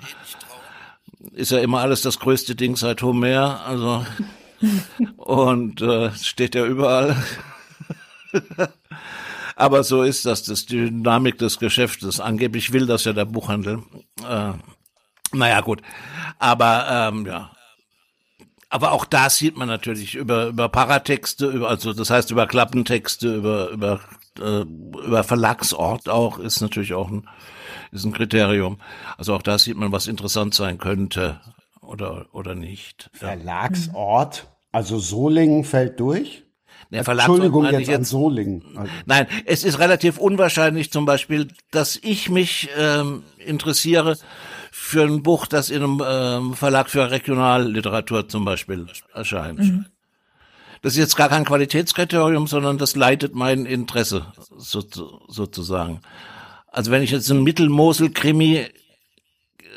Ist 1.32 1.52
ja 1.52 1.60
immer 1.60 1.80
alles 1.80 2.02
das 2.04 2.20
größte 2.20 2.56
Ding 2.56 2.76
seit 2.76 3.02
Homer, 3.02 3.66
also 3.66 4.06
und 5.18 5.82
äh, 5.82 6.12
steht 6.12 6.54
ja 6.54 6.66
überall. 6.66 7.16
Aber 9.56 9.84
so 9.84 10.04
ist 10.04 10.26
das, 10.26 10.44
das 10.44 10.66
Dynamik 10.66 11.38
des 11.38 11.58
Geschäftes. 11.58 12.20
Angeblich 12.20 12.72
will 12.72 12.86
das 12.86 13.06
ja 13.06 13.14
der 13.14 13.26
Buchhandel. 13.26 13.84
Äh, 14.28 14.54
naja, 15.32 15.62
gut. 15.62 15.82
Aber 16.38 16.88
ähm, 16.90 17.26
ja. 17.26 17.52
aber 18.70 18.92
auch 18.92 19.06
da 19.06 19.30
sieht 19.30 19.58
man 19.58 19.68
natürlich 19.68 20.16
über, 20.16 20.48
über 20.48 20.70
Paratexte, 20.70 21.48
über, 21.48 21.70
also 21.70 21.94
das 21.94 22.10
heißt 22.10 22.30
über 22.30 22.46
Klappentexte, 22.46 23.36
über, 23.36 23.70
über, 23.70 24.02
äh, 24.40 24.62
über 24.62 25.24
Verlagsort 25.24 26.10
auch, 26.10 26.40
ist 26.40 26.62
natürlich 26.62 26.94
auch 26.94 27.10
ein, 27.10 27.28
ist 27.92 28.06
ein 28.06 28.14
Kriterium. 28.14 28.80
Also 29.18 29.34
auch 29.34 29.42
da 29.42 29.58
sieht 29.58 29.78
man, 29.78 29.92
was 29.92 30.08
interessant 30.08 30.54
sein 30.54 30.78
könnte 30.78 31.40
oder, 31.82 32.28
oder 32.32 32.56
nicht. 32.56 33.10
Verlagsort, 33.14 34.48
also 34.72 35.00
Solingen 35.00 35.64
fällt 35.64 36.00
durch? 36.00 36.44
Der 36.92 37.08
Entschuldigung 37.08 37.66
jetzt, 37.66 37.88
jetzt 37.88 37.96
an 37.96 38.04
Solingen. 38.04 38.64
Also. 38.76 38.92
Nein, 39.06 39.26
es 39.46 39.64
ist 39.64 39.80
relativ 39.80 40.20
unwahrscheinlich 40.20 40.92
zum 40.92 41.06
Beispiel, 41.06 41.48
dass 41.72 41.98
ich 42.02 42.30
mich 42.30 42.70
ähm, 42.78 43.24
interessiere 43.40 44.18
für 44.72 45.04
ein 45.04 45.24
Buch, 45.24 45.48
das 45.48 45.72
in 45.72 45.84
einem 45.84 46.04
ähm, 46.06 46.54
Verlag 46.54 46.90
für 46.90 47.10
Regionalliteratur 47.10 48.28
zum 48.28 48.46
Beispiel 48.46 48.86
erscheint. 49.14 49.60
Mhm. 49.60 49.86
Das 50.84 50.94
ist 50.94 51.00
jetzt 51.00 51.16
gar 51.16 51.30
kein 51.30 51.46
Qualitätskriterium, 51.46 52.46
sondern 52.46 52.78
das 52.78 52.98
leitet 52.98 53.34
mein 53.34 53.66
Interesse 53.66 54.26
so, 54.58 54.84
sozusagen. 55.30 56.02
Also 56.68 56.92
wenn 56.92 57.02
ich 57.02 57.12
jetzt 57.12 57.32
einen 57.32 57.44
Mittelmosel-Krimi 57.44 58.68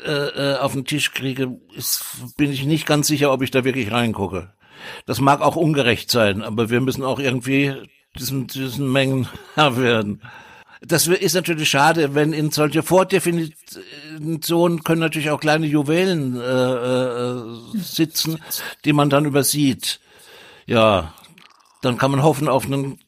äh, 0.05 0.11
äh, 0.11 0.57
auf 0.57 0.73
den 0.73 0.83
Tisch 0.83 1.13
kriege, 1.13 1.57
ist, 1.73 2.03
bin 2.35 2.51
ich 2.51 2.65
nicht 2.65 2.85
ganz 2.85 3.07
sicher, 3.07 3.31
ob 3.31 3.41
ich 3.41 3.51
da 3.51 3.63
wirklich 3.63 3.91
reingucke. 3.91 4.51
Das 5.05 5.21
mag 5.21 5.39
auch 5.39 5.55
ungerecht 5.55 6.11
sein, 6.11 6.41
aber 6.41 6.69
wir 6.69 6.81
müssen 6.81 7.03
auch 7.03 7.19
irgendwie 7.19 7.73
diesen, 8.19 8.47
diesen 8.47 8.91
Mengen 8.91 9.29
Herr 9.55 9.77
werden. 9.77 10.21
Das 10.81 11.07
ist 11.07 11.35
natürlich 11.35 11.69
schade, 11.69 12.15
wenn 12.15 12.33
in 12.33 12.51
solche 12.51 12.83
Vordefinitionen 12.83 14.83
können 14.83 14.99
natürlich 14.99 15.29
auch 15.29 15.39
kleine 15.39 15.67
Juwelen 15.67 16.39
äh, 16.39 16.43
äh, 16.43 17.43
sitzen, 17.75 18.39
die 18.83 18.91
man 18.91 19.09
dann 19.09 19.25
übersieht. 19.25 20.01
Ja, 20.67 21.13
dann 21.81 21.97
kann 21.97 22.11
man 22.11 22.21
hoffen 22.21 22.47
auf 22.47 22.65
einen, 22.65 22.99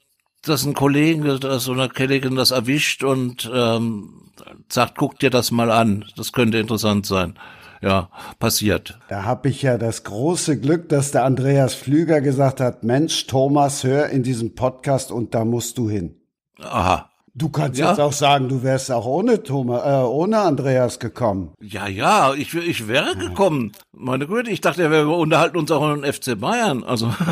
dass 0.41 0.66
ein 0.66 0.74
Kollege, 0.74 1.39
dass 1.39 1.70
eine 1.70 1.89
Kollegin 1.89 2.36
das 2.36 2.49
erwischt 2.51 3.03
und 3.03 3.49
ähm, 3.53 4.32
sagt, 4.70 4.97
guck 4.97 5.20
dir 5.20 5.30
das 5.30 5.51
mal 5.51 5.70
an. 5.70 6.05
Das 6.16 6.32
könnte 6.32 6.57
interessant 6.57 7.05
sein 7.05 7.38
ja, 7.82 8.10
passiert. 8.39 8.99
Da 9.10 9.24
habe 9.24 9.49
ich 9.49 9.62
ja 9.62 9.78
das 9.78 10.03
große 10.03 10.60
Glück, 10.60 10.89
dass 10.89 11.12
der 11.12 11.24
Andreas 11.26 11.74
Flüger 11.74 12.22
gesagt 12.22 12.60
hat, 12.60 12.84
Mensch, 12.84 13.28
Thomas, 13.28 13.84
hör 13.84 14.10
in 14.10 14.24
diesem 14.24 14.55
Podcast 14.55 15.12
und 15.12 15.34
da 15.34 15.45
musst 15.45 15.78
du 15.78 15.89
hin. 15.89 16.16
Aha. 16.60 17.09
Du 17.40 17.48
kannst 17.48 17.80
ja? 17.80 17.92
jetzt 17.92 18.02
auch 18.02 18.12
sagen, 18.12 18.50
du 18.50 18.64
wärst 18.64 18.92
auch 18.92 19.06
ohne 19.06 19.42
Thomas, 19.42 19.86
äh, 19.86 20.06
ohne 20.06 20.40
Andreas 20.40 21.00
gekommen. 21.00 21.54
Ja, 21.62 21.88
ja, 21.88 22.34
ich, 22.34 22.54
ich 22.54 22.90
wäre 22.90 23.16
gekommen. 23.16 23.72
Meine 23.94 24.28
Güte, 24.28 24.52
ich 24.52 24.60
dachte, 24.60 24.92
wir 24.92 25.08
unterhalten 25.08 25.58
uns 25.58 25.72
auch 25.72 25.90
in 25.90 26.02
den 26.02 26.14
FC 26.14 26.38
Bayern. 26.38 26.84
Also. 26.84 27.14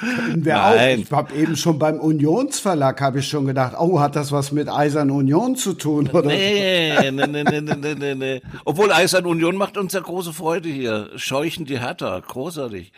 Können 0.00 0.44
wir 0.44 0.54
Nein. 0.54 1.00
auch. 1.00 1.04
Ich 1.04 1.12
habe 1.12 1.34
eben 1.34 1.56
schon 1.56 1.78
beim 1.78 2.00
Unionsverlag 2.00 2.98
habe 3.02 3.18
ich 3.18 3.28
schon 3.28 3.44
gedacht, 3.44 3.74
oh, 3.78 4.00
hat 4.00 4.16
das 4.16 4.32
was 4.32 4.52
mit 4.52 4.70
Eisern 4.70 5.10
Union 5.10 5.54
zu 5.54 5.74
tun 5.74 6.08
oder? 6.08 6.28
Nee, 6.28 7.10
nee, 7.10 7.26
nee, 7.26 7.44
nee, 7.44 7.60
nee, 7.60 7.94
nee, 7.94 8.14
nee. 8.14 8.40
Obwohl 8.64 8.90
Eisern 8.90 9.26
Union 9.26 9.56
macht 9.56 9.76
uns 9.76 9.92
ja 9.92 10.00
große 10.00 10.32
Freude 10.32 10.70
hier. 10.70 11.10
Scheuchen 11.16 11.66
die 11.66 11.78
Hertha, 11.78 12.18
großartig. 12.20 12.94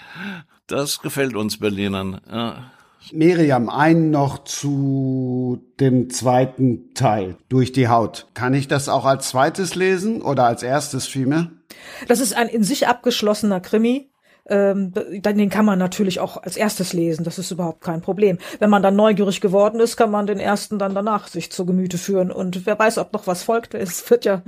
Das 0.68 1.00
gefällt 1.00 1.34
uns 1.34 1.58
Berlinern. 1.58 2.20
Ja. 2.30 2.70
Miriam, 3.12 3.68
einen 3.68 4.10
noch 4.10 4.44
zu 4.44 5.60
dem 5.80 6.10
zweiten 6.10 6.94
Teil, 6.94 7.36
durch 7.48 7.72
die 7.72 7.88
Haut. 7.88 8.28
Kann 8.34 8.54
ich 8.54 8.68
das 8.68 8.88
auch 8.88 9.04
als 9.04 9.28
zweites 9.30 9.74
lesen 9.74 10.22
oder 10.22 10.44
als 10.44 10.62
erstes 10.62 11.06
vielmehr? 11.06 11.50
Das 12.08 12.20
ist 12.20 12.34
ein 12.34 12.48
in 12.48 12.64
sich 12.64 12.86
abgeschlossener 12.86 13.60
Krimi 13.60 14.12
ähm, 14.48 14.92
den 14.92 15.50
kann 15.50 15.64
man 15.64 15.78
natürlich 15.78 16.18
auch 16.18 16.36
als 16.36 16.56
erstes 16.56 16.92
lesen. 16.92 17.24
Das 17.24 17.38
ist 17.38 17.50
überhaupt 17.50 17.80
kein 17.80 18.00
Problem. 18.00 18.38
Wenn 18.58 18.70
man 18.70 18.82
dann 18.82 18.96
neugierig 18.96 19.40
geworden 19.40 19.80
ist, 19.80 19.96
kann 19.96 20.10
man 20.10 20.26
den 20.26 20.40
ersten 20.40 20.78
dann 20.78 20.94
danach 20.94 21.28
sich 21.28 21.52
zu 21.52 21.64
Gemüte 21.64 21.96
führen. 21.96 22.32
Und 22.32 22.66
wer 22.66 22.78
weiß, 22.78 22.98
ob 22.98 23.12
noch 23.12 23.26
was 23.26 23.44
folgt. 23.44 23.74
Es 23.74 24.08
wird 24.10 24.24
ja, 24.24 24.42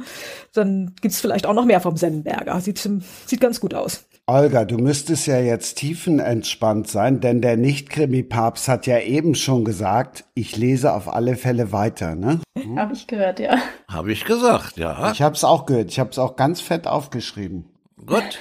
dann 0.52 0.94
gibt's 1.00 1.20
vielleicht 1.20 1.46
auch 1.46 1.54
noch 1.54 1.64
mehr 1.64 1.80
vom 1.80 1.96
Sennenberger. 1.96 2.60
Sieht, 2.60 2.78
sieht 2.78 3.40
ganz 3.40 3.60
gut 3.60 3.74
aus. 3.74 4.04
Olga, 4.26 4.64
du 4.64 4.78
müsstest 4.78 5.26
ja 5.26 5.38
jetzt 5.38 5.76
tiefenentspannt 5.76 6.88
sein, 6.88 7.20
denn 7.20 7.42
der 7.42 7.58
Nicht-Krimi-Papst 7.58 8.68
hat 8.68 8.86
ja 8.86 8.98
eben 8.98 9.34
schon 9.34 9.66
gesagt, 9.66 10.24
ich 10.32 10.56
lese 10.56 10.94
auf 10.94 11.12
alle 11.12 11.36
Fälle 11.36 11.72
weiter, 11.72 12.14
ne? 12.14 12.40
Hm? 12.58 12.78
Habe 12.78 12.94
ich 12.94 13.06
gehört, 13.06 13.40
ja. 13.40 13.58
Habe 13.88 14.12
ich 14.12 14.24
gesagt, 14.24 14.78
ja. 14.78 15.12
Ich 15.12 15.20
habe 15.20 15.34
es 15.34 15.44
auch 15.44 15.66
gehört. 15.66 15.90
Ich 15.90 15.98
habe 16.00 16.08
es 16.10 16.18
auch 16.18 16.36
ganz 16.36 16.62
fett 16.62 16.86
aufgeschrieben. 16.86 17.66
Gut. 18.06 18.38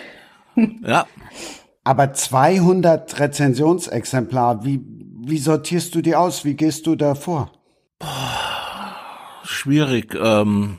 ja. 0.85 1.05
Aber 1.83 2.13
200 2.13 3.19
Rezensionsexemplar, 3.19 4.63
wie, 4.63 4.81
wie 5.25 5.39
sortierst 5.39 5.95
du 5.95 6.01
die 6.01 6.15
aus? 6.15 6.45
Wie 6.45 6.53
gehst 6.53 6.87
du 6.87 6.95
da 6.95 7.15
vor? 7.15 7.51
Schwierig, 9.43 10.15
ähm, 10.15 10.77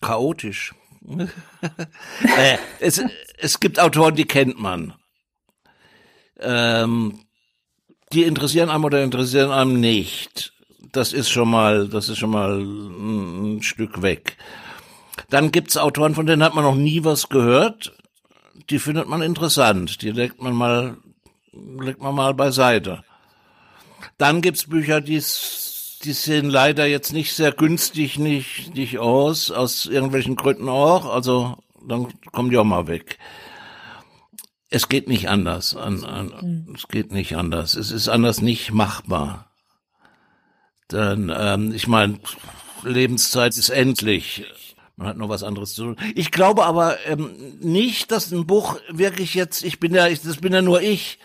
chaotisch. 0.00 0.72
äh, 1.18 2.58
es, 2.78 3.02
es 3.40 3.60
gibt 3.60 3.80
Autoren, 3.80 4.14
die 4.14 4.26
kennt 4.26 4.60
man. 4.60 4.94
Ähm, 6.38 7.20
die 8.12 8.24
interessieren 8.24 8.70
einem 8.70 8.84
oder 8.84 9.02
interessieren 9.02 9.50
einem 9.50 9.80
nicht. 9.80 10.52
Das 10.92 11.12
ist 11.12 11.30
schon 11.30 11.50
mal, 11.50 11.88
das 11.88 12.08
ist 12.08 12.18
schon 12.18 12.30
mal 12.30 12.58
ein 12.60 13.62
Stück 13.62 14.02
weg. 14.02 14.36
Dann 15.28 15.52
gibt's 15.52 15.76
Autoren, 15.76 16.14
von 16.14 16.26
denen 16.26 16.42
hat 16.42 16.54
man 16.54 16.64
noch 16.64 16.74
nie 16.74 17.04
was 17.04 17.28
gehört 17.28 17.92
die 18.70 18.78
findet 18.78 19.08
man 19.08 19.22
interessant. 19.22 20.02
Die 20.02 20.10
legt 20.10 20.40
man 20.40 20.54
mal, 20.54 20.96
legt 21.52 22.00
man 22.00 22.14
mal 22.14 22.34
beiseite. 22.34 23.02
Dann 24.18 24.40
gibt's 24.40 24.68
Bücher, 24.68 25.00
die 25.00 25.22
die 26.02 26.12
sehen 26.12 26.48
leider 26.48 26.86
jetzt 26.86 27.12
nicht 27.12 27.34
sehr 27.34 27.52
günstig 27.52 28.18
nicht, 28.18 28.74
nicht 28.74 28.98
aus, 28.98 29.50
aus 29.50 29.84
irgendwelchen 29.84 30.34
Gründen 30.34 30.70
auch. 30.70 31.04
Also 31.04 31.58
dann 31.86 32.08
kommen 32.32 32.50
die 32.50 32.58
auch 32.58 32.64
mal 32.64 32.86
weg. 32.86 33.18
Es 34.70 34.88
geht 34.88 35.08
nicht 35.08 35.28
anders. 35.28 35.74
An, 35.74 36.04
an, 36.04 36.32
mhm. 36.40 36.74
Es 36.74 36.86
geht 36.88 37.12
nicht 37.12 37.36
anders. 37.36 37.74
Es 37.74 37.90
ist 37.90 38.08
anders 38.08 38.40
nicht 38.40 38.72
machbar. 38.72 39.50
Dann, 40.88 41.32
ähm, 41.34 41.72
ich 41.74 41.88
meine, 41.88 42.20
Lebenszeit 42.84 43.56
ist 43.56 43.70
endlich. 43.70 44.44
Man 44.96 45.08
hat 45.08 45.16
noch 45.16 45.28
was 45.28 45.42
anderes 45.42 45.74
zu 45.74 45.84
tun. 45.84 45.96
Ich 46.14 46.30
glaube 46.30 46.66
aber 46.66 46.98
ähm, 47.06 47.30
nicht, 47.60 48.12
dass 48.12 48.30
ein 48.32 48.46
Buch 48.46 48.76
wirklich 48.90 49.34
jetzt, 49.34 49.64
ich 49.64 49.80
bin 49.80 49.94
ja, 49.94 50.06
ich, 50.08 50.22
das 50.22 50.36
bin 50.36 50.52
ja 50.52 50.62
nur 50.62 50.82
ich. 50.82 51.18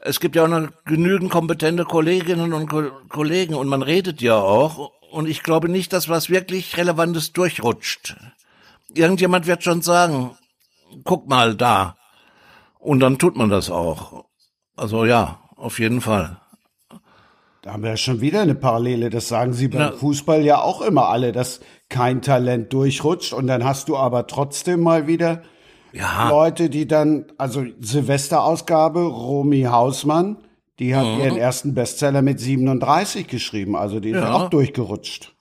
Es 0.00 0.20
gibt 0.20 0.36
ja 0.36 0.44
auch 0.44 0.48
noch 0.48 0.68
genügend 0.84 1.30
kompetente 1.30 1.84
Kolleginnen 1.84 2.52
und 2.52 2.68
Ko 2.68 2.90
Kollegen 3.08 3.54
und 3.54 3.66
man 3.66 3.82
redet 3.82 4.20
ja 4.20 4.36
auch. 4.36 4.92
Und 5.10 5.28
ich 5.28 5.42
glaube 5.42 5.68
nicht, 5.68 5.92
dass 5.92 6.08
was 6.08 6.28
wirklich 6.30 6.76
Relevantes 6.76 7.32
durchrutscht. 7.32 8.14
Irgendjemand 8.94 9.46
wird 9.46 9.62
schon 9.62 9.82
sagen, 9.82 10.36
guck 11.04 11.28
mal 11.28 11.54
da. 11.54 11.96
Und 12.78 13.00
dann 13.00 13.18
tut 13.18 13.36
man 13.36 13.50
das 13.50 13.70
auch. 13.70 14.24
Also 14.76 15.04
ja, 15.04 15.40
auf 15.56 15.78
jeden 15.78 16.00
Fall. 16.00 16.40
Da 17.62 17.72
haben 17.72 17.82
wir 17.82 17.90
ja 17.90 17.96
schon 17.96 18.20
wieder 18.20 18.40
eine 18.40 18.54
Parallele. 18.54 19.10
Das 19.10 19.28
sagen 19.28 19.52
sie 19.52 19.68
beim 19.68 19.80
Na, 19.80 19.92
Fußball 19.92 20.42
ja 20.42 20.60
auch 20.60 20.80
immer 20.80 21.08
alle, 21.08 21.32
dass 21.32 21.60
kein 21.88 22.22
Talent 22.22 22.72
durchrutscht. 22.72 23.32
Und 23.32 23.46
dann 23.46 23.64
hast 23.64 23.88
du 23.88 23.96
aber 23.96 24.26
trotzdem 24.26 24.80
mal 24.80 25.06
wieder 25.06 25.42
ja. 25.92 26.28
Leute, 26.28 26.70
die 26.70 26.86
dann, 26.86 27.26
also 27.36 27.64
Silvesterausgabe, 27.80 29.00
Romy 29.00 29.62
Hausmann, 29.62 30.38
die 30.78 30.94
hat 30.94 31.06
mhm. 31.06 31.20
ihren 31.20 31.36
ersten 31.36 31.74
Bestseller 31.74 32.22
mit 32.22 32.38
37 32.38 33.26
geschrieben. 33.26 33.76
Also 33.76 33.98
die 34.00 34.10
ist 34.10 34.20
ja. 34.20 34.32
auch 34.32 34.48
durchgerutscht. 34.48 35.34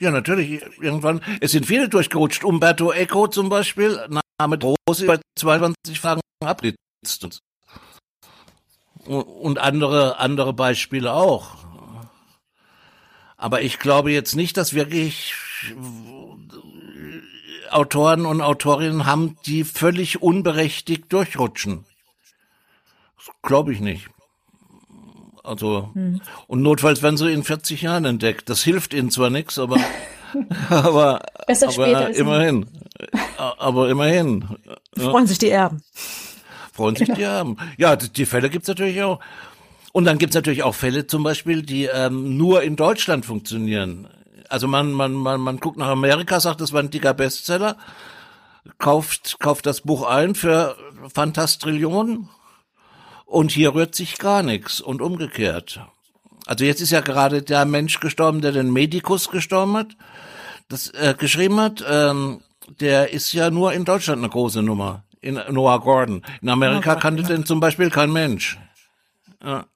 Ja, 0.00 0.10
natürlich. 0.10 0.62
Irgendwann, 0.80 1.20
es 1.40 1.52
sind 1.52 1.66
viele 1.66 1.88
durchgerutscht. 1.88 2.44
Umberto 2.44 2.92
Eco 2.92 3.26
zum 3.26 3.48
Beispiel, 3.48 3.98
Name 4.38 4.58
Rose 4.62 5.06
bei 5.06 5.18
22 5.38 6.00
Fragen 6.00 6.20
abgeritzt. 6.44 7.42
Und 9.04 9.58
andere, 9.58 10.18
andere 10.18 10.52
Beispiele 10.52 11.12
auch. 11.12 11.56
Aber 13.36 13.62
ich 13.62 13.78
glaube 13.78 14.12
jetzt 14.12 14.36
nicht, 14.36 14.56
dass 14.56 14.74
wirklich 14.74 15.34
Autoren 17.70 18.26
und 18.26 18.40
Autorinnen 18.40 19.06
haben, 19.06 19.36
die 19.46 19.64
völlig 19.64 20.22
unberechtigt 20.22 21.12
durchrutschen. 21.12 21.84
Glaube 23.42 23.72
ich 23.72 23.80
nicht. 23.80 24.08
Also, 25.44 25.90
hm. 25.94 26.20
und 26.46 26.62
notfalls 26.62 27.02
werden 27.02 27.16
sie 27.16 27.32
in 27.32 27.44
40 27.44 27.82
Jahren 27.82 28.04
entdeckt. 28.04 28.48
Das 28.48 28.62
hilft 28.62 28.94
ihnen 28.94 29.10
zwar 29.10 29.30
nichts, 29.30 29.58
aber, 29.58 29.78
aber, 30.70 31.20
aber 31.46 32.10
immerhin. 32.10 32.66
Aber 33.36 33.88
immerhin. 33.88 34.44
Freuen 34.96 35.26
sich 35.26 35.38
die 35.38 35.50
Erben. 35.50 35.82
Freuen 36.72 36.96
sich 36.96 37.08
die 37.12 37.22
Erben. 37.22 37.56
Ja, 37.76 37.96
die, 37.96 38.08
die 38.08 38.26
Fälle 38.26 38.50
gibt's 38.50 38.68
natürlich 38.68 39.02
auch. 39.02 39.20
Und 39.92 40.04
dann 40.04 40.18
gibt's 40.18 40.36
natürlich 40.36 40.62
auch 40.62 40.74
Fälle 40.74 41.06
zum 41.06 41.22
Beispiel, 41.22 41.62
die 41.62 41.86
ähm, 41.86 42.36
nur 42.36 42.62
in 42.62 42.76
Deutschland 42.76 43.26
funktionieren. 43.26 44.08
Also 44.48 44.68
man, 44.68 44.92
man, 44.92 45.12
man, 45.12 45.40
man 45.40 45.58
guckt 45.58 45.76
nach 45.76 45.88
Amerika, 45.88 46.40
sagt, 46.40 46.60
das 46.60 46.72
war 46.72 46.80
ein 46.80 46.90
dicker 46.90 47.14
Bestseller. 47.14 47.76
kauft, 48.78 49.38
kauft 49.40 49.66
das 49.66 49.80
Buch 49.82 50.06
ein 50.06 50.34
für 50.34 50.76
Fantastillionen 51.12 52.28
und 53.28 53.52
hier 53.52 53.74
rührt 53.74 53.94
sich 53.94 54.18
gar 54.18 54.42
nichts 54.42 54.80
und 54.80 55.02
umgekehrt. 55.02 55.80
Also 56.46 56.64
jetzt 56.64 56.80
ist 56.80 56.90
ja 56.90 57.02
gerade 57.02 57.42
der 57.42 57.66
Mensch 57.66 58.00
gestorben, 58.00 58.40
der 58.40 58.52
den 58.52 58.72
Medikus 58.72 59.30
gestorben 59.30 59.76
hat, 59.76 59.96
das 60.68 60.88
äh, 60.94 61.14
geschrieben 61.16 61.60
hat. 61.60 61.84
Ähm, 61.86 62.40
der 62.80 63.12
ist 63.12 63.32
ja 63.34 63.50
nur 63.50 63.74
in 63.74 63.84
Deutschland 63.84 64.20
eine 64.20 64.30
große 64.30 64.62
Nummer. 64.62 65.04
In 65.20 65.38
Noah 65.50 65.80
Gordon. 65.80 66.22
In 66.40 66.48
Amerika 66.48 66.94
oh 66.96 66.98
kannte 66.98 67.22
den 67.22 67.44
zum 67.44 67.60
Beispiel 67.60 67.90
kein 67.90 68.12
Mensch. 68.12 68.58
Ja. 69.44 69.66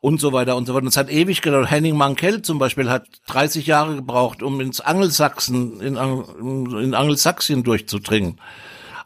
Und 0.00 0.20
so 0.20 0.32
weiter 0.32 0.56
und 0.56 0.66
so 0.66 0.74
weiter. 0.74 0.82
Und 0.82 0.88
es 0.88 0.96
hat 0.96 1.10
ewig 1.10 1.40
gedauert. 1.40 1.70
Henning 1.70 1.96
Mankell 1.96 2.42
zum 2.42 2.58
Beispiel 2.58 2.90
hat 2.90 3.06
30 3.28 3.66
Jahre 3.66 3.94
gebraucht, 3.96 4.42
um 4.42 4.60
ins 4.60 4.80
Angelsachsen, 4.80 5.80
in, 5.80 5.96
in 5.96 6.94
Angelsachsen 6.94 7.62
durchzudringen. 7.62 8.38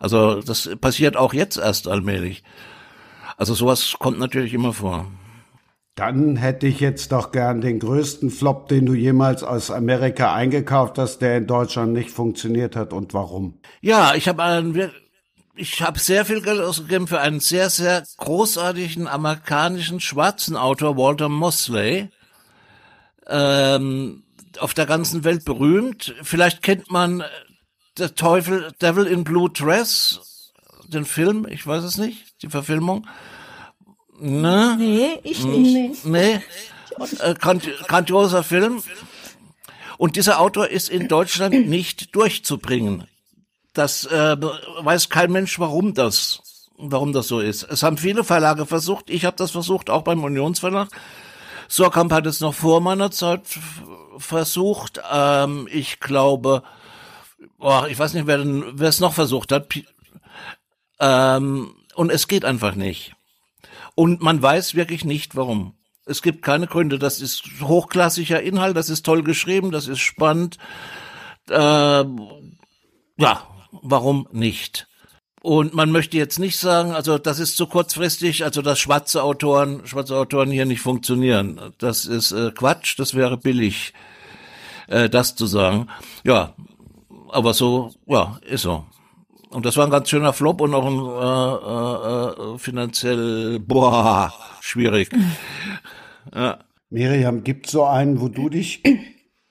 Also 0.01 0.41
das 0.41 0.71
passiert 0.81 1.17
auch 1.17 1.35
jetzt 1.35 1.57
erst 1.57 1.87
allmählich. 1.87 2.43
Also 3.37 3.55
sowas 3.55 3.97
kommt 3.99 4.19
natürlich 4.19 4.55
immer 4.55 4.73
vor. 4.73 5.07
Dann 5.95 6.37
hätte 6.37 6.67
ich 6.67 6.81
jetzt 6.81 7.13
doch 7.13 7.33
gern 7.33 7.63
den 7.63 7.79
größten 7.79 8.31
Flop, 8.31 8.69
den 8.69 8.85
du 8.85 8.93
jemals 8.93 9.43
aus 9.43 9.71
Amerika 9.71 10.35
eingekauft 10.35 10.99
hast, 10.99 11.19
der 11.19 11.39
in 11.39 11.47
Deutschland 11.47 11.95
nicht 11.95 12.11
funktioniert 12.11 12.77
hat 12.77 12.93
und 12.93 13.15
warum. 13.15 13.61
Ja, 13.81 14.15
ich 14.15 14.29
habe 14.29 14.43
einen, 14.43 14.91
ich 15.55 15.81
habe 15.81 15.99
sehr 15.99 16.27
viel 16.27 16.43
Geld 16.43 16.61
ausgegeben 16.61 17.07
für 17.07 17.21
einen 17.21 17.41
sehr, 17.41 17.71
sehr 17.71 18.05
großartigen 18.19 19.09
amerikanischen 19.09 20.01
schwarzen 20.01 20.57
Autor, 20.57 20.99
Walter 20.99 21.31
Mosley. 21.31 22.11
Ähm, 23.27 24.23
auf 24.59 24.75
der 24.75 24.87
ganzen 24.87 25.25
Welt 25.25 25.45
berühmt. 25.45 26.15
Vielleicht 26.23 26.63
kennt 26.63 26.91
man 26.91 27.25
der 27.99 28.15
Teufel, 28.15 28.73
Devil 28.83 29.07
in 29.07 29.25
Blue 29.25 29.51
Dress, 29.51 30.53
den 30.89 31.05
Film, 31.05 31.47
ich 31.49 31.67
weiß 31.67 31.85
es 31.85 31.99
nicht, 31.99 32.36
die 32.43 32.49
Verfilmung. 32.49 33.07
Ne? 34.19 34.77
Nee, 34.79 35.21
ich 35.23 35.45
nicht. 35.45 36.05
Nee. 36.05 36.41
Äh, 37.21 37.35
grandioser 37.35 38.43
Film. 38.43 38.83
Und 39.99 40.17
dieser 40.17 40.41
Autor 40.41 40.69
ist 40.69 40.89
in 40.89 41.09
Deutschland 41.09 41.69
nicht 41.69 42.15
durchzubringen. 42.15 43.05
Das 43.73 44.07
äh, 44.07 44.37
weiß 44.41 45.11
kein 45.11 45.33
Mensch, 45.33 45.59
warum 45.59 45.95
das, 45.95 46.71
warum 46.79 47.13
das 47.13 47.29
so 47.29 47.41
ist. 47.41 47.63
Es 47.65 47.83
haben 47.83 47.99
viele 47.99 48.25
Verlage 48.25 48.67
versucht. 48.67 49.11
Ich 49.11 49.25
habe 49.25 49.37
das 49.37 49.51
versucht, 49.51 49.91
auch 49.91 50.03
beim 50.03 50.25
Unionsverlag. 50.25 50.89
Sorkamp 51.69 52.13
hat 52.13 52.27
es 52.27 52.41
noch 52.41 52.55
vor 52.55 52.81
meiner 52.81 53.11
Zeit 53.11 53.43
versucht. 54.19 55.01
Ähm, 55.13 55.69
ich 55.71 56.01
glaube, 56.01 56.63
oh, 57.59 57.83
ich 57.89 57.99
weiß 57.99 58.15
nicht, 58.15 58.27
wer, 58.27 58.41
wer 58.45 58.89
es 58.89 59.01
noch 59.01 59.13
versucht 59.13 59.53
hat. 59.53 59.69
Ähm, 60.99 61.75
und 61.97 62.11
es 62.11 62.29
geht 62.29 62.45
einfach 62.45 62.75
nicht. 62.75 63.15
Und 63.95 64.21
man 64.23 64.41
weiß 64.41 64.75
wirklich 64.75 65.05
nicht, 65.05 65.35
warum. 65.37 65.75
Es 66.05 66.23
gibt 66.23 66.43
keine 66.43 66.67
Gründe. 66.67 66.99
Das 66.99 67.21
ist 67.21 67.43
hochklassiger 67.61 68.41
Inhalt, 68.41 68.77
das 68.77 68.91
ist 68.91 69.05
toll 69.05 69.23
geschrieben, 69.23 69.73
das 69.73 69.89
ist 69.89 70.01
spannend. 70.01 70.59
Äh, 71.49 72.05
ja, 73.19 73.47
warum 73.73 74.29
nicht? 74.31 74.87
Und 75.43 75.75
man 75.75 75.91
möchte 75.91 76.17
jetzt 76.17 76.39
nicht 76.39 76.59
sagen, 76.59 76.93
also 76.93 77.19
das 77.19 77.39
ist 77.39 77.57
zu 77.57 77.67
kurzfristig, 77.67 78.45
also 78.45 78.63
dass 78.63 78.79
schwarze 78.79 79.23
Autoren, 79.23 79.87
schwarze 79.87 80.17
Autoren 80.17 80.51
hier 80.51 80.67
nicht 80.67 80.81
funktionieren. 80.81 81.73
Das 81.79 82.05
ist 82.05 82.33
äh, 82.33 82.51
Quatsch, 82.51 82.99
das 82.99 83.15
wäre 83.15 83.37
billig, 83.37 83.95
äh, 84.89 85.09
das 85.09 85.37
zu 85.37 85.47
sagen. 85.47 85.89
Ja, 86.25 86.55
aber 87.31 87.55
so, 87.55 87.93
ja, 88.07 88.39
ist 88.45 88.63
so. 88.63 88.85
Und 89.51 89.65
das 89.65 89.77
war 89.77 89.85
ein 89.85 89.91
ganz 89.91 90.11
schöner 90.11 90.33
Flop 90.33 90.61
und 90.61 90.75
auch 90.75 90.87
ein 90.87 92.53
äh, 92.53 92.55
äh, 92.55 92.59
finanziell 92.59 93.61
boah, 93.61 94.33
schwierig. 94.61 95.11
ja. 96.35 96.59
Miriam, 96.91 97.43
gibt 97.43 97.69
so 97.69 97.85
einen, 97.85 98.21
wo 98.21 98.29
du 98.29 98.49
dich, 98.49 98.83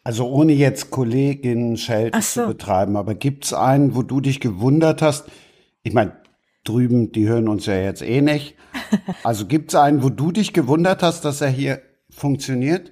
also 0.03 0.27
ohne 0.29 0.53
jetzt 0.53 0.89
Kolleginnen 0.89 1.77
Schelte 1.77 2.21
so. 2.21 2.41
zu 2.41 2.47
betreiben, 2.47 2.95
aber 2.95 3.15
gibt 3.15 3.45
es 3.45 3.53
einen, 3.53 3.95
wo 3.95 4.03
du 4.03 4.21
dich 4.21 4.39
gewundert 4.39 5.01
hast? 5.01 5.25
Ich 5.83 5.93
meine, 5.93 6.13
drüben, 6.63 7.11
die 7.11 7.27
hören 7.27 7.47
uns 7.47 7.65
ja 7.65 7.75
jetzt 7.75 8.01
eh 8.01 8.21
nicht. 8.21 8.55
Also 9.23 9.47
gibt 9.47 9.71
es 9.71 9.75
einen, 9.75 10.03
wo 10.03 10.09
du 10.09 10.31
dich 10.31 10.53
gewundert 10.53 11.01
hast, 11.01 11.25
dass 11.25 11.41
er 11.41 11.49
hier 11.49 11.81
funktioniert? 12.09 12.91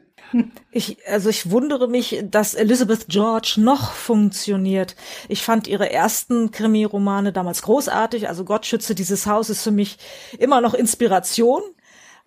Ich, 0.71 0.97
also 1.07 1.29
ich 1.29 1.51
wundere 1.51 1.87
mich, 1.87 2.23
dass 2.29 2.53
Elizabeth 2.55 3.07
George 3.07 3.55
noch 3.57 3.91
funktioniert. 3.93 4.95
Ich 5.27 5.43
fand 5.43 5.67
ihre 5.67 5.91
ersten 5.91 6.51
Krimi-Romane 6.51 7.31
damals 7.31 7.61
großartig. 7.61 8.27
Also 8.27 8.43
Gott 8.43 8.65
schütze 8.65 8.95
dieses 8.95 9.27
Haus 9.27 9.49
ist 9.49 9.63
für 9.63 9.71
mich 9.71 9.97
immer 10.39 10.61
noch 10.61 10.73
Inspiration. 10.73 11.61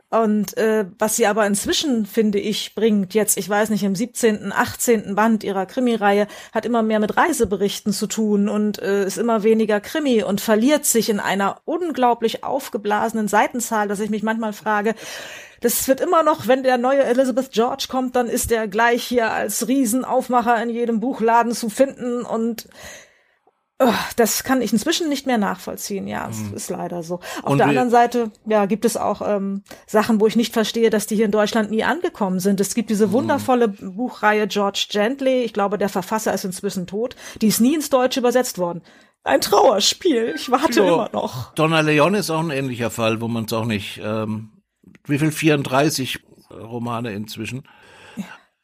Und 0.08 0.56
äh, 0.56 0.86
was 0.98 1.16
sie 1.16 1.26
aber 1.26 1.46
inzwischen, 1.46 2.06
finde 2.06 2.38
ich, 2.38 2.76
bringt 2.76 3.12
jetzt, 3.12 3.36
ich 3.36 3.48
weiß 3.48 3.70
nicht, 3.70 3.82
im 3.82 3.96
17., 3.96 4.52
18. 4.52 5.16
Band 5.16 5.42
ihrer 5.42 5.66
Krimireihe, 5.66 6.28
hat 6.52 6.64
immer 6.64 6.82
mehr 6.82 7.00
mit 7.00 7.16
Reiseberichten 7.16 7.92
zu 7.92 8.06
tun 8.06 8.48
und 8.48 8.80
äh, 8.80 9.04
ist 9.04 9.18
immer 9.18 9.42
weniger 9.42 9.80
Krimi 9.80 10.22
und 10.22 10.40
verliert 10.40 10.84
sich 10.84 11.08
in 11.08 11.18
einer 11.18 11.60
unglaublich 11.64 12.44
aufgeblasenen 12.44 13.26
Seitenzahl, 13.26 13.88
dass 13.88 13.98
ich 13.98 14.10
mich 14.10 14.22
manchmal 14.22 14.52
frage, 14.52 14.94
das 15.60 15.88
wird 15.88 16.00
immer 16.00 16.22
noch, 16.22 16.46
wenn 16.46 16.62
der 16.62 16.78
neue 16.78 17.02
Elizabeth 17.02 17.50
George 17.50 17.86
kommt, 17.88 18.14
dann 18.14 18.28
ist 18.28 18.52
er 18.52 18.68
gleich 18.68 19.02
hier 19.02 19.32
als 19.32 19.66
Riesenaufmacher 19.66 20.62
in 20.62 20.70
jedem 20.70 21.00
Buchladen 21.00 21.52
zu 21.52 21.68
finden 21.68 22.22
und 22.22 22.68
das 24.16 24.42
kann 24.42 24.62
ich 24.62 24.72
inzwischen 24.72 25.08
nicht 25.10 25.26
mehr 25.26 25.36
nachvollziehen. 25.36 26.06
Ja, 26.06 26.28
es 26.30 26.38
mhm. 26.38 26.54
ist 26.54 26.70
leider 26.70 27.02
so. 27.02 27.16
Auf 27.42 27.52
und 27.52 27.58
der 27.58 27.66
anderen 27.66 27.90
Seite, 27.90 28.30
ja, 28.46 28.64
gibt 28.64 28.86
es 28.86 28.96
auch 28.96 29.20
ähm, 29.20 29.64
Sachen, 29.86 30.18
wo 30.20 30.26
ich 30.26 30.36
nicht 30.36 30.54
verstehe, 30.54 30.88
dass 30.88 31.06
die 31.06 31.16
hier 31.16 31.26
in 31.26 31.30
Deutschland 31.30 31.70
nie 31.70 31.84
angekommen 31.84 32.40
sind. 32.40 32.58
Es 32.60 32.74
gibt 32.74 32.88
diese 32.88 33.08
mhm. 33.08 33.12
wundervolle 33.12 33.68
mhm. 33.68 33.96
Buchreihe 33.96 34.46
George 34.46 34.86
Gently. 34.90 35.42
Ich 35.42 35.52
glaube, 35.52 35.76
der 35.76 35.90
Verfasser 35.90 36.32
ist 36.32 36.44
inzwischen 36.44 36.86
tot. 36.86 37.16
Die 37.42 37.48
ist 37.48 37.60
nie 37.60 37.74
ins 37.74 37.90
Deutsche 37.90 38.20
übersetzt 38.20 38.58
worden. 38.58 38.82
Ein 39.24 39.42
Trauerspiel. 39.42 40.34
Ich 40.36 40.50
warte 40.50 40.80
ja. 40.80 40.94
immer 40.94 41.10
noch. 41.12 41.52
Donna 41.54 41.80
Leon 41.80 42.14
ist 42.14 42.30
auch 42.30 42.40
ein 42.40 42.50
ähnlicher 42.50 42.90
Fall, 42.90 43.20
wo 43.20 43.28
man 43.28 43.44
es 43.44 43.52
auch 43.52 43.66
nicht 43.66 44.00
ähm, 44.02 44.52
wie 45.04 45.18
viel 45.18 45.32
34 45.32 46.20
Romane 46.50 47.12
inzwischen. 47.12 47.64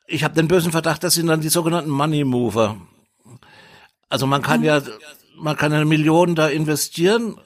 Ich 0.07 0.25
habe 0.25 0.35
den 0.35 0.49
bösen 0.49 0.73
Verdacht, 0.73 1.05
das 1.05 1.15
sind 1.15 1.27
dann 1.27 1.41
die 1.41 1.49
sogenannten 1.49 1.91
Money 1.91 2.25
Mover. 2.25 2.77
Also 4.13 4.27
man 4.27 4.43
kann 4.43 4.63
ja, 4.63 4.83
man 5.37 5.57
kann 5.57 5.73
eine 5.73 5.87
Million 5.87 6.35
da 6.35 6.49
investieren 6.49 7.39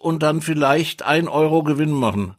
und 0.00 0.22
dann 0.22 0.40
vielleicht 0.40 1.02
ein 1.02 1.26
Euro 1.28 1.62
Gewinn 1.62 1.90
machen 1.90 2.36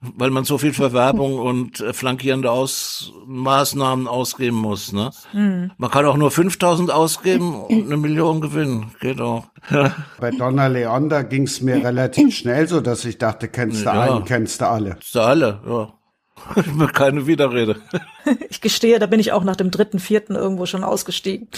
weil 0.00 0.30
man 0.30 0.44
so 0.44 0.58
viel 0.58 0.72
für 0.72 0.92
Werbung 0.92 1.38
und 1.38 1.80
äh, 1.80 1.92
flankierende 1.92 2.50
Aus 2.50 3.12
Maßnahmen 3.26 4.06
ausgeben 4.06 4.56
muss. 4.56 4.92
Ne? 4.92 5.10
Mhm. 5.32 5.72
Man 5.78 5.90
kann 5.90 6.04
auch 6.04 6.16
nur 6.16 6.30
5000 6.30 6.90
ausgeben 6.90 7.54
und 7.54 7.86
eine 7.86 7.96
Million 7.96 8.40
gewinnen. 8.40 8.92
Geht 9.00 9.20
auch. 9.20 9.46
Bei 10.20 10.30
Donna 10.30 10.66
Leon, 10.66 11.08
da 11.08 11.22
ging 11.22 11.44
es 11.44 11.60
mir 11.60 11.82
relativ 11.82 12.36
schnell 12.36 12.68
so, 12.68 12.80
dass 12.80 13.04
ich 13.04 13.18
dachte, 13.18 13.48
kennst 13.48 13.80
du 13.80 13.86
ja. 13.86 14.00
einen, 14.02 14.24
kennst 14.24 14.60
du 14.60 14.68
alle. 14.68 14.90
Kennst 14.90 15.14
du 15.14 15.20
alle, 15.20 15.60
ja. 15.66 15.92
Keine 16.92 17.26
Widerrede. 17.26 17.76
Ich 18.50 18.60
gestehe, 18.60 18.98
da 18.98 19.06
bin 19.06 19.20
ich 19.20 19.30
auch 19.30 19.44
nach 19.44 19.54
dem 19.54 19.70
dritten, 19.70 20.00
vierten 20.00 20.34
irgendwo 20.34 20.66
schon 20.66 20.82
ausgestiegen. 20.82 21.48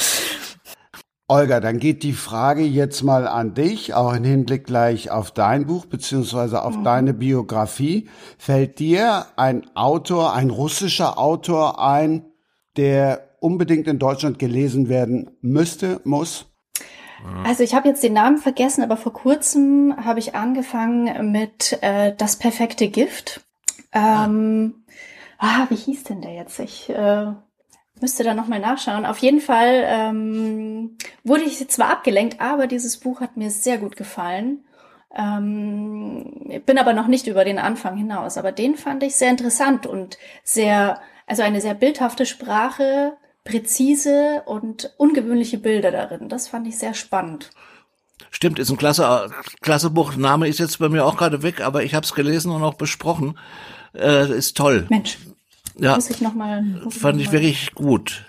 Olga, 1.31 1.61
dann 1.61 1.79
geht 1.79 2.05
die 2.05 2.15
Frage 2.15 2.63
jetzt 2.63 3.03
mal 3.03 3.29
an 3.29 3.53
dich, 3.53 3.93
auch 3.93 4.15
im 4.15 4.25
Hinblick 4.25 4.65
gleich 4.65 5.11
auf 5.11 5.31
dein 5.31 5.67
Buch 5.67 5.85
beziehungsweise 5.85 6.63
auf 6.63 6.79
mhm. 6.79 6.85
deine 6.85 7.13
Biografie. 7.13 8.09
Fällt 8.39 8.79
dir 8.79 9.27
ein 9.37 9.67
Autor, 9.77 10.33
ein 10.33 10.49
russischer 10.49 11.19
Autor 11.19 11.85
ein, 11.85 12.25
der 12.79 13.29
unbedingt 13.41 13.89
in 13.89 13.99
Deutschland 13.99 14.39
gelesen 14.39 14.89
werden 14.89 15.31
müsste, 15.43 16.01
muss? 16.05 16.47
Also 17.45 17.63
ich 17.63 17.75
habe 17.75 17.89
jetzt 17.89 18.03
den 18.03 18.15
Namen 18.15 18.39
vergessen, 18.39 18.83
aber 18.83 18.97
vor 18.97 19.13
kurzem 19.13 19.95
habe 20.03 20.21
ich 20.21 20.35
angefangen 20.35 21.31
mit 21.31 21.77
äh, 21.83 22.15
Das 22.17 22.37
perfekte 22.37 22.89
Gift. 22.89 23.43
Ähm, 23.93 24.85
ah, 25.37 25.67
wie 25.69 25.77
hieß 25.77 26.05
denn 26.05 26.23
der 26.23 26.33
jetzt? 26.33 26.59
Ich 26.59 26.89
äh, 26.89 27.33
Müsste 28.01 28.25
da 28.25 28.35
nochmal 28.35 28.61
nachschauen. 28.61 29.07
Auf 29.07 29.19
jeden 29.19 29.41
Fall 29.41 29.85
ähm, 29.87 30.97
wurde 31.25 31.45
ich 31.45 31.67
zwar 31.69 31.91
abgelenkt, 31.91 32.41
aber 32.41 32.67
dieses 32.67 32.99
Buch 32.99 33.21
hat 33.21 33.37
mir 33.37 33.51
sehr 33.51 33.79
gut 33.79 33.97
gefallen. 33.97 34.65
Ähm, 35.15 36.63
bin 36.67 36.79
aber 36.79 36.93
noch 36.93 37.07
nicht 37.07 37.27
über 37.27 37.45
den 37.45 37.59
Anfang 37.59 37.97
hinaus. 37.97 38.37
Aber 38.37 38.53
den 38.53 38.77
fand 38.77 39.03
ich 39.03 39.17
sehr 39.17 39.31
interessant 39.31 39.87
und 39.87 40.19
sehr, 40.45 41.01
also 41.27 41.43
eine 41.43 41.61
sehr 41.61 41.75
bildhafte 41.75 42.27
Sprache, 42.27 43.15
präzise 43.45 44.43
und 44.47 44.95
ungewöhnliche 44.99 45.59
Bilder 45.59 45.91
darin. 45.91 46.29
Das 46.29 46.49
fand 46.49 46.67
ich 46.69 46.79
sehr 46.79 46.95
spannend. 46.95 47.51
Stimmt, 48.31 48.59
ist 48.59 48.71
ein 48.71 48.77
klasse, 48.77 49.31
klasse 49.63 49.91
Buch. 49.91 50.17
Name 50.17 50.49
ist 50.49 50.59
jetzt 50.59 50.79
bei 50.79 50.89
mir 50.89 51.05
auch 51.05 51.17
gerade 51.17 51.43
weg, 51.43 51.61
aber 51.61 51.83
ich 51.83 51.95
habe 51.95 52.05
es 52.05 52.15
gelesen 52.15 52.53
und 52.53 52.63
auch 52.63 52.75
besprochen. 52.75 53.39
Äh, 53.95 54.31
ist 54.37 54.57
toll. 54.57 54.87
Mensch. 54.91 55.19
Ja, 55.79 55.95
muss 55.95 56.11
ich 56.11 56.21
noch 56.21 56.35
mal, 56.35 56.63
muss 56.63 56.97
fand 56.97 57.21
ich, 57.21 57.27
noch 57.27 57.33
ich 57.35 57.41
wirklich 57.41 57.75
gut. 57.75 58.25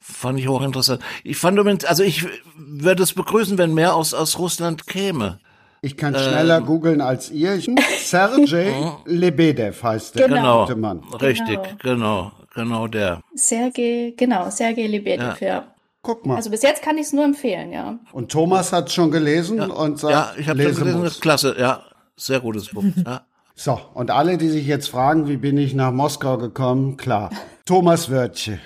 Fand 0.00 0.38
ich 0.38 0.48
hochinteressant. 0.48 1.00
Ich 1.22 1.36
fand, 1.36 1.84
also 1.86 2.02
ich 2.02 2.26
würde 2.56 3.02
es 3.02 3.12
begrüßen, 3.12 3.56
wenn 3.58 3.72
mehr 3.72 3.94
aus, 3.94 4.14
aus 4.14 4.38
Russland 4.38 4.86
käme. 4.86 5.38
Ich 5.80 5.96
kann 5.96 6.14
schneller 6.14 6.58
ähm, 6.58 6.66
googeln 6.66 7.00
als 7.00 7.30
ihr. 7.30 7.60
Sergej 7.98 8.72
Lebedev 9.04 9.82
heißt 9.82 10.16
der 10.16 10.28
genau, 10.28 10.62
gute 10.62 10.76
Mann. 10.76 11.00
Richtig, 11.20 11.58
genau, 11.80 12.30
genau 12.54 12.86
der. 12.86 13.20
Sergej, 13.34 14.14
genau, 14.16 14.48
Sergej 14.48 14.86
Lebedev, 14.86 15.40
ja. 15.40 15.46
ja. 15.46 15.64
Guck 16.02 16.26
mal. 16.26 16.36
Also 16.36 16.50
bis 16.50 16.62
jetzt 16.62 16.82
kann 16.82 16.98
ich 16.98 17.06
es 17.06 17.12
nur 17.12 17.24
empfehlen, 17.24 17.72
ja. 17.72 17.98
Und 18.12 18.30
Thomas 18.30 18.72
hat 18.72 18.90
schon 18.92 19.10
gelesen 19.10 19.58
ja, 19.58 19.66
und 19.66 19.98
sagt, 19.98 20.12
ja, 20.12 20.32
ich 20.36 20.48
habe 20.48 20.58
gelesen, 20.58 21.02
das 21.02 21.14
ist 21.14 21.20
klasse, 21.20 21.56
ja, 21.58 21.82
sehr 22.16 22.40
gutes 22.40 22.68
Buch. 22.68 22.84
Ja. 23.04 23.22
So, 23.54 23.80
und 23.94 24.10
alle, 24.10 24.38
die 24.38 24.48
sich 24.48 24.66
jetzt 24.66 24.88
fragen, 24.88 25.28
wie 25.28 25.36
bin 25.36 25.58
ich 25.58 25.74
nach 25.74 25.92
Moskau 25.92 26.38
gekommen, 26.38 26.96
klar. 26.96 27.30
Thomas 27.66 28.10
Wörtje. 28.10 28.58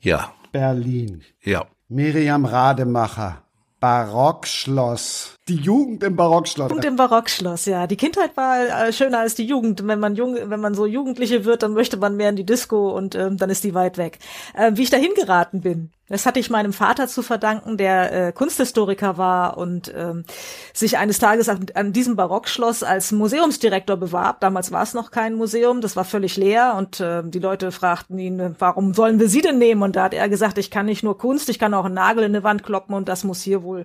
Ja. 0.00 0.32
Berlin. 0.52 1.22
Ja. 1.42 1.66
Miriam 1.88 2.44
Rademacher. 2.44 3.42
Barockschloss. 3.80 5.36
Die 5.48 5.56
Jugend 5.56 6.02
im 6.02 6.16
Barockschloss. 6.16 6.70
Und 6.70 6.84
im 6.84 6.96
Barockschloss, 6.96 7.64
ja. 7.66 7.86
Die 7.86 7.96
Kindheit 7.96 8.36
war 8.36 8.86
äh, 8.86 8.92
schöner 8.92 9.20
als 9.20 9.34
die 9.34 9.46
Jugend. 9.46 9.86
Wenn 9.86 9.98
man 9.98 10.14
jung, 10.14 10.36
wenn 10.42 10.60
man 10.60 10.74
so 10.74 10.86
Jugendliche 10.86 11.44
wird, 11.44 11.62
dann 11.62 11.72
möchte 11.72 11.96
man 11.96 12.16
mehr 12.16 12.28
in 12.28 12.36
die 12.36 12.46
Disco 12.46 12.90
und 12.90 13.14
ähm, 13.14 13.36
dann 13.36 13.50
ist 13.50 13.64
die 13.64 13.74
weit 13.74 13.98
weg. 13.98 14.18
Äh, 14.54 14.72
wie 14.74 14.82
ich 14.82 14.90
dahin 14.90 15.14
geraten 15.14 15.62
bin, 15.62 15.90
das 16.08 16.24
hatte 16.24 16.40
ich 16.40 16.48
meinem 16.48 16.72
Vater 16.72 17.06
zu 17.06 17.22
verdanken, 17.22 17.76
der 17.76 18.28
äh, 18.28 18.32
Kunsthistoriker 18.32 19.18
war 19.18 19.58
und 19.58 19.92
ähm, 19.94 20.24
sich 20.72 20.96
eines 20.96 21.18
Tages 21.18 21.48
an, 21.48 21.66
an 21.74 21.92
diesem 21.92 22.16
Barockschloss 22.16 22.82
als 22.82 23.12
Museumsdirektor 23.12 23.96
bewarb. 23.96 24.40
Damals 24.40 24.72
war 24.72 24.82
es 24.82 24.94
noch 24.94 25.10
kein 25.10 25.34
Museum, 25.34 25.82
das 25.82 25.96
war 25.96 26.04
völlig 26.04 26.36
leer 26.36 26.74
und 26.78 27.00
äh, 27.00 27.22
die 27.24 27.38
Leute 27.38 27.72
fragten 27.72 28.18
ihn, 28.18 28.56
warum 28.58 28.94
sollen 28.94 29.20
wir 29.20 29.28
Sie 29.28 29.42
denn 29.42 29.58
nehmen? 29.58 29.82
Und 29.82 29.96
da 29.96 30.04
hat 30.04 30.14
er 30.14 30.28
gesagt, 30.30 30.56
ich 30.56 30.70
kann 30.70 30.86
nicht 30.86 31.02
nur 31.02 31.18
Kunst, 31.18 31.50
ich 31.50 31.58
kann 31.58 31.74
auch 31.74 31.84
einen 31.84 31.94
Nagel 31.94 32.24
in 32.24 32.34
eine 32.34 32.42
Wand 32.42 32.62
kloppen 32.62 32.94
und 32.94 33.08
das 33.08 33.24
muss 33.24 33.42
hier 33.42 33.62
wohl 33.62 33.84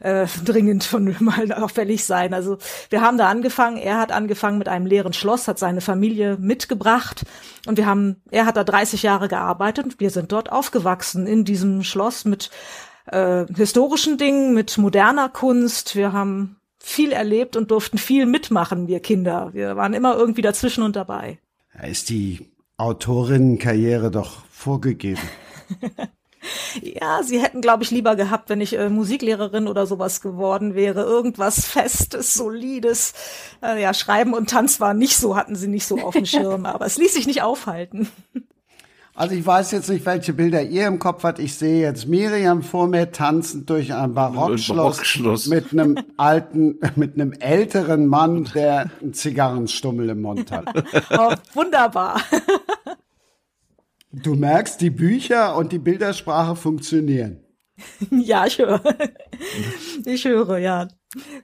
äh, 0.00 0.26
dringend 0.44 0.84
von 0.84 1.14
mal 1.20 1.52
auffällig 1.52 2.04
sein. 2.04 2.34
Also 2.34 2.58
wir 2.88 3.00
haben 3.00 3.18
da 3.18 3.28
angefangen, 3.28 3.76
er 3.76 3.98
hat 3.98 4.12
angefangen 4.12 4.58
mit 4.58 4.68
einem 4.68 4.86
leeren 4.86 5.12
Schloss, 5.12 5.48
hat 5.48 5.58
seine 5.58 5.80
Familie 5.80 6.36
mitgebracht 6.38 7.24
und 7.66 7.76
wir 7.76 7.86
haben, 7.86 8.16
er 8.30 8.46
hat 8.46 8.56
da 8.56 8.64
30 8.64 9.02
Jahre 9.02 9.28
gearbeitet 9.28 9.84
und 9.84 10.00
wir 10.00 10.10
sind 10.10 10.32
dort 10.32 10.50
aufgewachsen 10.50 11.26
in 11.26 11.44
diesem 11.44 11.82
Schloss 11.82 12.24
mit 12.24 12.50
äh, 13.06 13.46
historischen 13.54 14.18
Dingen, 14.18 14.54
mit 14.54 14.78
moderner 14.78 15.28
Kunst. 15.28 15.96
Wir 15.96 16.12
haben 16.12 16.56
viel 16.82 17.12
erlebt 17.12 17.56
und 17.56 17.70
durften 17.70 17.98
viel 17.98 18.26
mitmachen, 18.26 18.88
wir 18.88 19.00
Kinder. 19.00 19.50
Wir 19.52 19.76
waren 19.76 19.94
immer 19.94 20.16
irgendwie 20.16 20.42
dazwischen 20.42 20.82
und 20.82 20.96
dabei. 20.96 21.38
Da 21.74 21.86
ist 21.86 22.08
die 22.08 22.50
Autorinnenkarriere 22.76 24.10
doch 24.10 24.44
vorgegeben. 24.50 25.20
Ja, 26.82 27.22
sie 27.22 27.40
hätten, 27.40 27.60
glaube 27.60 27.82
ich, 27.82 27.90
lieber 27.90 28.16
gehabt, 28.16 28.48
wenn 28.48 28.60
ich 28.60 28.76
äh, 28.76 28.88
Musiklehrerin 28.88 29.68
oder 29.68 29.86
sowas 29.86 30.20
geworden 30.20 30.74
wäre. 30.74 31.02
Irgendwas 31.02 31.66
Festes, 31.66 32.34
Solides. 32.34 33.12
Äh, 33.62 33.82
ja, 33.82 33.92
Schreiben 33.92 34.32
und 34.32 34.50
Tanz 34.50 34.80
war 34.80 34.94
nicht 34.94 35.16
so, 35.16 35.36
hatten 35.36 35.56
sie 35.56 35.68
nicht 35.68 35.86
so 35.86 35.98
auf 36.00 36.14
dem 36.14 36.26
Schirm, 36.26 36.66
aber 36.66 36.86
es 36.86 36.96
ließ 36.96 37.14
sich 37.14 37.26
nicht 37.26 37.42
aufhalten. 37.42 38.08
Also 39.14 39.34
ich 39.34 39.44
weiß 39.44 39.72
jetzt 39.72 39.90
nicht, 39.90 40.06
welche 40.06 40.32
Bilder 40.32 40.62
ihr 40.62 40.86
im 40.86 40.98
Kopf 40.98 41.24
habt. 41.24 41.40
Ich 41.40 41.54
sehe 41.56 41.82
jetzt 41.82 42.06
Miriam 42.06 42.62
vor 42.62 42.86
mir 42.86 43.12
tanzend 43.12 43.68
durch 43.68 43.92
ein 43.92 44.14
Barockschloss, 44.14 44.96
Barockschloss. 44.96 45.46
mit 45.48 45.72
einem 45.72 45.98
alten, 46.16 46.78
mit 46.96 47.14
einem 47.14 47.32
älteren 47.32 48.06
Mann, 48.06 48.48
der 48.54 48.90
einen 49.02 49.12
Zigarrenstummel 49.12 50.08
im 50.08 50.22
Mund 50.22 50.50
hat. 50.50 50.66
Oh, 51.10 51.34
wunderbar. 51.54 52.20
Du 54.12 54.34
merkst, 54.34 54.80
die 54.80 54.90
Bücher 54.90 55.56
und 55.56 55.72
die 55.72 55.78
Bildersprache 55.78 56.56
funktionieren. 56.56 57.44
Ja, 58.10 58.44
ich 58.44 58.58
höre. 58.58 58.82
Ich 60.04 60.26
höre, 60.26 60.58
ja. 60.58 60.88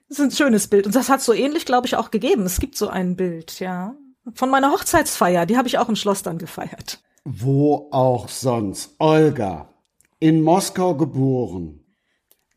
Das 0.08 0.18
ist 0.18 0.20
ein 0.20 0.30
schönes 0.30 0.68
Bild. 0.68 0.84
Und 0.86 0.94
das 0.94 1.08
hat 1.08 1.22
so 1.22 1.32
ähnlich, 1.32 1.64
glaube 1.64 1.86
ich, 1.86 1.96
auch 1.96 2.10
gegeben. 2.10 2.42
Es 2.42 2.60
gibt 2.60 2.76
so 2.76 2.88
ein 2.88 3.16
Bild, 3.16 3.58
ja. 3.58 3.94
Von 4.34 4.50
meiner 4.50 4.70
Hochzeitsfeier, 4.70 5.46
die 5.46 5.56
habe 5.56 5.68
ich 5.68 5.78
auch 5.78 5.88
im 5.88 5.96
Schloss 5.96 6.22
dann 6.22 6.36
gefeiert. 6.36 7.00
Wo 7.24 7.88
auch 7.90 8.28
sonst. 8.28 8.94
Olga, 8.98 9.70
in 10.18 10.42
Moskau 10.42 10.94
geboren. 10.94 11.84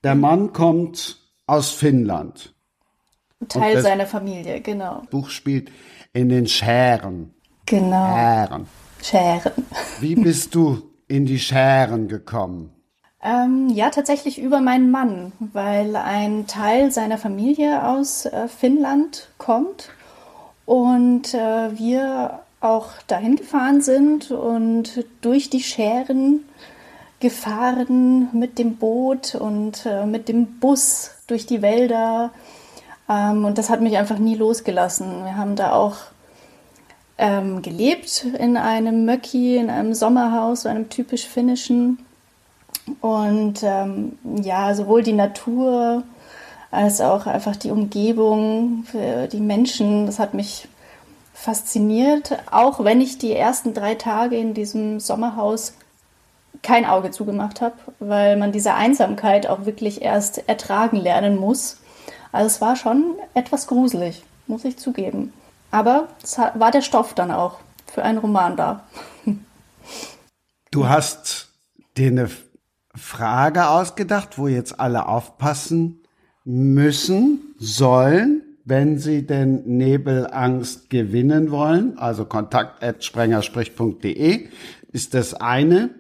Der 0.04 0.16
Mann 0.16 0.54
kommt 0.54 1.18
aus 1.48 1.72
Finnland. 1.72 2.54
Teil 3.48 3.82
seiner 3.82 4.06
Familie, 4.06 4.62
genau. 4.62 5.04
Buch 5.10 5.30
spielt 5.30 5.72
in 6.14 6.30
den 6.30 6.48
Schären. 6.48 7.34
Genau. 7.66 8.14
Schären. 8.14 8.68
Scheren. 9.02 9.52
Wie 10.00 10.16
bist 10.16 10.56
du 10.56 10.82
in 11.08 11.26
die 11.26 11.40
Scheren 11.40 12.08
gekommen? 12.08 12.72
Ähm, 13.22 13.68
ja, 13.70 13.90
tatsächlich 13.90 14.40
über 14.40 14.62
meinen 14.62 14.92
Mann, 14.92 15.34
weil 15.40 15.96
ein 15.98 16.48
Teil 16.48 16.92
seiner 16.92 17.18
Familie 17.18 17.86
aus 17.86 18.26
äh, 18.26 18.48
Finnland 18.48 19.28
kommt 19.38 19.90
und 20.66 21.34
äh, 21.34 21.78
wir 21.78 22.40
auch 22.62 22.92
dahin 23.08 23.36
gefahren 23.36 23.82
sind 23.82 24.32
und 24.32 25.06
durch 25.22 25.50
die 25.50 25.62
Scheren 25.62 26.46
gefahren 27.20 28.30
mit 28.34 28.58
dem 28.58 28.78
Boot 28.78 29.36
und 29.36 29.86
äh, 29.86 30.06
mit 30.06 30.30
dem 30.30 30.60
Bus 30.60 31.12
durch 31.28 31.46
die 31.46 31.62
Wälder. 31.62 32.32
Ähm, 33.10 33.44
und 33.44 33.58
das 33.58 33.70
hat 33.70 33.82
mich 33.82 33.98
einfach 33.98 34.20
nie 34.20 34.36
losgelassen. 34.36 35.26
Wir 35.26 35.36
haben 35.36 35.56
da 35.56 35.74
auch 35.74 35.98
ähm, 37.20 37.62
gelebt 37.62 38.26
in 38.40 38.58
einem 38.58 39.06
Möcki, 39.06 39.58
in 39.58 39.70
einem 39.70 39.94
Sommerhaus, 39.94 40.62
so 40.62 40.70
einem 40.70 40.90
typisch 40.90 41.28
finnischen. 41.28 42.00
Und 43.02 43.60
ähm, 43.62 44.18
ja, 44.42 44.74
sowohl 44.74 45.04
die 45.04 45.14
Natur 45.14 46.04
als 46.72 47.02
auch 47.02 47.28
einfach 47.28 47.56
die 47.56 47.72
Umgebung, 47.72 48.86
die 49.32 49.40
Menschen, 49.40 50.06
das 50.06 50.20
hat 50.20 50.36
mich 50.36 50.68
fasziniert, 51.34 52.38
auch 52.52 52.84
wenn 52.84 53.02
ich 53.02 53.18
die 53.18 53.34
ersten 53.34 53.74
drei 53.74 53.96
Tage 53.96 54.38
in 54.38 54.54
diesem 54.54 55.00
Sommerhaus 55.00 55.74
kein 56.62 56.86
Auge 56.86 57.12
zugemacht 57.12 57.62
habe, 57.62 57.76
weil 58.00 58.38
man 58.38 58.52
diese 58.52 58.74
Einsamkeit 58.74 59.48
auch 59.48 59.66
wirklich 59.66 60.02
erst 60.02 60.48
ertragen 60.48 60.98
lernen 60.98 61.38
muss. 61.38 61.78
Also 62.32 62.48
es 62.48 62.62
war 62.62 62.76
schon 62.76 63.16
etwas 63.34 63.68
gruselig, 63.68 64.24
muss 64.48 64.66
ich 64.66 64.78
zugeben. 64.78 65.34
Aber 65.72 66.08
es 66.24 66.38
war 66.38 66.72
der 66.72 66.82
Stoff 66.82 67.14
dann 67.14 67.32
auch 67.32 67.60
für 67.92 68.04
einen 68.04 68.18
Roman 68.18 68.58
da. 68.58 68.84
Du 70.72 70.88
hast 70.88 71.50
dir 71.98 72.08
eine 72.08 72.30
Frage 72.96 73.70
ausgedacht, 73.70 74.38
wo 74.38 74.48
jetzt 74.48 74.80
alle 74.80 75.08
aufpassen 75.08 76.04
müssen, 76.44 77.56
sollen, 77.58 78.44
wenn 78.66 79.00
sie 79.00 79.26
denn 79.26 79.64
Nebelangst 79.66 80.90
gewinnen 80.90 81.52
wollen. 81.52 81.98
Also 81.98 82.26
kontakt.sprengersprich.de 82.26 84.50
ist 84.92 85.14
das 85.14 85.34
eine. 85.34 85.92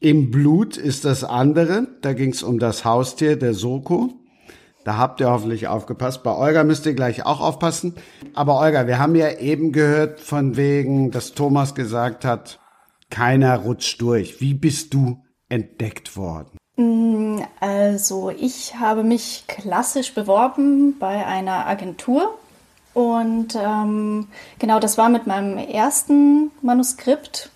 Im 0.00 0.30
Blut 0.30 0.76
ist 0.76 1.04
das 1.04 1.24
andere. 1.24 1.88
Da 2.02 2.12
ging 2.12 2.30
es 2.30 2.42
um 2.42 2.58
das 2.58 2.84
Haustier 2.84 3.36
der 3.36 3.54
Soko. 3.54 4.12
Da 4.84 4.98
habt 4.98 5.20
ihr 5.20 5.30
hoffentlich 5.30 5.66
aufgepasst. 5.66 6.22
Bei 6.22 6.32
Olga 6.32 6.62
müsst 6.62 6.84
ihr 6.84 6.94
gleich 6.94 7.24
auch 7.24 7.40
aufpassen. 7.40 7.94
Aber 8.34 8.60
Olga, 8.60 8.86
wir 8.86 8.98
haben 8.98 9.14
ja 9.14 9.30
eben 9.30 9.72
gehört 9.72 10.20
von 10.20 10.56
wegen, 10.56 11.10
dass 11.10 11.32
Thomas 11.32 11.74
gesagt 11.74 12.24
hat, 12.24 12.60
keiner 13.10 13.56
rutscht 13.56 14.00
durch. 14.02 14.40
Wie 14.40 14.52
bist 14.52 14.92
du 14.92 15.22
entdeckt 15.48 16.16
worden? 16.16 16.58
Mm, 16.76 17.38
also 17.60 18.30
ich 18.30 18.76
habe 18.78 19.04
mich 19.04 19.44
klassisch 19.46 20.12
beworben 20.12 20.98
bei 20.98 21.24
einer 21.24 21.66
Agentur 21.66 22.36
und 22.92 23.56
ähm, 23.56 24.28
genau 24.58 24.80
das 24.80 24.98
war 24.98 25.08
mit 25.08 25.26
meinem 25.26 25.56
ersten 25.58 26.50
Manuskript. 26.60 27.50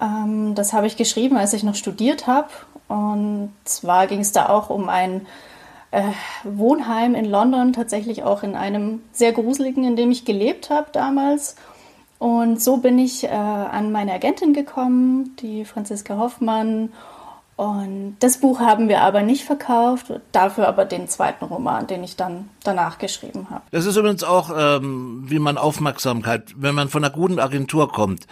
Ähm, 0.00 0.54
das 0.54 0.72
habe 0.72 0.86
ich 0.86 0.96
geschrieben, 0.96 1.36
als 1.36 1.52
ich 1.52 1.62
noch 1.62 1.74
studiert 1.74 2.26
habe. 2.26 2.48
Und 2.88 3.52
zwar 3.64 4.06
ging 4.06 4.20
es 4.20 4.32
da 4.32 4.48
auch 4.48 4.70
um 4.70 4.88
ein 4.88 5.26
äh, 5.90 6.02
Wohnheim 6.44 7.14
in 7.14 7.24
London, 7.24 7.72
tatsächlich 7.72 8.22
auch 8.22 8.42
in 8.42 8.54
einem 8.54 9.00
sehr 9.12 9.32
gruseligen, 9.32 9.84
in 9.84 9.96
dem 9.96 10.10
ich 10.10 10.24
gelebt 10.24 10.70
habe 10.70 10.88
damals. 10.92 11.56
Und 12.18 12.60
so 12.60 12.78
bin 12.78 12.98
ich 12.98 13.24
äh, 13.24 13.28
an 13.28 13.92
meine 13.92 14.12
Agentin 14.12 14.52
gekommen, 14.52 15.36
die 15.40 15.64
Franziska 15.64 16.16
Hoffmann. 16.16 16.90
Und 17.56 18.16
das 18.20 18.38
Buch 18.38 18.60
haben 18.60 18.88
wir 18.88 19.02
aber 19.02 19.22
nicht 19.22 19.44
verkauft, 19.44 20.12
dafür 20.30 20.68
aber 20.68 20.84
den 20.84 21.08
zweiten 21.08 21.44
Roman, 21.44 21.86
den 21.86 22.04
ich 22.04 22.16
dann 22.16 22.48
danach 22.62 22.98
geschrieben 22.98 23.48
habe. 23.50 23.62
Das 23.70 23.84
ist 23.84 23.96
übrigens 23.96 24.22
auch, 24.24 24.50
ähm, 24.56 25.24
wie 25.26 25.38
man 25.38 25.58
Aufmerksamkeit, 25.58 26.54
wenn 26.56 26.74
man 26.74 26.88
von 26.88 27.04
einer 27.04 27.12
guten 27.12 27.40
Agentur 27.40 27.90
kommt. 27.90 28.26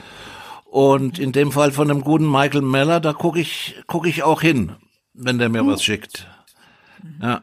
Und 0.65 1.19
in 1.19 1.33
dem 1.33 1.53
Fall 1.53 1.73
von 1.73 1.91
einem 1.91 2.03
guten 2.03 2.31
Michael 2.31 2.63
Meller, 2.63 3.01
da 3.01 3.13
gucke 3.15 3.41
ich, 3.41 3.77
guck 3.87 4.07
ich 4.07 4.23
auch 4.23 4.43
hin, 4.43 4.77
wenn 5.15 5.39
der 5.39 5.49
mir 5.49 5.61
hm. 5.61 5.69
was 5.69 5.83
schickt. 5.83 6.29
Ja. 7.23 7.41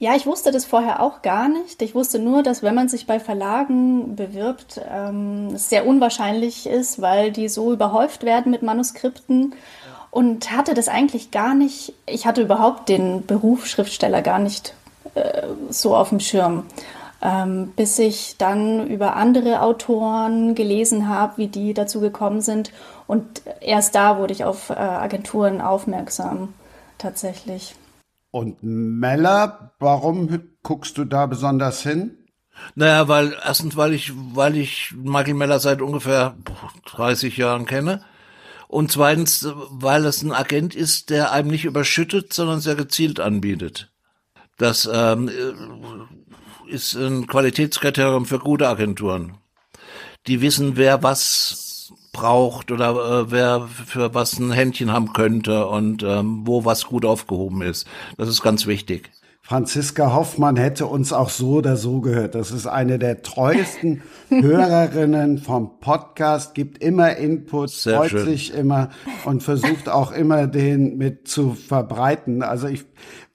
Ja, 0.00 0.14
ich 0.16 0.26
wusste 0.26 0.50
das 0.50 0.64
vorher 0.64 1.00
auch 1.00 1.22
gar 1.22 1.48
nicht. 1.48 1.80
Ich 1.80 1.94
wusste 1.94 2.18
nur, 2.18 2.42
dass 2.42 2.62
wenn 2.62 2.74
man 2.74 2.88
sich 2.88 3.06
bei 3.06 3.20
Verlagen 3.20 4.16
bewirbt, 4.16 4.80
ähm, 4.90 5.52
es 5.54 5.70
sehr 5.70 5.86
unwahrscheinlich 5.86 6.66
ist, 6.66 7.00
weil 7.00 7.30
die 7.30 7.48
so 7.48 7.72
überhäuft 7.72 8.24
werden 8.24 8.50
mit 8.50 8.62
Manuskripten 8.62 9.54
und 10.10 10.50
hatte 10.50 10.74
das 10.74 10.88
eigentlich 10.88 11.30
gar 11.30 11.54
nicht, 11.54 11.94
ich 12.06 12.26
hatte 12.26 12.42
überhaupt 12.42 12.88
den 12.88 13.24
Beruf 13.24 13.66
Schriftsteller 13.66 14.20
gar 14.20 14.40
nicht 14.40 14.74
äh, 15.14 15.42
so 15.70 15.96
auf 15.96 16.10
dem 16.10 16.20
Schirm. 16.20 16.64
Ähm, 17.22 17.72
bis 17.74 17.98
ich 17.98 18.36
dann 18.36 18.86
über 18.86 19.16
andere 19.16 19.62
Autoren 19.62 20.54
gelesen 20.54 21.08
habe, 21.08 21.38
wie 21.38 21.46
die 21.46 21.72
dazu 21.72 22.00
gekommen 22.00 22.42
sind. 22.42 22.70
Und 23.06 23.42
erst 23.60 23.94
da 23.94 24.18
wurde 24.18 24.34
ich 24.34 24.44
auf 24.44 24.68
äh, 24.68 24.74
Agenturen 24.74 25.62
aufmerksam, 25.62 26.52
tatsächlich. 26.98 27.74
Und 28.34 28.64
Meller, 28.64 29.70
warum 29.78 30.40
guckst 30.64 30.98
du 30.98 31.04
da 31.04 31.26
besonders 31.26 31.84
hin? 31.84 32.18
Naja, 32.74 33.06
weil 33.06 33.38
erstens, 33.44 33.76
weil 33.76 33.92
ich, 33.92 34.10
weil 34.12 34.56
ich 34.56 34.92
Michael 34.96 35.34
Meller 35.34 35.60
seit 35.60 35.80
ungefähr 35.80 36.34
30 36.86 37.36
Jahren 37.36 37.64
kenne. 37.64 38.04
Und 38.66 38.90
zweitens, 38.90 39.46
weil 39.70 40.04
es 40.04 40.24
ein 40.24 40.32
Agent 40.32 40.74
ist, 40.74 41.10
der 41.10 41.30
einem 41.30 41.48
nicht 41.48 41.64
überschüttet, 41.64 42.32
sondern 42.32 42.58
sehr 42.58 42.74
gezielt 42.74 43.20
anbietet. 43.20 43.92
Das 44.58 44.90
ähm, 44.92 45.30
ist 46.66 46.94
ein 46.94 47.28
Qualitätskriterium 47.28 48.26
für 48.26 48.40
gute 48.40 48.68
Agenturen. 48.68 49.38
Die 50.26 50.40
wissen, 50.40 50.76
wer 50.76 51.04
was 51.04 51.63
braucht 52.14 52.70
oder 52.72 52.92
äh, 52.92 53.30
wer 53.30 53.68
für 53.68 54.14
was 54.14 54.38
ein 54.38 54.52
Händchen 54.52 54.90
haben 54.90 55.12
könnte 55.12 55.66
und 55.66 56.02
ähm, 56.02 56.42
wo 56.46 56.64
was 56.64 56.86
gut 56.86 57.04
aufgehoben 57.04 57.60
ist. 57.60 57.86
Das 58.16 58.30
ist 58.30 58.40
ganz 58.40 58.66
wichtig. 58.66 59.10
Franziska 59.46 60.14
Hoffmann 60.14 60.56
hätte 60.56 60.86
uns 60.86 61.12
auch 61.12 61.28
so 61.28 61.56
oder 61.56 61.76
so 61.76 62.00
gehört. 62.00 62.34
Das 62.34 62.50
ist 62.50 62.66
eine 62.66 62.98
der 62.98 63.20
treuesten 63.20 64.00
Hörerinnen 64.30 65.36
vom 65.36 65.80
Podcast, 65.80 66.54
gibt 66.54 66.82
immer 66.82 67.16
Input, 67.16 67.68
Sehr 67.68 67.98
freut 67.98 68.10
schön. 68.10 68.24
sich 68.24 68.54
immer 68.54 68.88
und 69.26 69.42
versucht 69.42 69.90
auch 69.90 70.12
immer 70.12 70.46
den 70.46 70.96
mit 70.96 71.28
zu 71.28 71.52
verbreiten. 71.52 72.42
Also 72.42 72.68
ich, 72.68 72.86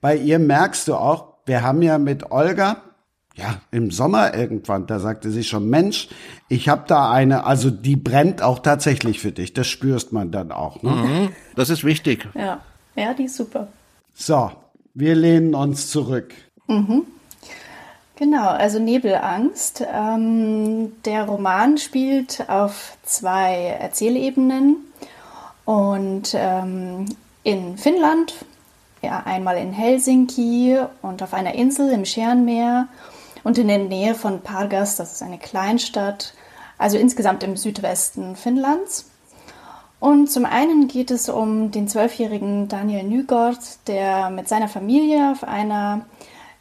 bei 0.01 0.15
ihr 0.15 0.39
merkst 0.39 0.87
du 0.87 0.95
auch, 0.95 1.35
wir 1.45 1.61
haben 1.61 1.83
ja 1.83 1.99
mit 1.99 2.31
Olga, 2.31 2.77
ja, 3.39 3.61
im 3.71 3.89
Sommer 3.91 4.35
irgendwann, 4.35 4.85
da 4.85 4.99
sagte 4.99 5.31
sie 5.31 5.43
schon, 5.43 5.69
Mensch, 5.69 6.09
ich 6.49 6.67
habe 6.67 6.83
da 6.87 7.09
eine, 7.11 7.45
also 7.45 7.69
die 7.69 7.95
brennt 7.95 8.41
auch 8.41 8.59
tatsächlich 8.59 9.19
für 9.19 9.31
dich. 9.31 9.53
Das 9.53 9.67
spürst 9.67 10.11
man 10.11 10.31
dann 10.31 10.51
auch. 10.51 10.83
Ne? 10.83 10.91
Mhm, 10.91 11.29
das 11.55 11.69
ist 11.69 11.83
wichtig. 11.83 12.27
Ja, 12.35 12.59
ja, 12.95 13.13
die 13.13 13.23
ist 13.23 13.37
super. 13.37 13.67
So, 14.13 14.51
wir 14.93 15.15
lehnen 15.15 15.55
uns 15.55 15.89
zurück. 15.89 16.33
Mhm. 16.67 17.03
Genau, 18.17 18.49
also 18.49 18.79
Nebelangst. 18.79 19.85
Ähm, 19.93 20.91
der 21.05 21.23
Roman 21.23 21.77
spielt 21.77 22.49
auf 22.49 22.97
zwei 23.03 23.77
Erzählebenen 23.79 24.75
und 25.63 26.33
ähm, 26.33 27.05
in 27.43 27.77
Finnland, 27.77 28.33
ja, 29.01 29.23
einmal 29.23 29.57
in 29.57 29.71
Helsinki 29.71 30.77
und 31.01 31.23
auf 31.23 31.33
einer 31.33 31.55
Insel 31.55 31.91
im 31.91 32.03
Scherenmeer 32.03 32.89
und 33.43 33.57
in 33.57 33.67
der 33.67 33.79
Nähe 33.79 34.15
von 34.15 34.41
Pargas, 34.41 34.95
das 34.95 35.13
ist 35.13 35.21
eine 35.21 35.37
Kleinstadt, 35.37 36.33
also 36.77 36.97
insgesamt 36.97 37.43
im 37.43 37.57
Südwesten 37.57 38.35
Finnlands. 38.35 39.09
Und 39.99 40.31
zum 40.31 40.45
einen 40.45 40.87
geht 40.87 41.11
es 41.11 41.27
um 41.27 41.71
den 41.71 41.87
zwölfjährigen 41.87 42.69
Daniel 42.69 43.03
Nygård, 43.03 43.57
der 43.87 44.29
mit 44.29 44.47
seiner 44.47 44.69
Familie 44.69 45.31
auf 45.31 45.43
einer 45.43 46.05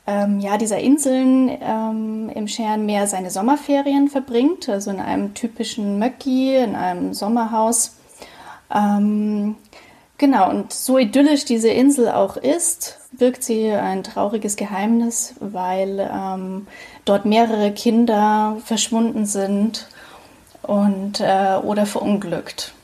ähm, 0.09 0.41
ja, 0.41 0.57
dieser 0.57 0.79
Inseln 0.79 1.51
ähm, 1.61 2.31
im 2.35 2.49
Scherenmeer 2.49 3.07
seine 3.07 3.31
Sommerferien 3.31 4.09
verbringt, 4.09 4.69
also 4.69 4.91
in 4.91 5.01
einem 5.01 5.35
typischen 5.35 5.99
Möcki, 5.99 6.57
in 6.57 6.75
einem 6.75 7.15
Sommerhaus. 7.15 7.95
Ähm, 8.75 9.57
genau, 10.19 10.51
und 10.51 10.73
so 10.73 10.99
idyllisch 10.99 11.45
diese 11.45 11.71
Insel 11.71 12.11
auch 12.11 12.37
ist, 12.37 12.99
birgt 13.13 13.43
sie 13.43 13.71
ein 13.71 14.03
trauriges 14.03 14.57
Geheimnis, 14.57 15.35
weil 15.41 16.09
ähm, 16.13 16.67
dort 17.05 17.25
mehrere 17.25 17.73
Kinder 17.73 18.59
verschwunden 18.65 19.25
sind 19.25 19.89
und, 20.63 21.21
äh, 21.21 21.57
oder 21.63 21.87
verunglückt. 21.87 22.75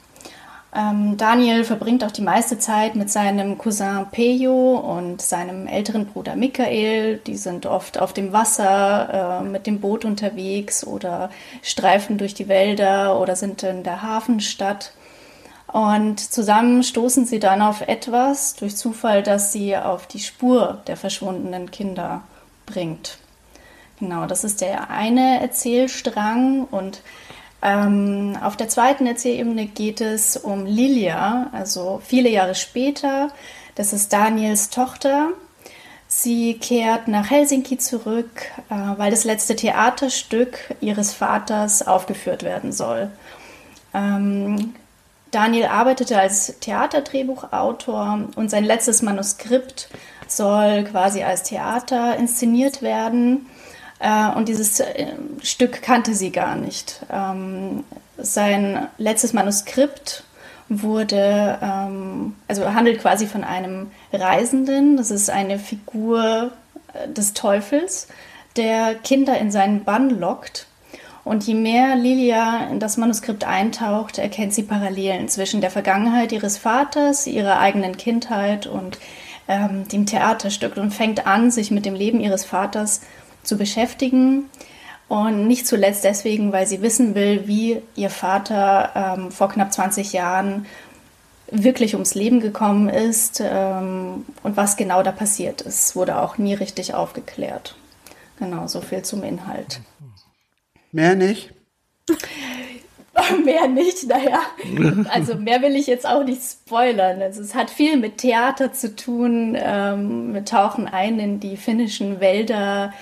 Ähm, 0.77 1.17
Daniel 1.17 1.63
verbringt 1.63 2.03
auch 2.03 2.11
die 2.11 2.23
meiste 2.23 2.59
Zeit 2.59 2.97
mit 2.97 3.09
seinem 3.09 3.59
Cousin 3.59 4.07
Pejo 4.11 4.77
und 4.77 5.23
seinem 5.23 5.69
älteren 5.69 6.07
Bruder 6.07 6.35
Michael. 6.35 7.19
Die 7.19 7.37
sind 7.37 7.67
oft 7.67 7.97
auf 7.99 8.13
dem 8.13 8.33
Wasser 8.33 9.41
äh, 9.41 9.45
mit 9.45 9.69
dem 9.69 9.81
Boot 9.81 10.05
unterwegs 10.05 10.85
oder 10.85 11.31
streifen 11.63 12.19
durch 12.19 12.35
die 12.35 12.49
Wälder 12.49 13.21
oder 13.21 13.37
sind 13.37 13.63
in 13.63 13.85
der 13.85 14.03
Hafenstadt. 14.03 14.93
Und 15.75 16.21
zusammen 16.21 16.85
stoßen 16.85 17.27
sie 17.27 17.41
dann 17.41 17.61
auf 17.61 17.81
etwas 17.81 18.55
durch 18.55 18.77
Zufall, 18.77 19.25
das 19.25 19.53
sie 19.53 19.77
auf 19.77 20.07
die 20.07 20.21
Spur 20.21 20.81
der 20.87 20.97
verschwundenen 20.97 21.73
Kinder 21.73 22.23
bringt. 22.65 23.19
Genau, 23.99 24.27
das 24.27 24.45
ist 24.45 24.61
der 24.61 24.91
eine 24.91 25.41
Erzählstrang 25.41 26.63
und 26.71 27.03
ähm, 27.61 28.39
auf 28.41 28.57
der 28.57 28.69
zweiten 28.69 29.05
Erzählebene 29.05 29.67
geht 29.67 30.01
es 30.01 30.37
um 30.37 30.65
Lilia, 30.65 31.51
also 31.51 32.01
viele 32.07 32.29
Jahre 32.29 32.55
später. 32.55 33.33
Das 33.75 33.93
ist 33.93 34.13
Daniels 34.13 34.71
Tochter. 34.71 35.31
Sie 36.07 36.55
kehrt 36.55 37.09
nach 37.09 37.31
Helsinki 37.31 37.79
zurück, 37.79 38.43
äh, 38.71 38.75
weil 38.97 39.11
das 39.11 39.25
letzte 39.25 39.57
Theaterstück 39.57 40.77
ihres 40.81 41.13
Vaters 41.13 41.85
aufgeführt 41.85 42.45
werden 42.45 42.71
soll. 42.71 43.11
Ähm, 43.93 44.75
Daniel 45.35 45.67
arbeitete 45.67 46.19
als 46.19 46.59
Theaterdrehbuchautor 46.61 48.29
und 48.37 48.51
sein 48.51 48.65
letztes 48.65 49.03
Manuskript 49.03 49.89
soll 50.29 50.85
quasi 50.85 51.23
als 51.23 51.43
Theater 51.43 52.17
inszeniert 52.17 52.83
werden. 52.83 53.47
Äh, 53.99 54.31
und 54.37 54.49
dieses 54.49 54.81
äh, 54.81 55.13
Stück 55.43 55.83
kannte 55.83 56.15
sie 56.15 56.31
gar 56.31 56.55
nicht. 56.57 57.01
Ähm, 57.11 57.85
sein 58.17 58.89
letztes 58.97 59.33
Manuskript 59.33 60.25
wurde, 60.69 61.59
ähm, 61.61 62.37
also 62.47 62.73
handelt 62.73 63.01
quasi 63.01 63.27
von 63.27 63.45
einem 63.45 63.91
Reisenden. 64.13 64.97
Das 64.97 65.11
ist 65.11 65.31
eine 65.31 65.59
Figur 65.59 66.53
äh, 66.93 67.09
des 67.09 67.35
Teufels, 67.35 68.09
der 68.57 68.95
Kinder 68.95 69.37
in 69.39 69.51
seinen 69.51 69.85
Bann 69.85 70.11
lockt. 70.11 70.67
Und 71.25 71.47
je 71.47 71.55
mehr 71.55 71.97
Lilia 71.97 72.69
in 72.71 72.81
das 72.81 72.99
Manuskript 72.99 73.45
eintaucht, 73.45 74.19
erkennt 74.19 74.53
sie 74.53 74.63
Parallelen 74.63 75.29
zwischen 75.29 75.63
der 75.63 75.71
Vergangenheit 75.71 76.33
ihres 76.33 76.59
Vaters, 76.59 77.27
ihrer 77.27 77.59
eigenen 77.59 77.97
Kindheit 77.97 78.67
und 78.67 78.99
ähm, 79.49 79.89
dem 79.89 80.05
Theaterstück 80.05 80.77
und 80.77 80.93
fängt 80.93 81.27
an, 81.27 81.51
sich 81.51 81.71
mit 81.71 81.87
dem 81.87 81.95
Leben 81.95 82.21
ihres 82.21 82.45
Vaters 82.45 83.01
zu 83.43 83.57
beschäftigen. 83.57 84.51
Und 85.09 85.47
nicht 85.47 85.67
zuletzt 85.67 86.05
deswegen, 86.05 86.53
weil 86.53 86.67
sie 86.67 86.83
wissen 86.83 87.15
will, 87.15 87.47
wie 87.47 87.81
ihr 87.95 88.11
Vater 88.11 88.91
ähm, 88.95 89.31
vor 89.31 89.49
knapp 89.49 89.73
20 89.73 90.13
Jahren 90.13 90.67
wirklich 91.51 91.95
ums 91.95 92.15
Leben 92.15 92.41
gekommen 92.41 92.89
ist 92.89 93.43
ähm, 93.45 94.25
und 94.43 94.57
was 94.57 94.77
genau 94.77 95.03
da 95.03 95.13
passiert 95.13 95.61
ist. 95.61 95.95
Wurde 95.95 96.21
auch 96.21 96.39
nie 96.39 96.55
richtig 96.55 96.95
aufgeklärt. 96.95 97.77
Genau, 98.39 98.67
so 98.67 98.81
viel 98.81 99.03
zum 99.03 99.23
Inhalt. 99.23 99.81
Mehr 100.95 101.17
nicht? 101.17 101.51
mehr 103.45 103.67
nicht, 103.67 104.07
naja. 104.07 104.43
Also 105.09 105.35
mehr 105.35 105.61
will 105.61 105.75
ich 105.75 105.89
jetzt 105.89 106.07
auch 106.07 106.23
nicht 106.23 106.41
spoilern. 106.41 107.21
Also 107.21 107.43
es 107.43 107.57
hat 107.57 107.69
viel 107.69 107.97
mit 107.97 108.19
Theater 108.19 108.73
zu 108.73 108.95
tun. 108.95 109.57
Ähm, 109.59 110.33
wir 110.35 110.45
tauchen 110.45 110.87
ein 110.87 111.19
in 111.19 111.41
die 111.41 111.57
finnischen 111.57 112.21
Wälder 112.21 112.95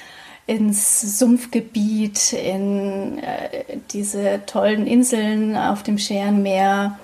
ins 0.47 1.19
Sumpfgebiet, 1.19 2.33
in 2.33 3.19
äh, 3.19 3.77
diese 3.93 4.41
tollen 4.47 4.87
Inseln 4.87 5.55
auf 5.55 5.83
dem 5.83 5.99
Scherenmeer. 5.99 6.99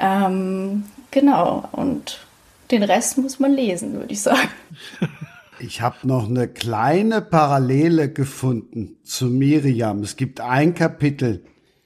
Ähm, 0.00 0.84
genau, 1.10 1.68
und 1.72 2.20
den 2.70 2.82
Rest 2.82 3.18
muss 3.18 3.40
man 3.40 3.52
lesen, 3.52 3.92
würde 3.92 4.12
ich 4.14 4.22
sagen. 4.22 4.48
Ich 5.60 5.80
habe 5.82 6.06
noch 6.06 6.28
eine 6.28 6.46
kleine 6.46 7.20
Parallele 7.20 8.12
gefunden 8.12 8.98
zu 9.02 9.26
Miriam. 9.26 10.02
Es 10.02 10.16
gibt 10.16 10.40
ein 10.40 10.74
Kapitel. 10.74 11.44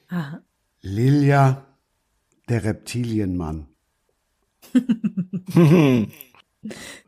Aha. 0.09 0.41
Lilia, 0.81 1.65
der 2.49 2.63
Reptilienmann. 2.63 3.67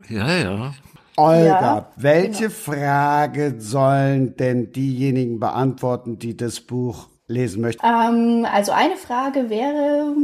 ja, 0.08 0.36
ja. 0.36 0.74
Olga, 1.16 1.44
ja, 1.44 1.92
welche 1.96 2.48
genau. 2.48 2.54
Frage 2.54 3.54
sollen 3.58 4.36
denn 4.36 4.72
diejenigen 4.72 5.40
beantworten, 5.40 6.18
die 6.18 6.36
das 6.36 6.60
Buch 6.60 7.08
lesen 7.26 7.62
möchten? 7.62 7.84
Ähm, 7.86 8.46
also 8.50 8.72
eine 8.72 8.96
Frage 8.96 9.48
wäre, 9.48 10.14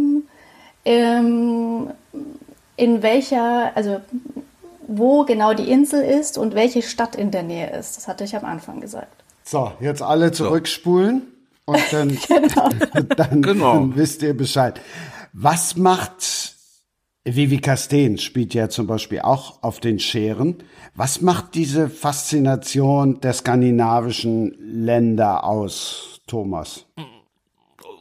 ähm, 0.84 1.90
in 2.76 3.02
welcher, 3.02 3.74
also 3.76 4.00
wo 4.98 5.24
genau 5.24 5.54
die 5.54 5.70
Insel 5.70 6.02
ist 6.02 6.38
und 6.38 6.54
welche 6.54 6.82
Stadt 6.82 7.16
in 7.16 7.30
der 7.30 7.42
Nähe 7.42 7.70
ist. 7.70 7.96
Das 7.96 8.08
hatte 8.08 8.24
ich 8.24 8.36
am 8.36 8.44
Anfang 8.44 8.80
gesagt. 8.80 9.24
So, 9.44 9.72
jetzt 9.80 10.02
alle 10.02 10.32
zurückspulen 10.32 11.22
so. 11.66 11.72
und 11.72 11.82
dann, 11.92 12.18
genau. 12.28 12.68
dann, 13.16 13.42
genau. 13.42 13.74
dann 13.74 13.96
wisst 13.96 14.22
ihr 14.22 14.36
Bescheid. 14.36 14.80
Was 15.32 15.76
macht 15.76 16.52
Vivi 17.24 17.58
Castain 17.58 18.18
spielt 18.18 18.52
ja 18.52 18.68
zum 18.68 18.88
Beispiel 18.88 19.20
auch 19.20 19.62
auf 19.62 19.78
den 19.78 20.00
Scheren. 20.00 20.56
Was 20.94 21.20
macht 21.20 21.54
diese 21.54 21.88
Faszination 21.88 23.20
der 23.20 23.32
skandinavischen 23.32 24.56
Länder 24.58 25.44
aus, 25.44 26.20
Thomas? 26.26 26.86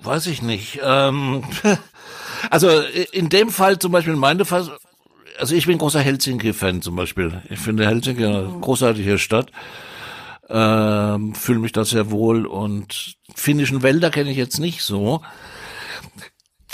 Weiß 0.02 0.26
ich 0.26 0.42
nicht. 0.42 0.80
Ähm, 0.84 1.44
also 2.50 2.70
in 3.12 3.30
dem 3.30 3.50
Fall 3.50 3.78
zum 3.78 3.92
Beispiel 3.92 4.16
meine 4.16 4.44
Fall, 4.46 4.68
also 5.40 5.56
ich 5.56 5.66
bin 5.68 5.78
großer 5.78 6.00
Helsinki-Fan 6.00 6.82
zum 6.82 6.96
Beispiel. 6.96 7.42
Ich 7.50 7.60
finde 7.60 7.86
Helsinki 7.86 8.26
eine 8.26 8.50
großartige 8.62 9.18
Stadt. 9.18 9.52
Ähm, 10.50 11.34
Fühle 11.36 11.60
mich 11.60 11.72
da 11.72 11.86
sehr 11.86 12.12
wohl 12.12 12.46
und 12.46 13.16
finnischen 13.36 13.84
Wälder 13.84 14.10
kenne 14.10 14.32
ich 14.32 14.38
jetzt 14.38 14.60
nicht 14.60 14.84
so 14.84 15.22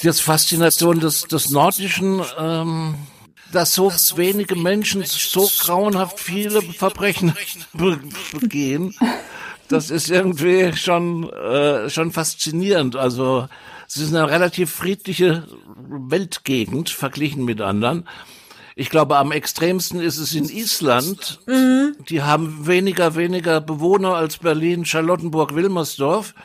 das 0.04 0.20
Faszination 0.20 1.00
des, 1.00 1.24
des 1.24 1.50
Nordischen, 1.50 2.22
ähm, 2.38 2.96
dass 3.52 3.74
so 3.74 3.92
wenige 4.16 4.56
Menschen 4.56 5.04
so 5.06 5.50
grauenhaft 5.60 6.20
viele 6.20 6.62
Verbrechen 6.62 7.34
begehen, 8.40 8.94
das 9.70 9.90
ist 9.90 10.10
irgendwie 10.10 10.74
schon, 10.76 11.30
äh, 11.30 11.90
schon 11.90 12.12
faszinierend. 12.12 12.96
Also 12.96 13.48
es 13.88 13.98
ist 13.98 14.14
eine 14.14 14.30
relativ 14.30 14.72
friedliche 14.72 15.48
Weltgegend 15.76 16.90
verglichen 16.90 17.44
mit 17.46 17.62
anderen. 17.62 18.08
Ich 18.80 18.92
glaube, 18.92 19.18
am 19.18 19.32
extremsten 19.32 20.00
ist 20.00 20.20
es 20.20 20.36
in 20.36 20.48
Island. 20.48 21.40
Mhm. 21.48 21.96
Die 22.10 22.22
haben 22.22 22.68
weniger, 22.68 23.16
weniger 23.16 23.60
Bewohner 23.60 24.14
als 24.14 24.38
Berlin, 24.38 24.86
Charlottenburg, 24.86 25.56
Wilmersdorf 25.56 26.36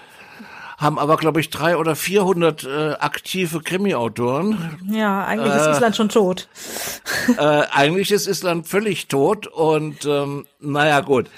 haben 0.78 0.98
aber, 0.98 1.16
glaube 1.16 1.38
ich, 1.40 1.48
drei 1.48 1.76
oder 1.76 1.94
vierhundert 1.94 2.64
äh, 2.64 2.94
aktive 2.94 3.60
Krimi-Autoren. 3.60 4.80
Ja, 4.90 5.24
eigentlich 5.24 5.52
äh, 5.52 5.60
ist 5.60 5.76
Island 5.76 5.94
schon 5.96 6.08
tot. 6.08 6.48
Äh, 7.38 7.62
eigentlich 7.70 8.10
ist 8.10 8.26
Island 8.26 8.66
völlig 8.66 9.06
tot 9.06 9.46
und 9.46 10.04
ähm, 10.06 10.46
naja, 10.58 11.00
gut. 11.00 11.28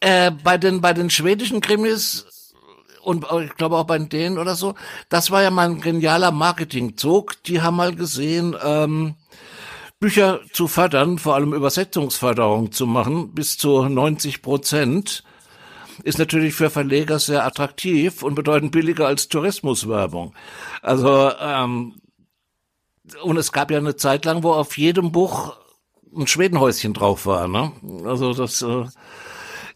Äh, 0.00 0.32
bei 0.32 0.58
den 0.58 0.82
bei 0.82 0.92
den 0.92 1.08
schwedischen 1.08 1.62
Krimis 1.62 2.26
und 3.02 3.24
ich 3.42 3.54
glaube 3.56 3.76
auch 3.76 3.84
bei 3.84 3.98
denen 3.98 4.36
oder 4.36 4.54
so, 4.56 4.74
das 5.08 5.30
war 5.30 5.42
ja 5.42 5.50
mal 5.50 5.70
ein 5.70 5.80
genialer 5.80 6.32
Marketingzug. 6.32 7.42
Die 7.44 7.62
haben 7.62 7.76
mal 7.76 7.94
gesehen, 7.94 8.54
ähm, 8.62 9.14
Bücher 9.98 10.40
zu 10.52 10.68
fördern, 10.68 11.18
vor 11.18 11.34
allem 11.34 11.54
Übersetzungsförderung 11.54 12.70
zu 12.72 12.86
machen, 12.86 13.32
bis 13.32 13.56
zu 13.56 13.88
90 13.88 14.42
Prozent 14.42 15.24
ist 16.04 16.18
natürlich 16.18 16.54
für 16.54 16.68
Verleger 16.68 17.18
sehr 17.18 17.46
attraktiv 17.46 18.22
und 18.22 18.34
bedeutend 18.34 18.72
billiger 18.72 19.06
als 19.06 19.28
Tourismuswerbung. 19.28 20.34
Also 20.82 21.32
ähm, 21.40 21.94
und 23.22 23.36
es 23.36 23.52
gab 23.52 23.70
ja 23.70 23.78
eine 23.78 23.96
Zeit 23.96 24.24
lang, 24.24 24.42
wo 24.42 24.52
auf 24.52 24.76
jedem 24.76 25.12
Buch 25.12 25.56
ein 26.14 26.26
Schwedenhäuschen 26.26 26.92
drauf 26.92 27.26
war. 27.26 27.48
Ne? 27.48 27.72
Also 28.04 28.34
das 28.34 28.62
äh, 28.62 28.84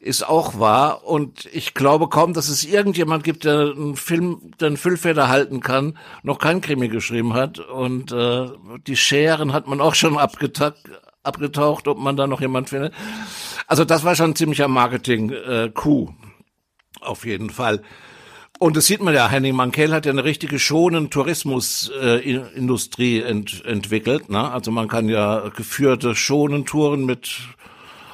ist 0.00 0.26
auch 0.26 0.58
wahr. 0.58 1.04
Und 1.04 1.46
ich 1.52 1.74
glaube 1.74 2.08
kaum, 2.08 2.32
dass 2.32 2.48
es 2.48 2.64
irgendjemand 2.64 3.22
gibt, 3.22 3.44
der 3.44 3.72
einen 3.76 3.96
Film, 3.96 4.52
der 4.58 4.68
einen 4.68 4.76
Füllfeder 4.76 5.28
halten 5.28 5.60
kann, 5.60 5.98
noch 6.22 6.38
kein 6.38 6.60
Krimi 6.60 6.88
geschrieben 6.88 7.34
hat. 7.34 7.58
Und 7.58 8.10
äh, 8.10 8.48
die 8.86 8.96
Scheren 8.96 9.52
hat 9.52 9.68
man 9.68 9.80
auch 9.80 9.94
schon 9.94 10.18
abgetaucht, 10.18 10.74
abgetaucht, 11.22 11.86
ob 11.86 11.98
man 11.98 12.16
da 12.16 12.26
noch 12.26 12.40
jemand 12.40 12.70
findet. 12.70 12.94
Also 13.66 13.84
das 13.84 14.04
war 14.04 14.16
schon 14.16 14.30
ein 14.30 14.36
ziemlicher 14.36 14.68
Marketing-Coup. 14.68 16.08
Äh, 16.08 16.12
auf 17.02 17.26
jeden 17.26 17.50
Fall. 17.50 17.82
Und 18.58 18.76
das 18.76 18.86
sieht 18.86 19.00
man 19.00 19.14
ja, 19.14 19.28
Henning 19.28 19.56
Mankell 19.56 19.92
hat 19.92 20.04
ja 20.04 20.12
eine 20.12 20.24
richtige 20.24 20.58
schonen 20.58 21.08
Tourismusindustrie 21.08 23.20
äh, 23.20 23.28
ent, 23.28 23.64
entwickelt. 23.64 24.28
Ne? 24.28 24.50
Also 24.50 24.70
man 24.70 24.86
kann 24.86 25.08
ja 25.08 25.48
geführte 25.48 26.14
schonen 26.14 26.66
Touren 26.66 27.06
mit 27.06 27.30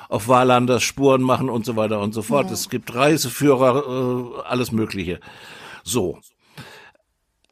auf 0.09 0.29
Wahllanders 0.29 0.83
Spuren 0.83 1.23
machen 1.23 1.49
und 1.49 1.65
so 1.65 1.77
weiter 1.77 2.01
und 2.01 2.13
so 2.13 2.23
fort. 2.23 2.47
Ja. 2.47 2.53
Es 2.53 2.69
gibt 2.69 2.95
Reiseführer, 2.95 3.85
äh, 3.87 4.43
alles 4.49 4.73
Mögliche. 4.73 5.21
So. 5.83 6.19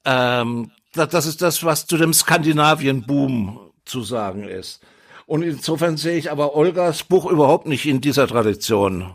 Ähm, 0.05 0.71
das, 0.93 1.09
das 1.09 1.27
ist 1.27 1.43
das, 1.43 1.65
was 1.65 1.87
zu 1.87 1.97
dem 1.97 2.13
Skandinavien-Boom 2.13 3.59
zu 3.85 4.03
sagen 4.03 4.45
ist. 4.45 4.81
Und 5.27 5.43
insofern 5.43 5.97
sehe 5.97 6.19
ich 6.19 6.31
aber 6.31 6.55
Olgas 6.55 7.05
Buch 7.05 7.27
überhaupt 7.27 7.67
nicht 7.67 7.87
in 7.87 8.01
dieser 8.01 8.27
Tradition. 8.27 9.15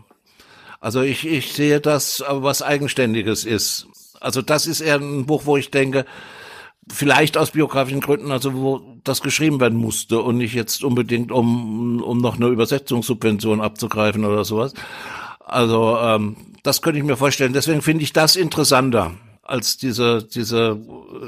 Also 0.80 1.02
ich, 1.02 1.26
ich 1.26 1.52
sehe 1.52 1.80
das, 1.80 2.24
was 2.26 2.62
Eigenständiges 2.62 3.44
ist. 3.44 3.86
Also 4.18 4.42
das 4.42 4.66
ist 4.66 4.80
eher 4.80 4.96
ein 4.96 5.26
Buch, 5.26 5.42
wo 5.44 5.56
ich 5.56 5.70
denke, 5.70 6.04
vielleicht 6.92 7.36
aus 7.36 7.52
biografischen 7.52 8.00
Gründen, 8.00 8.32
also 8.32 8.54
wo 8.54 8.80
das 9.04 9.22
geschrieben 9.22 9.60
werden 9.60 9.78
musste 9.78 10.20
und 10.20 10.38
nicht 10.38 10.54
jetzt 10.54 10.84
unbedingt, 10.84 11.32
um, 11.32 12.02
um 12.02 12.18
noch 12.18 12.36
eine 12.36 12.48
Übersetzungssubvention 12.48 13.60
abzugreifen 13.60 14.24
oder 14.24 14.44
sowas. 14.44 14.74
Also 15.40 15.96
ähm, 15.98 16.36
das 16.62 16.82
könnte 16.82 16.98
ich 16.98 17.04
mir 17.04 17.16
vorstellen. 17.16 17.52
Deswegen 17.52 17.82
finde 17.82 18.04
ich 18.04 18.12
das 18.12 18.36
interessanter 18.36 19.12
als 19.42 19.76
diese, 19.76 20.22
diese, 20.22 20.78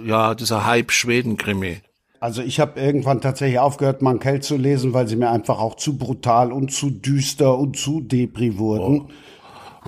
ja, 0.04 0.34
dieser 0.34 0.66
Hype-Schweden-Krimi. 0.66 1.78
Also 2.20 2.42
ich 2.42 2.60
habe 2.60 2.78
irgendwann 2.80 3.20
tatsächlich 3.20 3.58
aufgehört, 3.58 4.00
Mankell 4.00 4.40
zu 4.40 4.56
lesen, 4.56 4.92
weil 4.94 5.08
sie 5.08 5.16
mir 5.16 5.30
einfach 5.30 5.58
auch 5.58 5.74
zu 5.74 5.98
brutal 5.98 6.52
und 6.52 6.70
zu 6.70 6.90
düster 6.90 7.58
und 7.58 7.76
zu 7.76 8.00
depri 8.00 8.58
wurden. 8.58 9.10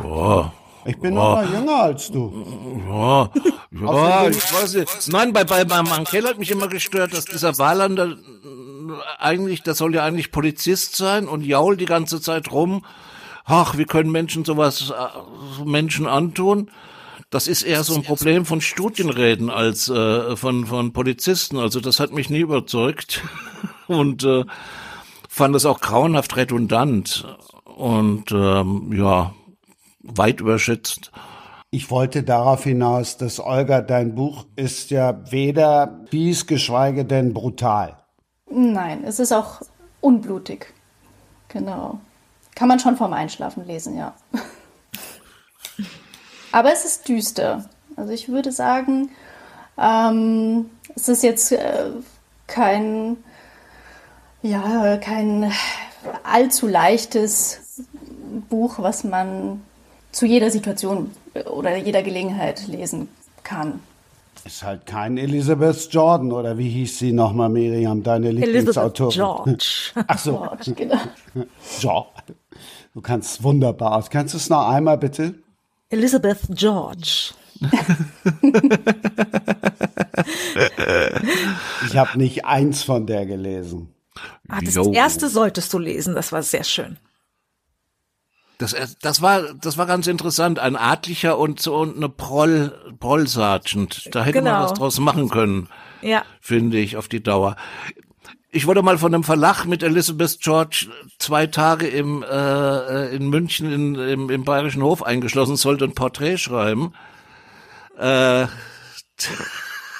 Oh. 0.03 0.05
Oh. 0.05 0.45
Ich 0.87 0.99
bin 0.99 1.14
noch 1.14 1.37
mal 1.37 1.49
jünger 1.49 1.82
als 1.82 2.11
du. 2.11 2.45
Ja, 2.89 3.30
ja 3.72 4.28
ich 4.28 4.53
weiß 4.53 4.74
nicht. 4.74 5.12
Nein, 5.12 5.32
bei, 5.32 5.45
bei, 5.45 5.64
bei 5.64 5.82
Mankell 5.82 6.24
hat 6.24 6.39
mich 6.39 6.51
immer 6.51 6.68
gestört, 6.68 7.14
dass 7.14 7.24
dieser 7.24 7.59
Wahlander 7.59 8.11
äh, 8.12 8.16
eigentlich, 9.18 9.62
das 9.62 9.78
soll 9.78 9.95
ja 9.95 10.05
eigentlich 10.05 10.30
Polizist 10.30 10.97
sein 10.97 11.26
und 11.26 11.45
jault 11.45 11.80
die 11.80 11.87
ganze 11.87 12.20
Zeit 12.20 12.53
rum. 12.53 12.85
Ach, 13.45 13.76
wie 13.76 13.85
können 13.85 14.11
Menschen 14.11 14.45
sowas 14.45 14.91
äh, 14.91 15.64
Menschen 15.64 16.07
antun? 16.07 16.70
Das 17.30 17.49
ist 17.49 17.62
eher 17.62 17.82
so 17.82 17.95
ein 17.95 18.03
Problem 18.03 18.45
von 18.45 18.61
Studienräten 18.61 19.51
als 19.51 19.89
äh, 19.89 20.37
von, 20.37 20.66
von 20.66 20.93
Polizisten. 20.93 21.59
Also 21.59 21.80
das 21.80 21.99
hat 21.99 22.12
mich 22.12 22.30
nie 22.30 22.41
überzeugt 22.41 23.22
und 23.87 24.22
äh, 24.24 24.45
fand 25.28 25.57
es 25.57 25.66
auch 25.66 25.80
grauenhaft 25.80 26.37
redundant. 26.37 27.26
Und 27.64 28.30
ähm, 28.30 28.93
ja, 28.93 29.35
weit 30.05 30.41
überschätzt. 30.41 31.11
Ich 31.71 31.91
wollte 31.91 32.23
darauf 32.23 32.65
hinaus, 32.65 33.17
dass 33.17 33.41
Olga, 33.41 33.81
dein 33.81 34.15
Buch 34.15 34.47
ist 34.55 34.91
ja 34.91 35.31
weder 35.31 36.01
fies, 36.09 36.47
geschweige 36.47 37.05
denn 37.05 37.35
brutal. 37.35 37.97
Nein, 38.49 39.03
es 39.05 39.19
ist 39.19 39.33
auch 39.33 39.63
unblutig. 40.01 40.73
Genau. 41.49 41.99
Kann 42.55 42.69
man 42.69 42.79
schon 42.79 42.97
vorm 42.97 43.13
Einschlafen 43.13 43.67
lesen, 43.67 43.97
ja. 43.97 44.15
Aber 46.53 46.73
es 46.73 46.85
ist 46.85 47.09
düster. 47.09 47.69
Also 47.97 48.13
ich 48.13 48.29
würde 48.29 48.53
sagen, 48.53 49.11
ähm, 49.77 50.71
es 50.95 51.09
ist 51.09 51.25
jetzt 51.25 51.51
äh, 51.53 51.91
kein, 52.47 53.17
ja, 54.43 54.97
kein 54.99 55.51
allzu 56.23 56.69
leichtes 56.69 57.83
Buch, 58.49 58.79
was 58.79 59.03
man 59.03 59.63
zu 60.15 60.27
jeder 60.27 60.51
Situation 60.51 61.11
oder 61.51 61.77
jeder 61.77 62.03
Gelegenheit 62.03 62.67
lesen 62.69 63.09
kann. 63.43 63.81
Ist 64.45 64.62
halt 64.62 64.87
kein 64.87 65.17
Elizabeth 65.19 65.89
Jordan 65.91 66.31
oder 66.33 66.57
wie 66.59 66.69
hieß 66.69 66.99
sie 66.99 67.12
nochmal, 67.12 67.49
Miriam, 67.49 68.03
deine 68.03 68.31
Lieblingsautorin? 68.31 69.15
George. 69.15 69.93
Ach 70.07 70.19
so. 70.19 70.39
George, 70.39 70.73
genau. 70.75 71.01
George. 71.81 72.35
Du 72.95 73.01
kannst 73.01 73.43
wunderbar 73.43 73.97
aus. 73.97 74.11
Kannst 74.11 74.35
du 74.35 74.39
es 74.39 74.51
noch 74.51 74.69
einmal 74.69 74.99
bitte? 74.99 75.35
Elizabeth 75.89 76.41
George. 76.51 77.33
ich 81.87 81.97
habe 81.97 82.19
nicht 82.19 82.45
eins 82.45 82.83
von 82.83 83.07
der 83.07 83.25
gelesen. 83.27 83.89
Ah, 84.49 84.61
das 84.61 84.77
erste 84.77 85.29
solltest 85.29 85.73
du 85.73 85.79
lesen, 85.79 86.15
das 86.15 86.31
war 86.33 86.43
sehr 86.43 86.65
schön. 86.65 86.99
Das, 88.59 88.75
das 89.01 89.21
war, 89.21 89.55
das 89.55 89.79
war 89.79 89.87
ganz 89.87 90.07
interessant. 90.07 90.59
Ein 90.59 90.77
Adlicher 90.77 91.39
und 91.39 91.61
so 91.61 91.77
und 91.77 91.97
eine 91.97 92.09
Proll, 92.09 92.73
Proll 93.01 93.27
Sergeant. 93.27 94.09
Da 94.13 94.25
hätte 94.25 94.39
genau. 94.39 94.53
man 94.53 94.63
was 94.63 94.75
draus 94.75 95.01
machen 95.01 95.29
können. 95.29 95.69
Ja. 96.03 96.23
Finde 96.41 96.79
ich, 96.79 96.97
auf 96.97 97.09
die 97.09 97.23
Dauer. 97.23 97.57
Ich 98.51 98.69
wurde 98.69 98.83
mal 98.83 98.99
von 98.99 99.13
einem 99.13 99.25
Verlag 99.25 99.65
mit 99.65 99.83
Elizabeth 99.83 100.39
George 100.41 100.87
zwei 101.19 101.49
Tage 101.49 101.89
im, 101.89 102.23
äh, 102.23 103.17
in 103.17 103.29
München 103.29 103.73
in, 103.73 103.95
im, 103.97 104.31
im 104.31 104.45
Bayerischen 104.45 104.83
Hof 104.83 105.03
eingeschlossen, 105.03 105.57
sollte 105.57 105.85
ein 105.85 105.95
Porträt 105.95 106.39
schreiben. 106.39 106.93
Äh, 107.99 108.47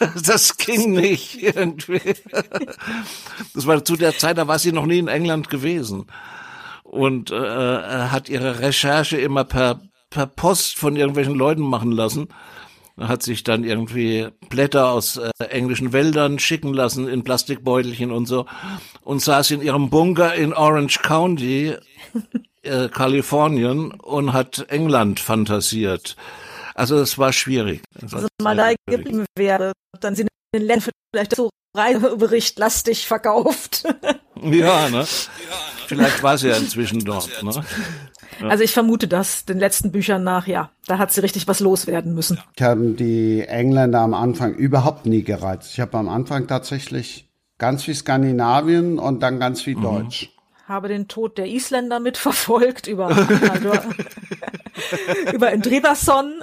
das 0.25 0.57
ging 0.57 0.93
nicht 0.93 1.43
irgendwie. 1.43 2.15
Das 3.55 3.67
war 3.67 3.85
zu 3.85 3.97
der 3.97 4.17
Zeit, 4.17 4.39
da 4.39 4.47
war 4.47 4.61
sie 4.61 4.71
noch 4.71 4.87
nie 4.87 4.99
in 4.99 5.09
England 5.09 5.51
gewesen 5.51 6.07
und 6.95 7.33
äh, 7.33 7.37
hat 7.37 8.29
ihre 8.29 8.61
Recherche 8.61 9.17
immer 9.17 9.45
per, 9.45 9.81
per 10.11 10.27
Post 10.27 10.79
von 10.79 10.97
irgendwelchen 10.97 11.35
Leuten 11.35 11.63
machen 11.63 11.91
lassen. 11.91 12.29
hat 12.99 13.23
sich 13.25 13.43
dann 13.43 13.65
irgendwie 13.65 14.29
Blätter 14.49 14.91
aus 14.91 15.17
äh, 15.17 15.31
englischen 15.51 15.93
Wäldern 15.93 16.39
schicken 16.39 16.73
lassen 16.73 17.09
in 17.09 17.25
Plastikbeutelchen 17.25 18.13
und 18.13 18.27
so 18.27 18.47
und 19.03 19.21
saß 19.21 19.51
in 19.51 19.63
ihrem 19.63 19.91
Bunker 19.91 20.35
in 20.35 20.53
Orange 20.53 21.01
County, 21.03 21.75
äh, 22.63 22.89
Kalifornien 22.89 23.91
und 23.91 24.33
hat 24.33 24.67
England 24.69 25.19
fantasiert. 25.19 26.17
Also 26.77 26.97
es 26.99 27.19
war 27.19 27.33
schwierig. 27.33 27.83
Das 28.01 28.15
also 28.15 28.29
mal 28.41 28.57
da 28.57 28.73
geblieben 28.87 29.27
wäre, 29.37 29.73
dann 30.01 30.15
sind 30.15 30.29
in 30.53 30.61
den 30.61 30.67
Ländern 30.69 30.91
vielleicht 31.13 31.35
so 31.35 31.51
Reisebericht 31.77 32.57
lastig 32.59 33.07
verkauft. 33.07 33.85
Ja, 34.53 34.89
ne? 34.91 35.05
Vielleicht 35.87 36.23
war 36.23 36.39
sie 36.39 36.49
ja 36.49 36.57
inzwischen 36.57 37.05
dort. 37.05 37.43
Ne? 37.43 37.65
Also 38.43 38.65
ich 38.65 38.73
vermute 38.73 39.09
das, 39.09 39.45
den 39.45 39.59
letzten 39.59 39.93
Büchern 39.93 40.25
nach, 40.25 40.47
ja. 40.47 40.71
Da 40.87 40.99
hat 40.99 41.13
sie 41.13 41.21
richtig 41.21 41.47
was 41.47 41.61
loswerden 41.61 42.15
müssen. 42.15 42.41
Ich 42.57 42.63
habe 42.63 42.93
die 42.93 43.43
Engländer 43.43 44.01
am 44.01 44.15
Anfang 44.15 44.55
überhaupt 44.55 45.07
nie 45.07 45.23
gereizt. 45.23 45.73
Ich 45.73 45.81
habe 45.81 45.97
am 45.99 46.09
Anfang 46.09 46.47
tatsächlich 46.47 47.29
ganz 47.59 47.87
wie 47.87 47.95
Skandinavien 47.95 48.99
und 48.99 49.21
dann 49.21 49.39
ganz 49.39 49.65
wie 49.67 49.75
mhm. 49.75 49.83
Deutsch. 49.83 50.31
Habe 50.67 50.89
den 50.89 51.09
Tod 51.09 51.37
der 51.39 51.47
Isländer 51.47 52.01
mitverfolgt 52.01 52.87
über, 52.87 53.11
über 55.33 55.53
Endrivason. 55.53 56.43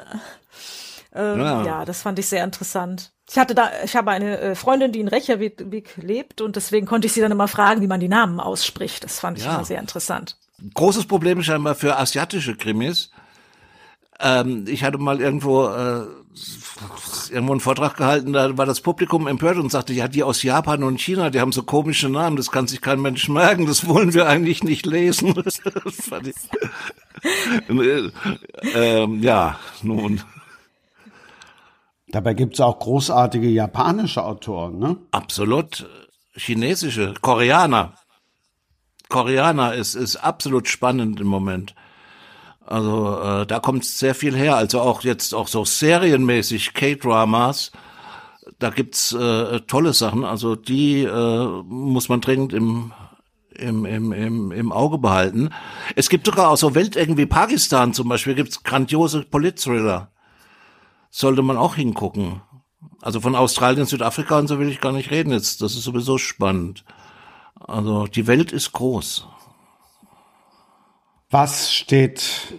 Ähm, 1.13 1.39
ja. 1.39 1.65
ja, 1.65 1.85
das 1.85 2.03
fand 2.03 2.19
ich 2.19 2.27
sehr 2.27 2.43
interessant. 2.43 3.11
Ich 3.31 3.37
hatte 3.37 3.55
da, 3.55 3.71
ich 3.83 3.95
habe 3.95 4.11
eine 4.11 4.37
äh, 4.39 4.55
Freundin, 4.55 4.91
die 4.91 4.99
in 4.99 5.07
Reykjavik 5.07 5.95
lebt 5.97 6.41
und 6.41 6.57
deswegen 6.57 6.85
konnte 6.85 7.07
ich 7.07 7.13
sie 7.13 7.21
dann 7.21 7.31
immer 7.31 7.47
fragen, 7.47 7.81
wie 7.81 7.87
man 7.87 8.01
die 8.01 8.09
Namen 8.09 8.39
ausspricht. 8.39 9.03
Das 9.03 9.19
fand 9.19 9.37
ich 9.39 9.45
ja. 9.45 9.55
immer 9.55 9.65
sehr 9.65 9.79
interessant 9.79 10.35
großes 10.73 11.05
Problem 11.05 11.41
scheinbar 11.43 11.75
für 11.75 11.97
asiatische 11.97 12.55
Krimis. 12.55 13.11
Ähm, 14.19 14.65
ich 14.67 14.83
hatte 14.83 14.97
mal 14.97 15.19
irgendwo 15.19 15.67
äh, 15.67 16.05
irgendwo 17.29 17.53
einen 17.53 17.59
Vortrag 17.59 17.97
gehalten, 17.97 18.33
da 18.33 18.57
war 18.57 18.65
das 18.65 18.81
Publikum 18.81 19.27
empört 19.27 19.57
und 19.57 19.71
sagte, 19.71 19.93
ja, 19.93 20.07
die 20.07 20.23
aus 20.23 20.43
Japan 20.43 20.83
und 20.83 21.01
China, 21.01 21.29
die 21.29 21.39
haben 21.39 21.51
so 21.51 21.63
komische 21.63 22.07
Namen, 22.09 22.37
das 22.37 22.51
kann 22.51 22.67
sich 22.67 22.81
kein 22.81 23.01
Mensch 23.01 23.27
merken, 23.27 23.65
das 23.65 23.87
wollen 23.87 24.13
wir 24.13 24.27
eigentlich 24.27 24.63
nicht 24.63 24.85
lesen. 24.85 25.33
ähm, 28.75 29.21
ja, 29.21 29.59
nun. 29.81 30.21
Dabei 32.11 32.33
gibt's 32.33 32.59
auch 32.59 32.79
großartige 32.79 33.47
japanische 33.47 34.23
Autoren, 34.23 34.79
ne? 34.79 34.97
Absolut. 35.11 35.87
Chinesische, 36.33 37.13
Koreaner. 37.21 37.93
Koreaner 39.09 39.73
ist, 39.73 39.95
ist 39.95 40.17
absolut 40.17 40.67
spannend 40.67 41.19
im 41.19 41.27
Moment. 41.27 41.75
Also 42.65 43.19
äh, 43.19 43.45
da 43.45 43.59
kommt 43.59 43.83
sehr 43.85 44.15
viel 44.15 44.35
her. 44.35 44.55
Also 44.55 44.79
auch 44.81 45.03
jetzt 45.03 45.33
auch 45.33 45.47
so 45.47 45.65
serienmäßig 45.65 46.73
K-Dramas. 46.73 47.71
Da 48.59 48.69
gibt's 48.69 49.11
äh, 49.13 49.59
tolle 49.61 49.93
Sachen. 49.93 50.23
Also 50.23 50.55
die 50.55 51.03
äh, 51.03 51.45
muss 51.65 52.07
man 52.07 52.21
dringend 52.21 52.53
im 52.53 52.93
im, 53.53 53.85
im, 53.85 54.11
im, 54.11 54.51
im 54.51 54.71
Auge 54.71 54.97
behalten. 54.97 55.49
Es 55.95 56.09
gibt 56.09 56.25
sogar 56.25 56.49
auch 56.49 56.57
so 56.57 56.73
Weltecken 56.73 57.17
wie 57.17 57.25
Pakistan 57.25 57.93
zum 57.93 58.09
Beispiel, 58.09 58.33
gibt's 58.33 58.63
grandiose 58.63 59.23
Polit-Thriller. 59.23 60.09
Sollte 61.11 61.43
man 61.43 61.57
auch 61.57 61.75
hingucken. 61.75 62.41
Also 63.01 63.21
von 63.21 63.35
Australien, 63.35 63.85
Südafrika 63.85 64.39
und 64.39 64.47
so 64.47 64.57
will 64.57 64.69
ich 64.69 64.81
gar 64.81 64.93
nicht 64.93 65.11
reden 65.11 65.31
jetzt. 65.31 65.61
Das 65.61 65.75
ist 65.75 65.83
sowieso 65.83 66.17
spannend. 66.17 66.83
Also 67.59 68.07
die 68.07 68.25
Welt 68.27 68.51
ist 68.51 68.71
groß. 68.71 69.27
Was 71.29 71.73
steht 71.73 72.55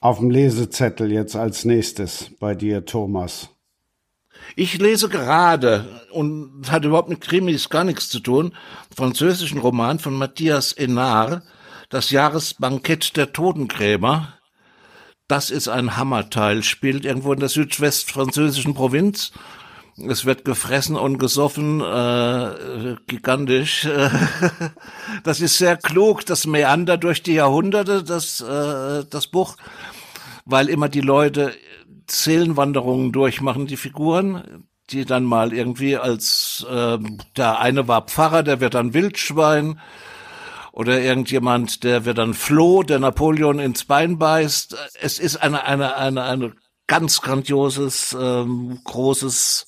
auf 0.00 0.18
dem 0.18 0.30
Lesezettel 0.30 1.12
jetzt 1.12 1.36
als 1.36 1.64
nächstes 1.64 2.30
bei 2.38 2.54
dir, 2.54 2.84
Thomas? 2.84 3.50
Ich 4.54 4.78
lese 4.78 5.08
gerade 5.08 6.02
und 6.12 6.70
hat 6.70 6.84
überhaupt 6.84 7.08
mit 7.08 7.20
Krimis 7.20 7.68
gar 7.68 7.84
nichts 7.84 8.08
zu 8.08 8.20
tun. 8.20 8.52
Französischen 8.94 9.58
Roman 9.58 9.98
von 9.98 10.14
Matthias 10.14 10.72
Enard, 10.72 11.42
Das 11.88 12.10
Jahresbankett 12.10 13.16
der 13.16 13.32
Totengräber. 13.32 14.35
Das 15.28 15.50
ist 15.50 15.68
ein 15.68 15.96
Hammerteil, 15.96 16.62
spielt 16.62 17.04
irgendwo 17.04 17.32
in 17.32 17.40
der 17.40 17.48
südwestfranzösischen 17.48 18.74
Provinz. 18.74 19.32
Es 19.96 20.24
wird 20.24 20.44
gefressen 20.44 20.94
und 20.94 21.18
gesoffen, 21.18 21.80
äh, 21.80 22.96
gigantisch. 23.06 23.88
das 25.24 25.40
ist 25.40 25.58
sehr 25.58 25.76
klug, 25.76 26.26
das 26.26 26.46
Meander 26.46 26.96
durch 26.96 27.22
die 27.22 27.34
Jahrhunderte, 27.34 28.04
das, 28.04 28.40
äh, 28.40 29.04
das 29.08 29.26
Buch, 29.26 29.56
weil 30.44 30.68
immer 30.68 30.88
die 30.88 31.00
Leute 31.00 31.54
Seelenwanderungen 32.08 33.10
durchmachen, 33.10 33.66
die 33.66 33.76
Figuren, 33.76 34.66
die 34.90 35.06
dann 35.06 35.24
mal 35.24 35.52
irgendwie 35.52 35.96
als, 35.96 36.64
äh, 36.70 36.98
der 37.36 37.58
eine 37.58 37.88
war 37.88 38.02
Pfarrer, 38.02 38.42
der 38.42 38.60
wird 38.60 38.74
dann 38.74 38.94
Wildschwein, 38.94 39.80
oder 40.76 41.00
irgendjemand, 41.00 41.84
der 41.84 42.04
wird 42.04 42.18
dann 42.18 42.34
Floh, 42.34 42.82
der 42.82 42.98
Napoleon 42.98 43.60
ins 43.60 43.86
Bein 43.86 44.18
beißt. 44.18 44.76
Es 45.00 45.18
ist 45.18 45.36
eine, 45.38 45.64
eine, 45.64 45.96
eine, 45.96 46.22
eine 46.22 46.52
ganz 46.86 47.22
grandioses, 47.22 48.14
ähm, 48.20 48.78
großes 48.84 49.66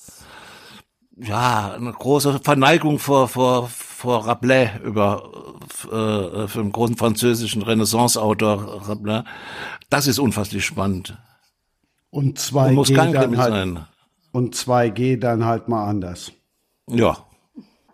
ja, 1.16 1.72
eine 1.72 1.92
große 1.92 2.40
Verneigung 2.40 2.98
vor, 2.98 3.26
vor, 3.26 3.68
vor 3.68 4.26
Rabelais 4.26 4.70
über, 4.84 5.56
äh, 5.84 6.46
für 6.46 6.60
einen 6.60 6.72
großen 6.72 6.98
französischen 6.98 7.62
Renaissance-Autor 7.62 8.86
Rabelais. 8.86 9.24
Das 9.88 10.06
ist 10.06 10.18
unfasslich 10.18 10.66
spannend. 10.66 11.16
Und 12.10 12.38
2G 12.38 12.72
muss 12.72 12.92
dann 12.92 13.16
halt, 13.16 13.50
sein. 13.50 13.86
Und 14.32 14.54
2G 14.54 15.18
dann 15.18 15.46
halt 15.46 15.68
mal 15.68 15.88
anders. 15.88 16.32
Ja, 16.86 17.16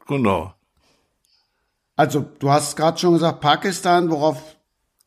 genau. 0.09 0.53
Also, 1.97 2.25
du 2.39 2.51
hast 2.51 2.77
gerade 2.77 2.99
schon 2.99 3.13
gesagt, 3.15 3.41
Pakistan, 3.41 4.11
worauf 4.11 4.37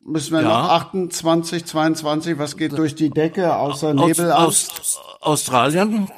müssen 0.01 0.33
wir 0.33 0.41
ja. 0.41 0.47
noch 0.47 0.69
achten? 0.69 1.11
2022, 1.11 2.39
was 2.39 2.55
geht 2.57 2.77
durch 2.77 2.95
die 2.95 3.09
Decke 3.09 3.55
außer 3.55 3.93
Nebel 3.93 4.31
aus, 4.31 4.69
aus 4.69 4.99
Australien 5.21 6.09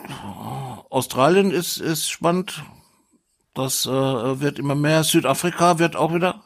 Australien 0.89 1.51
ist, 1.51 1.77
ist 1.77 2.09
spannend. 2.09 2.63
Das 3.53 3.85
äh, 3.85 3.89
wird 3.89 4.59
immer 4.59 4.75
mehr. 4.75 5.03
Südafrika 5.03 5.79
wird 5.79 5.95
auch 5.95 6.13
wieder. 6.13 6.41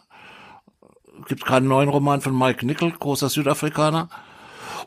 Gibt 1.28 1.46
keinen 1.46 1.68
neuen 1.68 1.90
Roman 1.90 2.22
von 2.22 2.38
Mike 2.38 2.66
Nickel, 2.66 2.92
großer 2.92 3.30
Südafrikaner. 3.30 4.10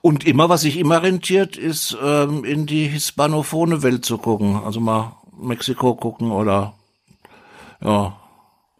Und 0.03 0.26
immer, 0.26 0.49
was 0.49 0.62
sich 0.62 0.78
immer 0.78 1.03
rentiert, 1.03 1.57
ist 1.57 1.97
ähm, 2.03 2.45
in 2.45 2.66
die 2.66 2.87
hispanophone 2.87 3.82
Welt 3.82 4.05
zu 4.05 4.18
gucken. 4.18 4.61
Also 4.62 4.80
mal 4.80 5.16
Mexiko 5.39 5.95
gucken 5.95 6.30
oder 6.30 6.74
ja, 7.80 8.16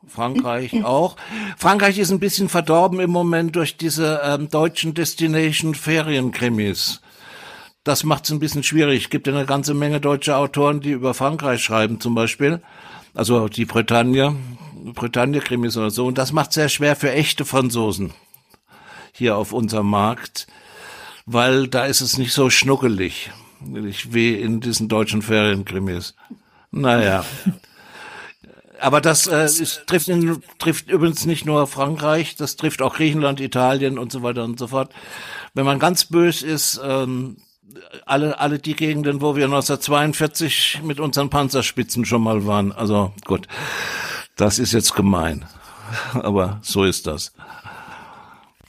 Frankreich 0.09 0.84
auch. 0.84 1.16
Frankreich 1.57 1.98
ist 1.98 2.11
ein 2.11 2.20
bisschen 2.20 2.48
verdorben 2.48 3.00
im 3.00 3.11
Moment 3.11 3.57
durch 3.57 3.76
diese 3.76 4.20
ähm, 4.24 4.48
deutschen 4.48 4.94
Destination 4.94 5.74
Ferienkrimis 5.74 7.00
das 7.86 8.02
macht 8.02 8.24
es 8.24 8.32
ein 8.32 8.40
bisschen 8.40 8.64
schwierig. 8.64 9.04
Es 9.04 9.11
gibt 9.11 9.28
ja 9.28 9.32
eine 9.32 9.46
ganze 9.46 9.72
Menge 9.72 10.00
deutsche 10.00 10.36
Autoren, 10.36 10.80
die 10.80 10.90
über 10.90 11.14
Frankreich 11.14 11.62
schreiben 11.62 12.00
zum 12.00 12.16
Beispiel. 12.16 12.61
Also 13.14 13.48
die 13.48 13.64
Bretagne, 13.64 14.34
Bretagne-Krimis 14.74 15.76
oder 15.76 15.90
so. 15.90 16.07
Und 16.07 16.18
das 16.18 16.32
macht 16.32 16.52
sehr 16.52 16.68
schwer 16.68 16.96
für 16.96 17.12
echte 17.12 17.44
Franzosen 17.44 18.12
hier 19.12 19.36
auf 19.36 19.52
unserem 19.52 19.88
Markt, 19.88 20.48
weil 21.26 21.68
da 21.68 21.86
ist 21.86 22.00
es 22.00 22.18
nicht 22.18 22.32
so 22.32 22.50
schnuckelig 22.50 23.30
wie 23.61 24.34
in 24.34 24.61
diesen 24.61 24.88
deutschen 24.88 25.22
Ferienkrimis. 25.22 26.14
Naja. 26.72 27.24
Aber 28.87 29.01
das 29.01 29.26
äh, 29.26 29.47
ist, 29.47 29.89
trifft, 29.89 30.07
in, 30.07 30.41
trifft 30.61 30.89
übrigens 30.89 31.26
nicht 31.26 31.45
nur 31.45 31.66
Frankreich, 31.66 32.37
das 32.37 32.55
trifft 32.55 32.80
auch 32.82 32.95
Griechenland, 32.95 33.41
Italien 33.41 33.99
und 33.99 34.12
so 34.12 34.22
weiter 34.22 34.45
und 34.45 34.61
so 34.61 34.68
fort. 34.68 34.93
Wenn 35.55 35.64
man 35.64 35.80
ganz 35.80 36.05
bös 36.05 36.41
ist, 36.41 36.80
ähm, 36.84 37.39
alle, 38.05 38.39
alle 38.39 38.61
die 38.61 38.76
Gegenden, 38.76 39.20
wo 39.20 39.34
wir 39.34 39.47
1942 39.47 40.82
mit 40.84 41.01
unseren 41.01 41.30
Panzerspitzen 41.30 42.05
schon 42.05 42.22
mal 42.22 42.47
waren. 42.47 42.70
Also 42.70 43.12
gut, 43.24 43.49
das 44.37 44.61
ist 44.61 44.72
jetzt 44.72 44.95
gemein. 44.95 45.47
Aber 46.14 46.61
so 46.62 46.84
ist 46.84 47.09
das. 47.09 47.32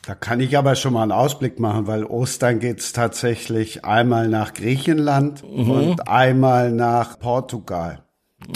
Da 0.01 0.15
kann 0.15 0.39
ich 0.39 0.57
aber 0.57 0.75
schon 0.75 0.93
mal 0.93 1.03
einen 1.03 1.11
Ausblick 1.11 1.59
machen, 1.59 1.85
weil 1.85 2.05
Ostern 2.05 2.59
geht's 2.59 2.91
tatsächlich 2.91 3.85
einmal 3.85 4.29
nach 4.29 4.55
Griechenland 4.55 5.43
mhm. 5.43 5.69
und 5.69 6.07
einmal 6.07 6.71
nach 6.71 7.19
Portugal. 7.19 8.06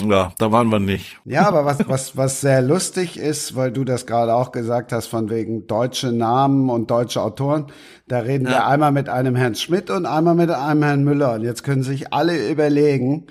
Ja, 0.08 0.32
da 0.38 0.52
waren 0.52 0.68
wir 0.68 0.78
nicht. 0.78 1.18
Ja, 1.24 1.46
aber 1.48 1.64
was, 1.64 1.88
was, 1.88 2.16
was 2.16 2.40
sehr 2.40 2.62
lustig 2.62 3.18
ist, 3.18 3.56
weil 3.56 3.72
du 3.72 3.84
das 3.84 4.06
gerade 4.06 4.34
auch 4.34 4.52
gesagt 4.52 4.92
hast, 4.92 5.08
von 5.08 5.28
wegen 5.28 5.66
deutsche 5.66 6.12
Namen 6.12 6.70
und 6.70 6.90
deutsche 6.90 7.20
Autoren, 7.20 7.66
da 8.06 8.20
reden 8.20 8.44
ja. 8.44 8.52
wir 8.52 8.66
einmal 8.66 8.92
mit 8.92 9.08
einem 9.08 9.34
Herrn 9.34 9.56
Schmidt 9.56 9.90
und 9.90 10.06
einmal 10.06 10.36
mit 10.36 10.50
einem 10.50 10.82
Herrn 10.82 11.04
Müller. 11.04 11.34
Und 11.34 11.42
jetzt 11.42 11.64
können 11.64 11.82
sich 11.82 12.12
alle 12.12 12.48
überlegen, 12.48 13.26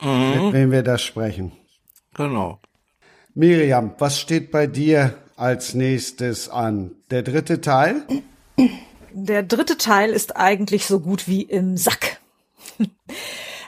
mhm. 0.00 0.44
mit 0.44 0.52
wem 0.52 0.70
wir 0.70 0.84
das 0.84 1.02
sprechen. 1.02 1.52
Genau. 2.14 2.60
Miriam, 3.34 3.92
was 3.98 4.20
steht 4.20 4.50
bei 4.52 4.66
dir 4.66 5.14
als 5.36 5.74
nächstes 5.74 6.48
an? 6.48 6.92
Der 7.10 7.22
dritte 7.22 7.60
Teil? 7.60 8.02
Der 9.12 9.42
dritte 9.42 9.76
Teil 9.76 10.10
ist 10.10 10.36
eigentlich 10.36 10.86
so 10.86 11.00
gut 11.00 11.26
wie 11.26 11.42
im 11.42 11.76
Sack. 11.76 12.20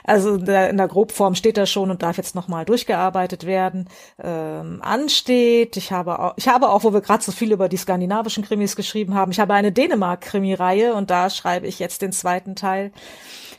Also 0.09 0.33
in 0.33 0.45
der, 0.45 0.71
in 0.71 0.77
der 0.77 0.87
Grobform 0.87 1.35
steht 1.35 1.55
das 1.55 1.69
schon 1.69 1.91
und 1.91 2.01
darf 2.01 2.17
jetzt 2.17 2.33
nochmal 2.33 2.65
durchgearbeitet 2.65 3.45
werden. 3.45 3.87
Ähm, 4.19 4.81
ansteht. 4.81 5.77
Ich 5.77 5.91
habe 5.91 6.17
auch, 6.17 6.33
ich 6.35 6.47
habe 6.47 6.69
auch, 6.69 6.83
wo 6.83 6.93
wir 6.93 7.01
gerade 7.01 7.23
so 7.23 7.31
viel 7.31 7.51
über 7.51 7.69
die 7.69 7.77
skandinavischen 7.77 8.43
Krimis 8.43 8.75
geschrieben 8.75 9.13
haben, 9.13 9.31
ich 9.31 9.39
habe 9.39 9.53
eine 9.53 9.71
Dänemark-Krimireihe 9.71 10.95
und 10.95 11.11
da 11.11 11.29
schreibe 11.29 11.67
ich 11.67 11.77
jetzt 11.77 12.01
den 12.01 12.11
zweiten 12.11 12.55
Teil. 12.55 12.91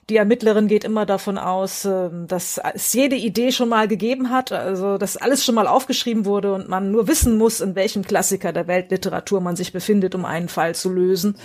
Die 0.09 0.17
Ermittlerin 0.17 0.67
geht 0.67 0.83
immer 0.83 1.07
davon 1.07 1.39
aus, 1.39 1.85
ähm, 1.85 2.27
dass 2.27 2.61
es 2.75 2.93
jede 2.95 3.15
Idee 3.15 3.53
schon 3.53 3.69
mal 3.69 3.87
gegeben 3.87 4.31
hat, 4.31 4.51
also 4.51 4.99
dass 4.99 5.17
alles 5.17 5.45
schon 5.45 5.55
mal 5.55 5.69
aufgeschrieben 5.69 6.25
wurde 6.25 6.53
und 6.53 6.69
man 6.69 6.91
nur 6.91 7.07
wissen 7.07 7.39
muss, 7.39 7.61
in 7.61 7.77
welchem 7.77 8.03
Klassiker 8.03 8.53
der 8.53 8.67
Weltliteratur 8.67 9.41
man 9.41 9.55
sich 9.55 9.73
befindet, 9.73 10.17
um 10.17 10.25
einen 10.25 10.49
Fall 10.49 10.75
zu 10.75 10.93
lösen. 10.93 11.37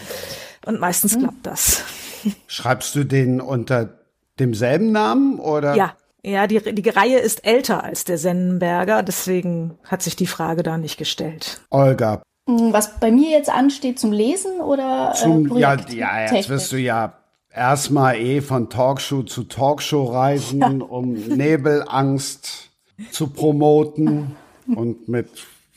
Und 0.66 0.80
meistens 0.80 1.16
mhm. 1.16 1.20
klappt 1.20 1.45
das. 1.45 1.84
Schreibst 2.47 2.95
du 2.95 3.03
den 3.03 3.39
unter 3.39 4.05
demselben 4.39 4.91
Namen 4.91 5.39
oder? 5.39 5.75
Ja, 5.75 5.93
ja, 6.25 6.47
die, 6.47 6.59
die 6.59 6.89
Reihe 6.89 7.19
ist 7.19 7.45
älter 7.45 7.83
als 7.83 8.03
der 8.03 8.17
Sennenberger, 8.17 9.03
deswegen 9.03 9.77
hat 9.83 10.01
sich 10.01 10.15
die 10.15 10.27
Frage 10.27 10.63
da 10.63 10.77
nicht 10.77 10.97
gestellt. 10.97 11.61
Olga. 11.69 12.23
Hm, 12.49 12.73
was 12.73 12.99
bei 12.99 13.11
mir 13.11 13.29
jetzt 13.29 13.49
ansteht 13.49 13.99
zum 13.99 14.11
Lesen 14.11 14.59
oder 14.59 15.11
äh, 15.13 15.17
zum, 15.17 15.55
äh, 15.55 15.59
ja, 15.59 15.75
ja, 15.89 16.33
jetzt 16.33 16.49
wirst 16.49 16.71
du 16.71 16.77
ja 16.77 17.13
erstmal 17.53 18.17
eh 18.17 18.41
von 18.41 18.69
Talkshow 18.69 19.23
zu 19.23 19.43
Talkshow 19.43 20.05
reisen, 20.05 20.61
ja. 20.61 20.67
um 20.89 21.13
Nebelangst 21.13 22.69
zu 23.11 23.27
promoten 23.27 24.36
und 24.67 25.07
mit 25.07 25.29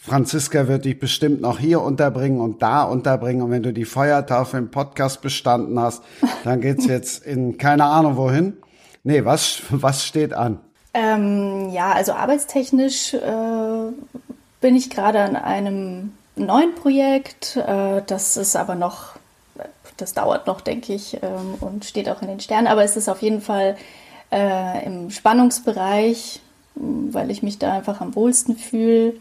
Franziska 0.08 0.68
wird 0.68 0.86
dich 0.86 0.98
bestimmt 0.98 1.42
noch 1.42 1.58
hier 1.58 1.82
unterbringen 1.82 2.40
und 2.40 2.62
da 2.62 2.82
unterbringen. 2.82 3.42
Und 3.42 3.50
wenn 3.50 3.62
du 3.62 3.72
die 3.72 3.84
Feuertaufe 3.84 4.56
im 4.56 4.70
Podcast 4.70 5.20
bestanden 5.20 5.78
hast, 5.78 6.02
dann 6.44 6.60
geht's 6.60 6.86
jetzt 6.88 7.24
in 7.26 7.58
keine 7.58 7.84
Ahnung 7.84 8.16
wohin. 8.16 8.56
Nee, 9.04 9.24
was, 9.24 9.62
was 9.70 10.04
steht 10.04 10.32
an? 10.32 10.60
Ähm, 10.94 11.70
ja, 11.72 11.92
also 11.92 12.12
arbeitstechnisch 12.12 13.14
äh, 13.14 13.92
bin 14.60 14.74
ich 14.74 14.90
gerade 14.90 15.20
an 15.20 15.36
einem 15.36 16.12
neuen 16.36 16.74
Projekt. 16.74 17.56
Äh, 17.56 18.02
das 18.06 18.36
ist 18.36 18.56
aber 18.56 18.74
noch, 18.74 19.16
das 19.98 20.14
dauert 20.14 20.46
noch, 20.46 20.60
denke 20.62 20.94
ich, 20.94 21.18
ähm, 21.22 21.54
und 21.60 21.84
steht 21.84 22.08
auch 22.08 22.22
in 22.22 22.28
den 22.28 22.40
Sternen. 22.40 22.66
Aber 22.66 22.82
es 22.82 22.96
ist 22.96 23.08
auf 23.08 23.20
jeden 23.20 23.42
Fall 23.42 23.76
äh, 24.32 24.86
im 24.86 25.10
Spannungsbereich, 25.10 26.40
weil 26.74 27.30
ich 27.30 27.42
mich 27.42 27.58
da 27.58 27.72
einfach 27.72 28.00
am 28.00 28.14
wohlsten 28.14 28.56
fühle. 28.56 29.14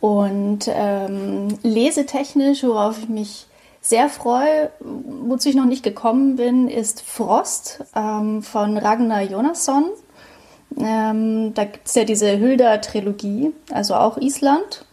Und 0.00 0.60
ähm, 0.68 1.58
lesetechnisch, 1.62 2.62
worauf 2.64 2.98
ich 2.98 3.08
mich 3.08 3.46
sehr 3.82 4.08
freue, 4.08 4.70
wozu 4.80 5.48
ich 5.48 5.54
noch 5.54 5.66
nicht 5.66 5.82
gekommen 5.82 6.36
bin, 6.36 6.68
ist 6.68 7.02
Frost 7.02 7.84
ähm, 7.94 8.42
von 8.42 8.76
Ragnar 8.76 9.22
Jonasson. 9.22 9.84
Ähm, 10.78 11.52
da 11.54 11.64
gibt 11.64 11.86
es 11.86 11.94
ja 11.94 12.04
diese 12.04 12.38
Hülda-Trilogie, 12.38 13.52
also 13.70 13.94
auch 13.94 14.18
Island. 14.18 14.84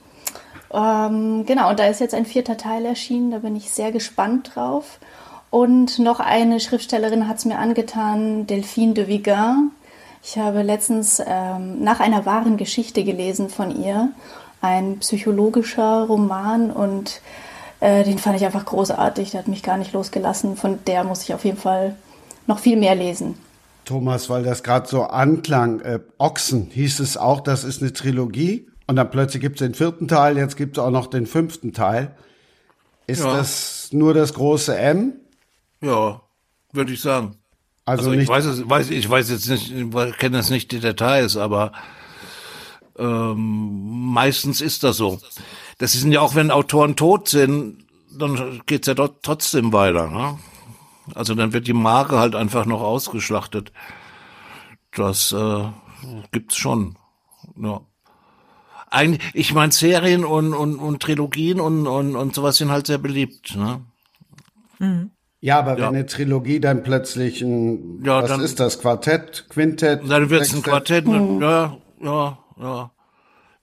Ähm, 0.74 1.46
genau, 1.46 1.70
und 1.70 1.80
da 1.80 1.88
ist 1.88 2.02
jetzt 2.02 2.14
ein 2.14 2.26
vierter 2.26 2.58
Teil 2.58 2.86
erschienen, 2.86 3.32
da 3.32 3.40
bin 3.40 3.56
ich 3.56 3.72
sehr 3.72 3.92
gespannt 3.92 4.52
drauf. 4.56 5.00
Und 5.50 6.00
noch 6.00 6.20
eine 6.20 6.60
Schriftstellerin 6.60 7.28
hat 7.28 7.38
es 7.38 7.46
mir 7.46 7.58
angetan, 7.58 8.48
Delphine 8.48 8.94
de 8.94 9.08
Vigan. 9.08 9.72
Ich 10.24 10.38
habe 10.38 10.62
letztens 10.62 11.22
ähm, 11.26 11.82
nach 11.82 12.02
einer 12.02 12.26
wahren 12.26 12.58
Geschichte 12.58 13.04
gelesen 13.06 13.48
von 13.50 13.82
ihr 13.82 14.10
ein 14.62 15.00
psychologischer 15.00 16.06
Roman 16.08 16.72
und 16.72 17.22
äh, 17.80 18.04
den 18.04 18.18
fand 18.18 18.38
ich 18.38 18.46
einfach 18.46 18.66
großartig. 18.66 19.32
Der 19.32 19.40
hat 19.42 19.48
mich 19.48 19.64
gar 19.64 19.78
nicht 19.78 19.94
losgelassen. 19.94 20.58
Von 20.58 20.80
der 20.86 21.04
muss 21.04 21.24
ich 21.24 21.34
auf 21.34 21.46
jeden 21.46 21.58
Fall 21.58 21.96
noch 22.48 22.60
viel 22.60 22.78
mehr 22.78 22.96
lesen. 22.96 23.36
Thomas, 23.86 24.30
weil 24.30 24.44
das 24.44 24.64
gerade 24.64 24.88
so 24.88 25.04
anklang, 25.04 25.80
äh, 25.82 26.00
Ochsen 26.18 26.70
hieß 26.72 27.00
es 27.00 27.16
auch, 27.16 27.40
das 27.40 27.64
ist 27.64 27.82
eine 27.82 27.94
Trilogie. 27.94 28.68
Und 28.86 28.96
dann 28.96 29.10
plötzlich 29.10 29.42
gibt 29.42 29.62
es 29.62 29.66
den 29.66 29.76
vierten 29.76 30.08
Teil, 30.08 30.38
jetzt 30.38 30.58
gibt 30.58 30.78
es 30.78 30.84
auch 30.84 30.92
noch 30.92 31.08
den 31.08 31.26
fünften 31.26 31.74
Teil. 31.74 32.16
Ist 33.06 33.24
ja. 33.24 33.34
das 33.34 33.90
nur 33.92 34.14
das 34.14 34.34
große 34.34 34.78
M? 34.78 35.14
Ja, 35.82 36.22
würde 36.74 36.94
ich 36.94 37.02
sagen. 37.02 37.36
Also, 37.86 38.10
also 38.10 38.20
ich 38.20 38.28
weiß 38.28 38.46
es, 38.46 38.70
weiß, 38.70 38.90
ich 38.90 39.10
weiß 39.10 39.30
jetzt 39.30 39.50
nicht, 39.50 39.72
ich 39.72 40.18
kenne 40.18 40.38
jetzt 40.38 40.50
nicht 40.50 40.72
die 40.74 40.80
Details, 40.80 41.38
aber 41.38 41.72
ähm, 42.98 44.12
meistens 44.12 44.62
ist 44.62 44.84
das 44.84 44.98
so. 44.98 45.20
Das 45.78 45.94
sind 45.94 46.12
ja 46.12 46.22
auch, 46.22 46.36
wenn 46.36 46.52
Autoren 46.52 46.96
tot 46.96 47.28
sind, 47.30 47.86
dann 48.18 48.62
geht's 48.66 48.88
ja 48.88 48.94
dort 48.94 49.24
trotzdem 49.24 49.74
weiter. 49.74 50.08
Ne? 50.10 50.40
Also 51.16 51.36
dann 51.36 51.54
wird 51.54 51.68
die 51.68 51.74
Marke 51.74 52.20
halt 52.20 52.36
einfach 52.36 52.66
noch 52.66 52.82
ausgeschlachtet. 52.82 53.72
Das 54.96 55.32
äh, 55.32 55.66
gibt's 56.32 56.58
schon. 56.58 56.98
Ja. 57.56 57.82
Eigentlich, 58.90 59.22
ich 59.34 59.54
meine, 59.54 59.72
Serien 59.72 60.26
und, 60.26 60.54
und, 60.54 60.78
und 60.78 61.02
Trilogien 61.02 61.60
und, 61.60 61.88
und, 61.88 62.16
und 62.16 62.34
sowas 62.34 62.58
sind 62.58 62.72
halt 62.72 62.88
sehr 62.88 62.98
beliebt. 62.98 63.56
Ne? 63.56 63.82
Mhm. 64.80 65.12
Ja, 65.40 65.60
aber 65.60 65.78
ja. 65.78 65.78
wenn 65.78 65.96
eine 65.96 66.06
Trilogie 66.06 66.60
dann 66.60 66.84
plötzlich 66.84 67.42
ein, 67.42 68.04
ja, 68.04 68.24
was 68.24 68.30
dann, 68.30 68.42
ist 68.42 68.60
das, 68.60 68.80
Quartett, 68.80 69.46
Quintett? 69.50 70.10
Dann 70.10 70.30
wird 70.30 70.42
es 70.42 70.54
ein 70.54 70.64
Quartett, 70.64 71.06
mhm. 71.06 71.42
ja, 71.42 71.78
ja, 72.02 72.38
ja. 72.60 72.92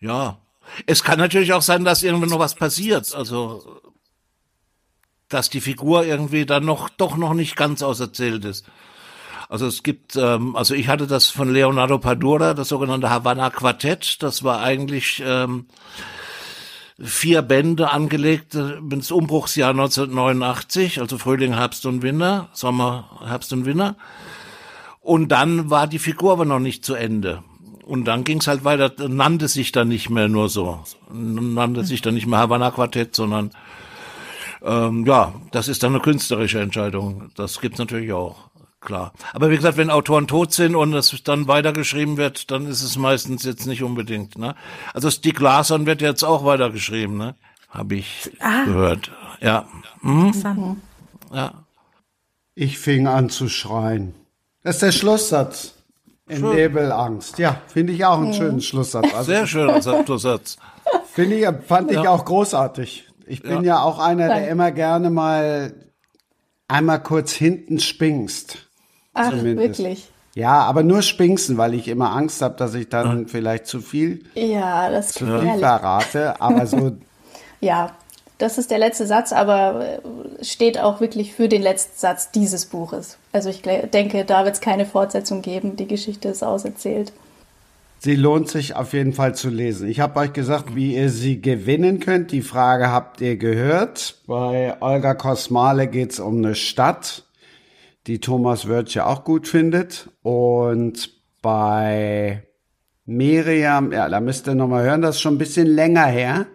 Ja. 0.01 0.39
Es 0.87 1.05
kann 1.05 1.19
natürlich 1.19 1.53
auch 1.53 1.63
sein, 1.63 1.85
dass 1.85 2.03
irgendwann 2.03 2.31
noch 2.31 2.39
was 2.39 2.55
passiert. 2.55 3.15
Also, 3.15 3.81
dass 5.29 5.51
die 5.51 5.61
Figur 5.61 6.05
irgendwie 6.05 6.47
dann 6.47 6.65
noch, 6.65 6.89
doch 6.89 7.17
noch 7.17 7.35
nicht 7.35 7.57
ganz 7.57 7.83
auserzählt 7.83 8.45
ist. 8.45 8.67
Also 9.49 9.67
es 9.67 9.83
gibt, 9.83 10.17
ähm, 10.17 10.57
also 10.57 10.75
ich 10.75 10.89
hatte 10.89 11.07
das 11.07 11.29
von 11.29 11.53
Leonardo 11.53 11.99
Padura, 11.99 12.55
das 12.55 12.69
sogenannte 12.69 13.11
Havana 13.11 13.51
Quartett. 13.51 14.23
Das 14.23 14.43
war 14.43 14.61
eigentlich 14.61 15.23
ähm, 15.25 15.67
vier 16.99 17.43
Bände 17.43 17.91
angelegt 17.91 18.55
ins 18.55 19.11
Umbruchsjahr 19.11 19.71
1989, 19.71 21.01
also 21.01 21.19
Frühling, 21.19 21.55
Herbst 21.55 21.87
und 21.87 22.03
Winter, 22.03 22.49
Sommer, 22.53 23.21
Herbst 23.25 23.53
und 23.53 23.65
Winter. 23.65 23.97
Und 25.01 25.29
dann 25.29 25.71
war 25.71 25.87
die 25.87 25.99
Figur 25.99 26.33
aber 26.33 26.45
noch 26.45 26.61
nicht 26.61 26.85
zu 26.85 26.95
Ende. 26.95 27.43
Und 27.85 28.07
dann 28.07 28.25
ging 28.25 28.41
es 28.41 28.47
halt 28.47 28.65
weiter, 28.65 28.93
nannte 29.09 29.47
sich 29.47 29.71
dann 29.71 29.89
nicht 29.89 30.09
mehr 30.09 30.29
nur 30.29 30.49
so, 30.49 30.83
nannte 31.13 31.85
sich 31.85 32.01
dann 32.01 32.15
nicht 32.15 32.27
mehr 32.27 32.39
Havana 32.39 32.71
Quartett, 32.71 33.15
sondern 33.15 33.51
ähm, 34.63 35.05
ja, 35.05 35.35
das 35.51 35.69
ist 35.69 35.83
dann 35.83 35.93
eine 35.93 36.03
künstlerische 36.03 36.61
Entscheidung. 36.61 37.31
Das 37.37 37.61
gibt's 37.61 37.79
natürlich 37.79 38.13
auch, 38.15 38.49
klar. 38.81 39.13
Aber 39.35 39.51
wie 39.51 39.57
gesagt, 39.57 39.77
wenn 39.77 39.91
Autoren 39.91 40.27
tot 40.27 40.55
sind 40.55 40.75
und 40.75 40.95
es 40.95 41.23
dann 41.25 41.47
weitergeschrieben 41.47 42.17
wird, 42.17 42.51
dann 42.51 42.67
ist 42.67 42.83
es 42.83 42.97
meistens 42.97 43.45
jetzt 43.45 43.67
nicht 43.67 43.83
unbedingt. 43.83 44.39
Ne? 44.39 44.55
Also 44.95 45.11
Stieg 45.11 45.39
Larsson 45.39 45.85
wird 45.85 46.01
jetzt 46.01 46.23
auch 46.23 46.45
weitergeschrieben, 46.45 47.19
ne? 47.19 47.35
Habe 47.69 47.97
ich 47.97 48.31
ah. 48.41 48.65
gehört. 48.65 49.11
Ja. 49.41 49.69
Mhm. 50.01 50.81
Ja. 51.33 51.53
Ich 52.55 52.79
fing 52.79 53.09
an 53.09 53.29
zu 53.29 53.49
schreien. 53.49 54.15
Das 54.63 54.77
ist 54.77 54.83
der 54.83 54.93
Schlusssatz. 54.93 55.74
In 56.27 56.39
Schön. 56.39 56.55
Nebelangst. 56.55 57.39
Ja, 57.39 57.61
finde 57.67 57.93
ich 57.93 58.05
auch 58.05 58.17
einen 58.17 58.29
mhm. 58.29 58.35
schönen 58.35 58.61
Schlusssatz. 58.61 59.13
Also, 59.15 59.25
Sehr 59.25 59.47
schöner 59.47 59.83
Schlusssatz. 59.83 60.57
Finde 61.13 61.37
ich, 61.37 61.47
fand 61.67 61.91
ich 61.91 62.03
ja. 62.03 62.11
auch 62.11 62.25
großartig. 62.25 63.09
Ich 63.27 63.43
bin 63.43 63.63
ja, 63.63 63.77
ja 63.77 63.83
auch 63.83 63.99
einer, 63.99 64.29
der 64.29 64.49
immer 64.49 64.71
gerne 64.71 65.11
mal 65.11 65.75
einmal 66.67 67.03
kurz 67.03 67.33
hinten 67.33 67.79
spingst. 67.79 68.69
Ach, 69.13 69.31
zumindest. 69.31 69.79
wirklich? 69.79 70.11
Ja, 70.35 70.63
aber 70.63 70.83
nur 70.83 71.03
spinksen, 71.03 71.59
weil 71.59 71.75
ich 71.75 71.89
immer 71.89 72.11
Angst 72.11 72.43
habe, 72.43 72.57
dass 72.57 72.75
ich 72.75 72.89
dann 72.89 73.21
ja. 73.21 73.25
vielleicht 73.29 73.67
zu 73.67 73.81
viel, 73.81 74.25
ja, 74.35 74.91
das 74.91 75.13
zu 75.13 75.27
viel 75.27 75.59
verrate. 75.59 76.41
Aber 76.41 76.67
so. 76.67 76.97
ja, 77.61 77.93
das 78.39 78.59
ist 78.59 78.71
der 78.71 78.79
letzte 78.79 79.07
Satz, 79.07 79.33
aber 79.33 80.01
äh, 80.41 80.45
steht 80.45 80.79
auch 80.79 81.01
wirklich 81.01 81.33
für 81.33 81.49
den 81.49 81.63
letzten 81.63 81.99
Satz 81.99 82.31
dieses 82.33 82.67
Buches. 82.67 83.19
Also 83.33 83.49
ich 83.49 83.63
denke, 83.63 84.25
da 84.25 84.45
wird 84.45 84.57
es 84.57 84.61
keine 84.61 84.87
Fortsetzung 84.87 85.43
geben. 85.43 85.77
Die 85.77 85.87
Geschichte 85.87 86.29
ist 86.29 86.43
auserzählt. 86.43 87.13
Sie 88.01 88.17
lohnt 88.17 88.51
sich 88.51 88.77
auf 88.77 88.93
jeden 88.93 89.13
Fall 89.15 89.35
zu 89.35 89.49
lesen. 89.49 89.89
Ich 89.89 90.01
habe 90.01 90.21
euch 90.21 90.33
gesagt, 90.33 90.75
wie 90.75 90.95
ihr 90.95 91.09
sie 91.09 91.41
gewinnen 91.41 92.01
könnt. 92.01 92.33
Die 92.33 92.43
Frage 92.43 92.91
habt 92.91 93.21
ihr 93.21 93.37
gehört. 93.37 94.17
Bei 94.27 94.77
Olga 94.81 95.15
Kosmale 95.15 95.87
geht 95.87 96.13
es 96.13 96.21
um 96.21 96.39
eine 96.39 96.55
Stadt, 96.55 97.23
die 98.07 98.19
Thomas 98.19 98.69
Wörth 98.69 98.93
ja 98.93 99.07
auch 99.07 99.25
gut 99.25 99.49
findet. 99.49 100.11
Und 100.23 101.11
bei 101.41 102.43
Miriam, 103.07 103.93
ja, 103.93 104.09
da 104.09 104.21
müsst 104.21 104.49
ihr 104.49 104.55
nochmal 104.55 104.85
hören, 104.85 105.01
das 105.01 105.17
ist 105.17 105.23
schon 105.23 105.37
ein 105.37 105.39
bisschen 105.39 105.69
länger 105.69 106.07
her 106.07 106.47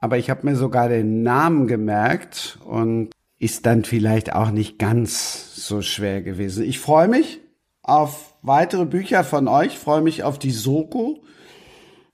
aber 0.00 0.18
ich 0.18 0.30
habe 0.30 0.46
mir 0.46 0.56
sogar 0.56 0.88
den 0.88 1.22
Namen 1.22 1.66
gemerkt 1.66 2.58
und 2.64 3.10
ist 3.38 3.66
dann 3.66 3.84
vielleicht 3.84 4.34
auch 4.34 4.50
nicht 4.50 4.78
ganz 4.78 5.54
so 5.54 5.82
schwer 5.82 6.22
gewesen. 6.22 6.64
Ich 6.64 6.78
freue 6.78 7.08
mich 7.08 7.40
auf 7.82 8.34
weitere 8.42 8.86
Bücher 8.86 9.24
von 9.24 9.48
euch, 9.48 9.78
freue 9.78 10.02
mich 10.02 10.22
auf 10.22 10.38
die 10.38 10.50
Soko, 10.50 11.22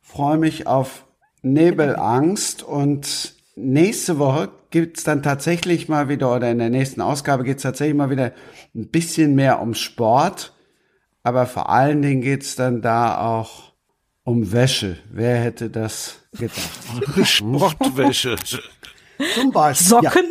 freue 0.00 0.38
mich 0.38 0.66
auf 0.66 1.04
Nebelangst 1.42 2.62
und 2.62 3.34
nächste 3.54 4.18
Woche 4.18 4.50
gibt's 4.70 5.04
dann 5.04 5.22
tatsächlich 5.22 5.88
mal 5.88 6.08
wieder, 6.08 6.34
oder 6.34 6.50
in 6.50 6.58
der 6.58 6.70
nächsten 6.70 7.00
Ausgabe 7.00 7.44
geht's 7.44 7.62
tatsächlich 7.62 7.96
mal 7.96 8.10
wieder 8.10 8.32
ein 8.74 8.88
bisschen 8.88 9.34
mehr 9.34 9.60
um 9.60 9.74
Sport. 9.74 10.52
Aber 11.22 11.46
vor 11.46 11.70
allen 11.70 12.02
Dingen 12.02 12.20
geht's 12.20 12.56
dann 12.56 12.82
da 12.82 13.18
auch 13.18 13.72
um 14.26 14.52
Wäsche. 14.52 14.98
Wer 15.10 15.36
hätte 15.38 15.70
das 15.70 16.16
gedacht? 16.38 16.58
Sportwäsche. 17.24 18.36
Zum 19.34 19.50
Beispiel. 19.50 19.86
Socken? 19.86 20.24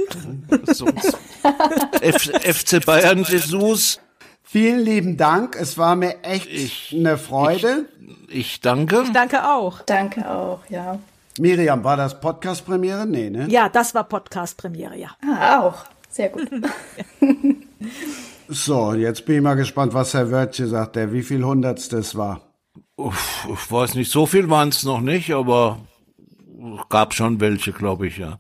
F 2.02 2.30
FC 2.44 2.86
Bayern 2.86 3.24
Jesus. 3.24 4.00
Vielen 4.44 4.80
lieben 4.82 5.18
Dank. 5.18 5.56
Es 5.60 5.78
war 5.80 5.96
mir 5.96 6.24
echt 6.24 6.48
Ich- 6.48 6.94
eine 6.96 7.18
Freude. 7.18 7.86
Ich 8.30 8.62
danke. 8.62 9.04
Danke 9.12 9.50
auch. 9.50 9.82
Danke 9.82 10.30
auch, 10.30 10.60
ja. 10.70 11.00
Miriam, 11.40 11.84
war 11.84 11.98
das 11.98 12.20
Podcast-Premiere? 12.22 13.06
Nee, 13.06 13.30
ne? 13.30 13.48
Ja, 13.50 13.68
das 13.70 13.94
war 13.96 14.04
Podcast-Premiere, 14.06 14.98
ja. 14.98 15.10
Ah, 15.28 15.62
auch. 15.62 15.86
Sehr 16.10 16.30
gut. 16.30 16.48
So, 18.48 18.94
jetzt 18.94 19.26
bin 19.26 19.38
ich 19.38 19.42
mal 19.42 19.56
gespannt, 19.56 19.94
was 19.96 20.14
Herr 20.14 20.30
Wörtje 20.30 20.68
sagt, 20.68 20.96
der 20.96 21.12
wie 21.12 21.24
viel 21.24 21.44
Hundertstes 21.44 22.16
war. 22.16 22.42
Uff, 22.98 23.48
ich 23.52 23.72
weiß 23.72 23.96
nicht, 23.96 24.12
so 24.12 24.26
viel 24.26 24.50
waren 24.50 24.70
es 24.70 24.84
noch 24.84 25.02
nicht, 25.02 25.32
aber 25.32 25.80
gab 26.90 27.14
schon 27.14 27.40
welche, 27.42 27.74
glaube 27.74 28.08
ich, 28.08 28.18
ja. 28.18 28.40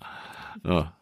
ja. 0.63 0.93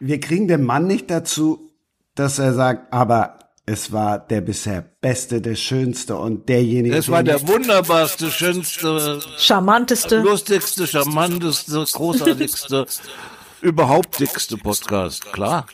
Wir 0.00 0.18
kriegen 0.18 0.48
den 0.48 0.64
Mann 0.64 0.86
nicht 0.86 1.10
dazu, 1.10 1.70
dass 2.14 2.38
er 2.38 2.54
sagt, 2.54 2.92
aber 2.92 3.38
es 3.64 3.92
war 3.92 4.18
der 4.18 4.40
bisher 4.40 4.82
beste, 4.82 5.40
der 5.40 5.54
schönste 5.54 6.16
und 6.16 6.48
derjenige. 6.48 6.96
Es 6.96 7.08
war 7.08 7.22
der 7.22 7.46
wunderbarste, 7.46 8.30
schönste, 8.30 9.20
Charmanteste. 9.38 10.20
lustigste, 10.20 10.86
charmanteste, 10.86 11.84
großartigste, 11.92 12.86
überhaupt 13.60 14.18
dickste 14.18 14.56
Podcast. 14.56 15.32
Klar. 15.32 15.66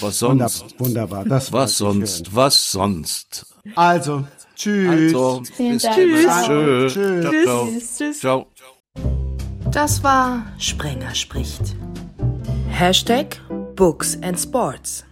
Was 0.00 0.22
Wunderbar, 0.22 0.48
sonst? 0.48 0.80
wunderbar. 0.80 1.24
Das 1.26 1.52
Was 1.52 1.76
sonst? 1.76 2.34
Was 2.34 2.72
sonst? 2.72 3.46
Also, 3.74 4.26
tschüss. 4.56 5.14
Also, 5.14 5.42
Vielen 5.54 5.72
bis 5.74 5.82
Dank. 5.82 5.94
tschüss. 5.96 6.92
Tschüss. 6.92 7.32
Tschüss. 7.32 7.96
Tschüss. 7.98 8.18
Ciao. 8.20 8.46
Das 9.70 10.02
war 10.02 10.46
Sprenger 10.58 11.14
spricht. 11.14 11.76
Hashtag 12.70 13.40
Books 13.74 14.18
and 14.22 14.38
Sports. 14.38 15.05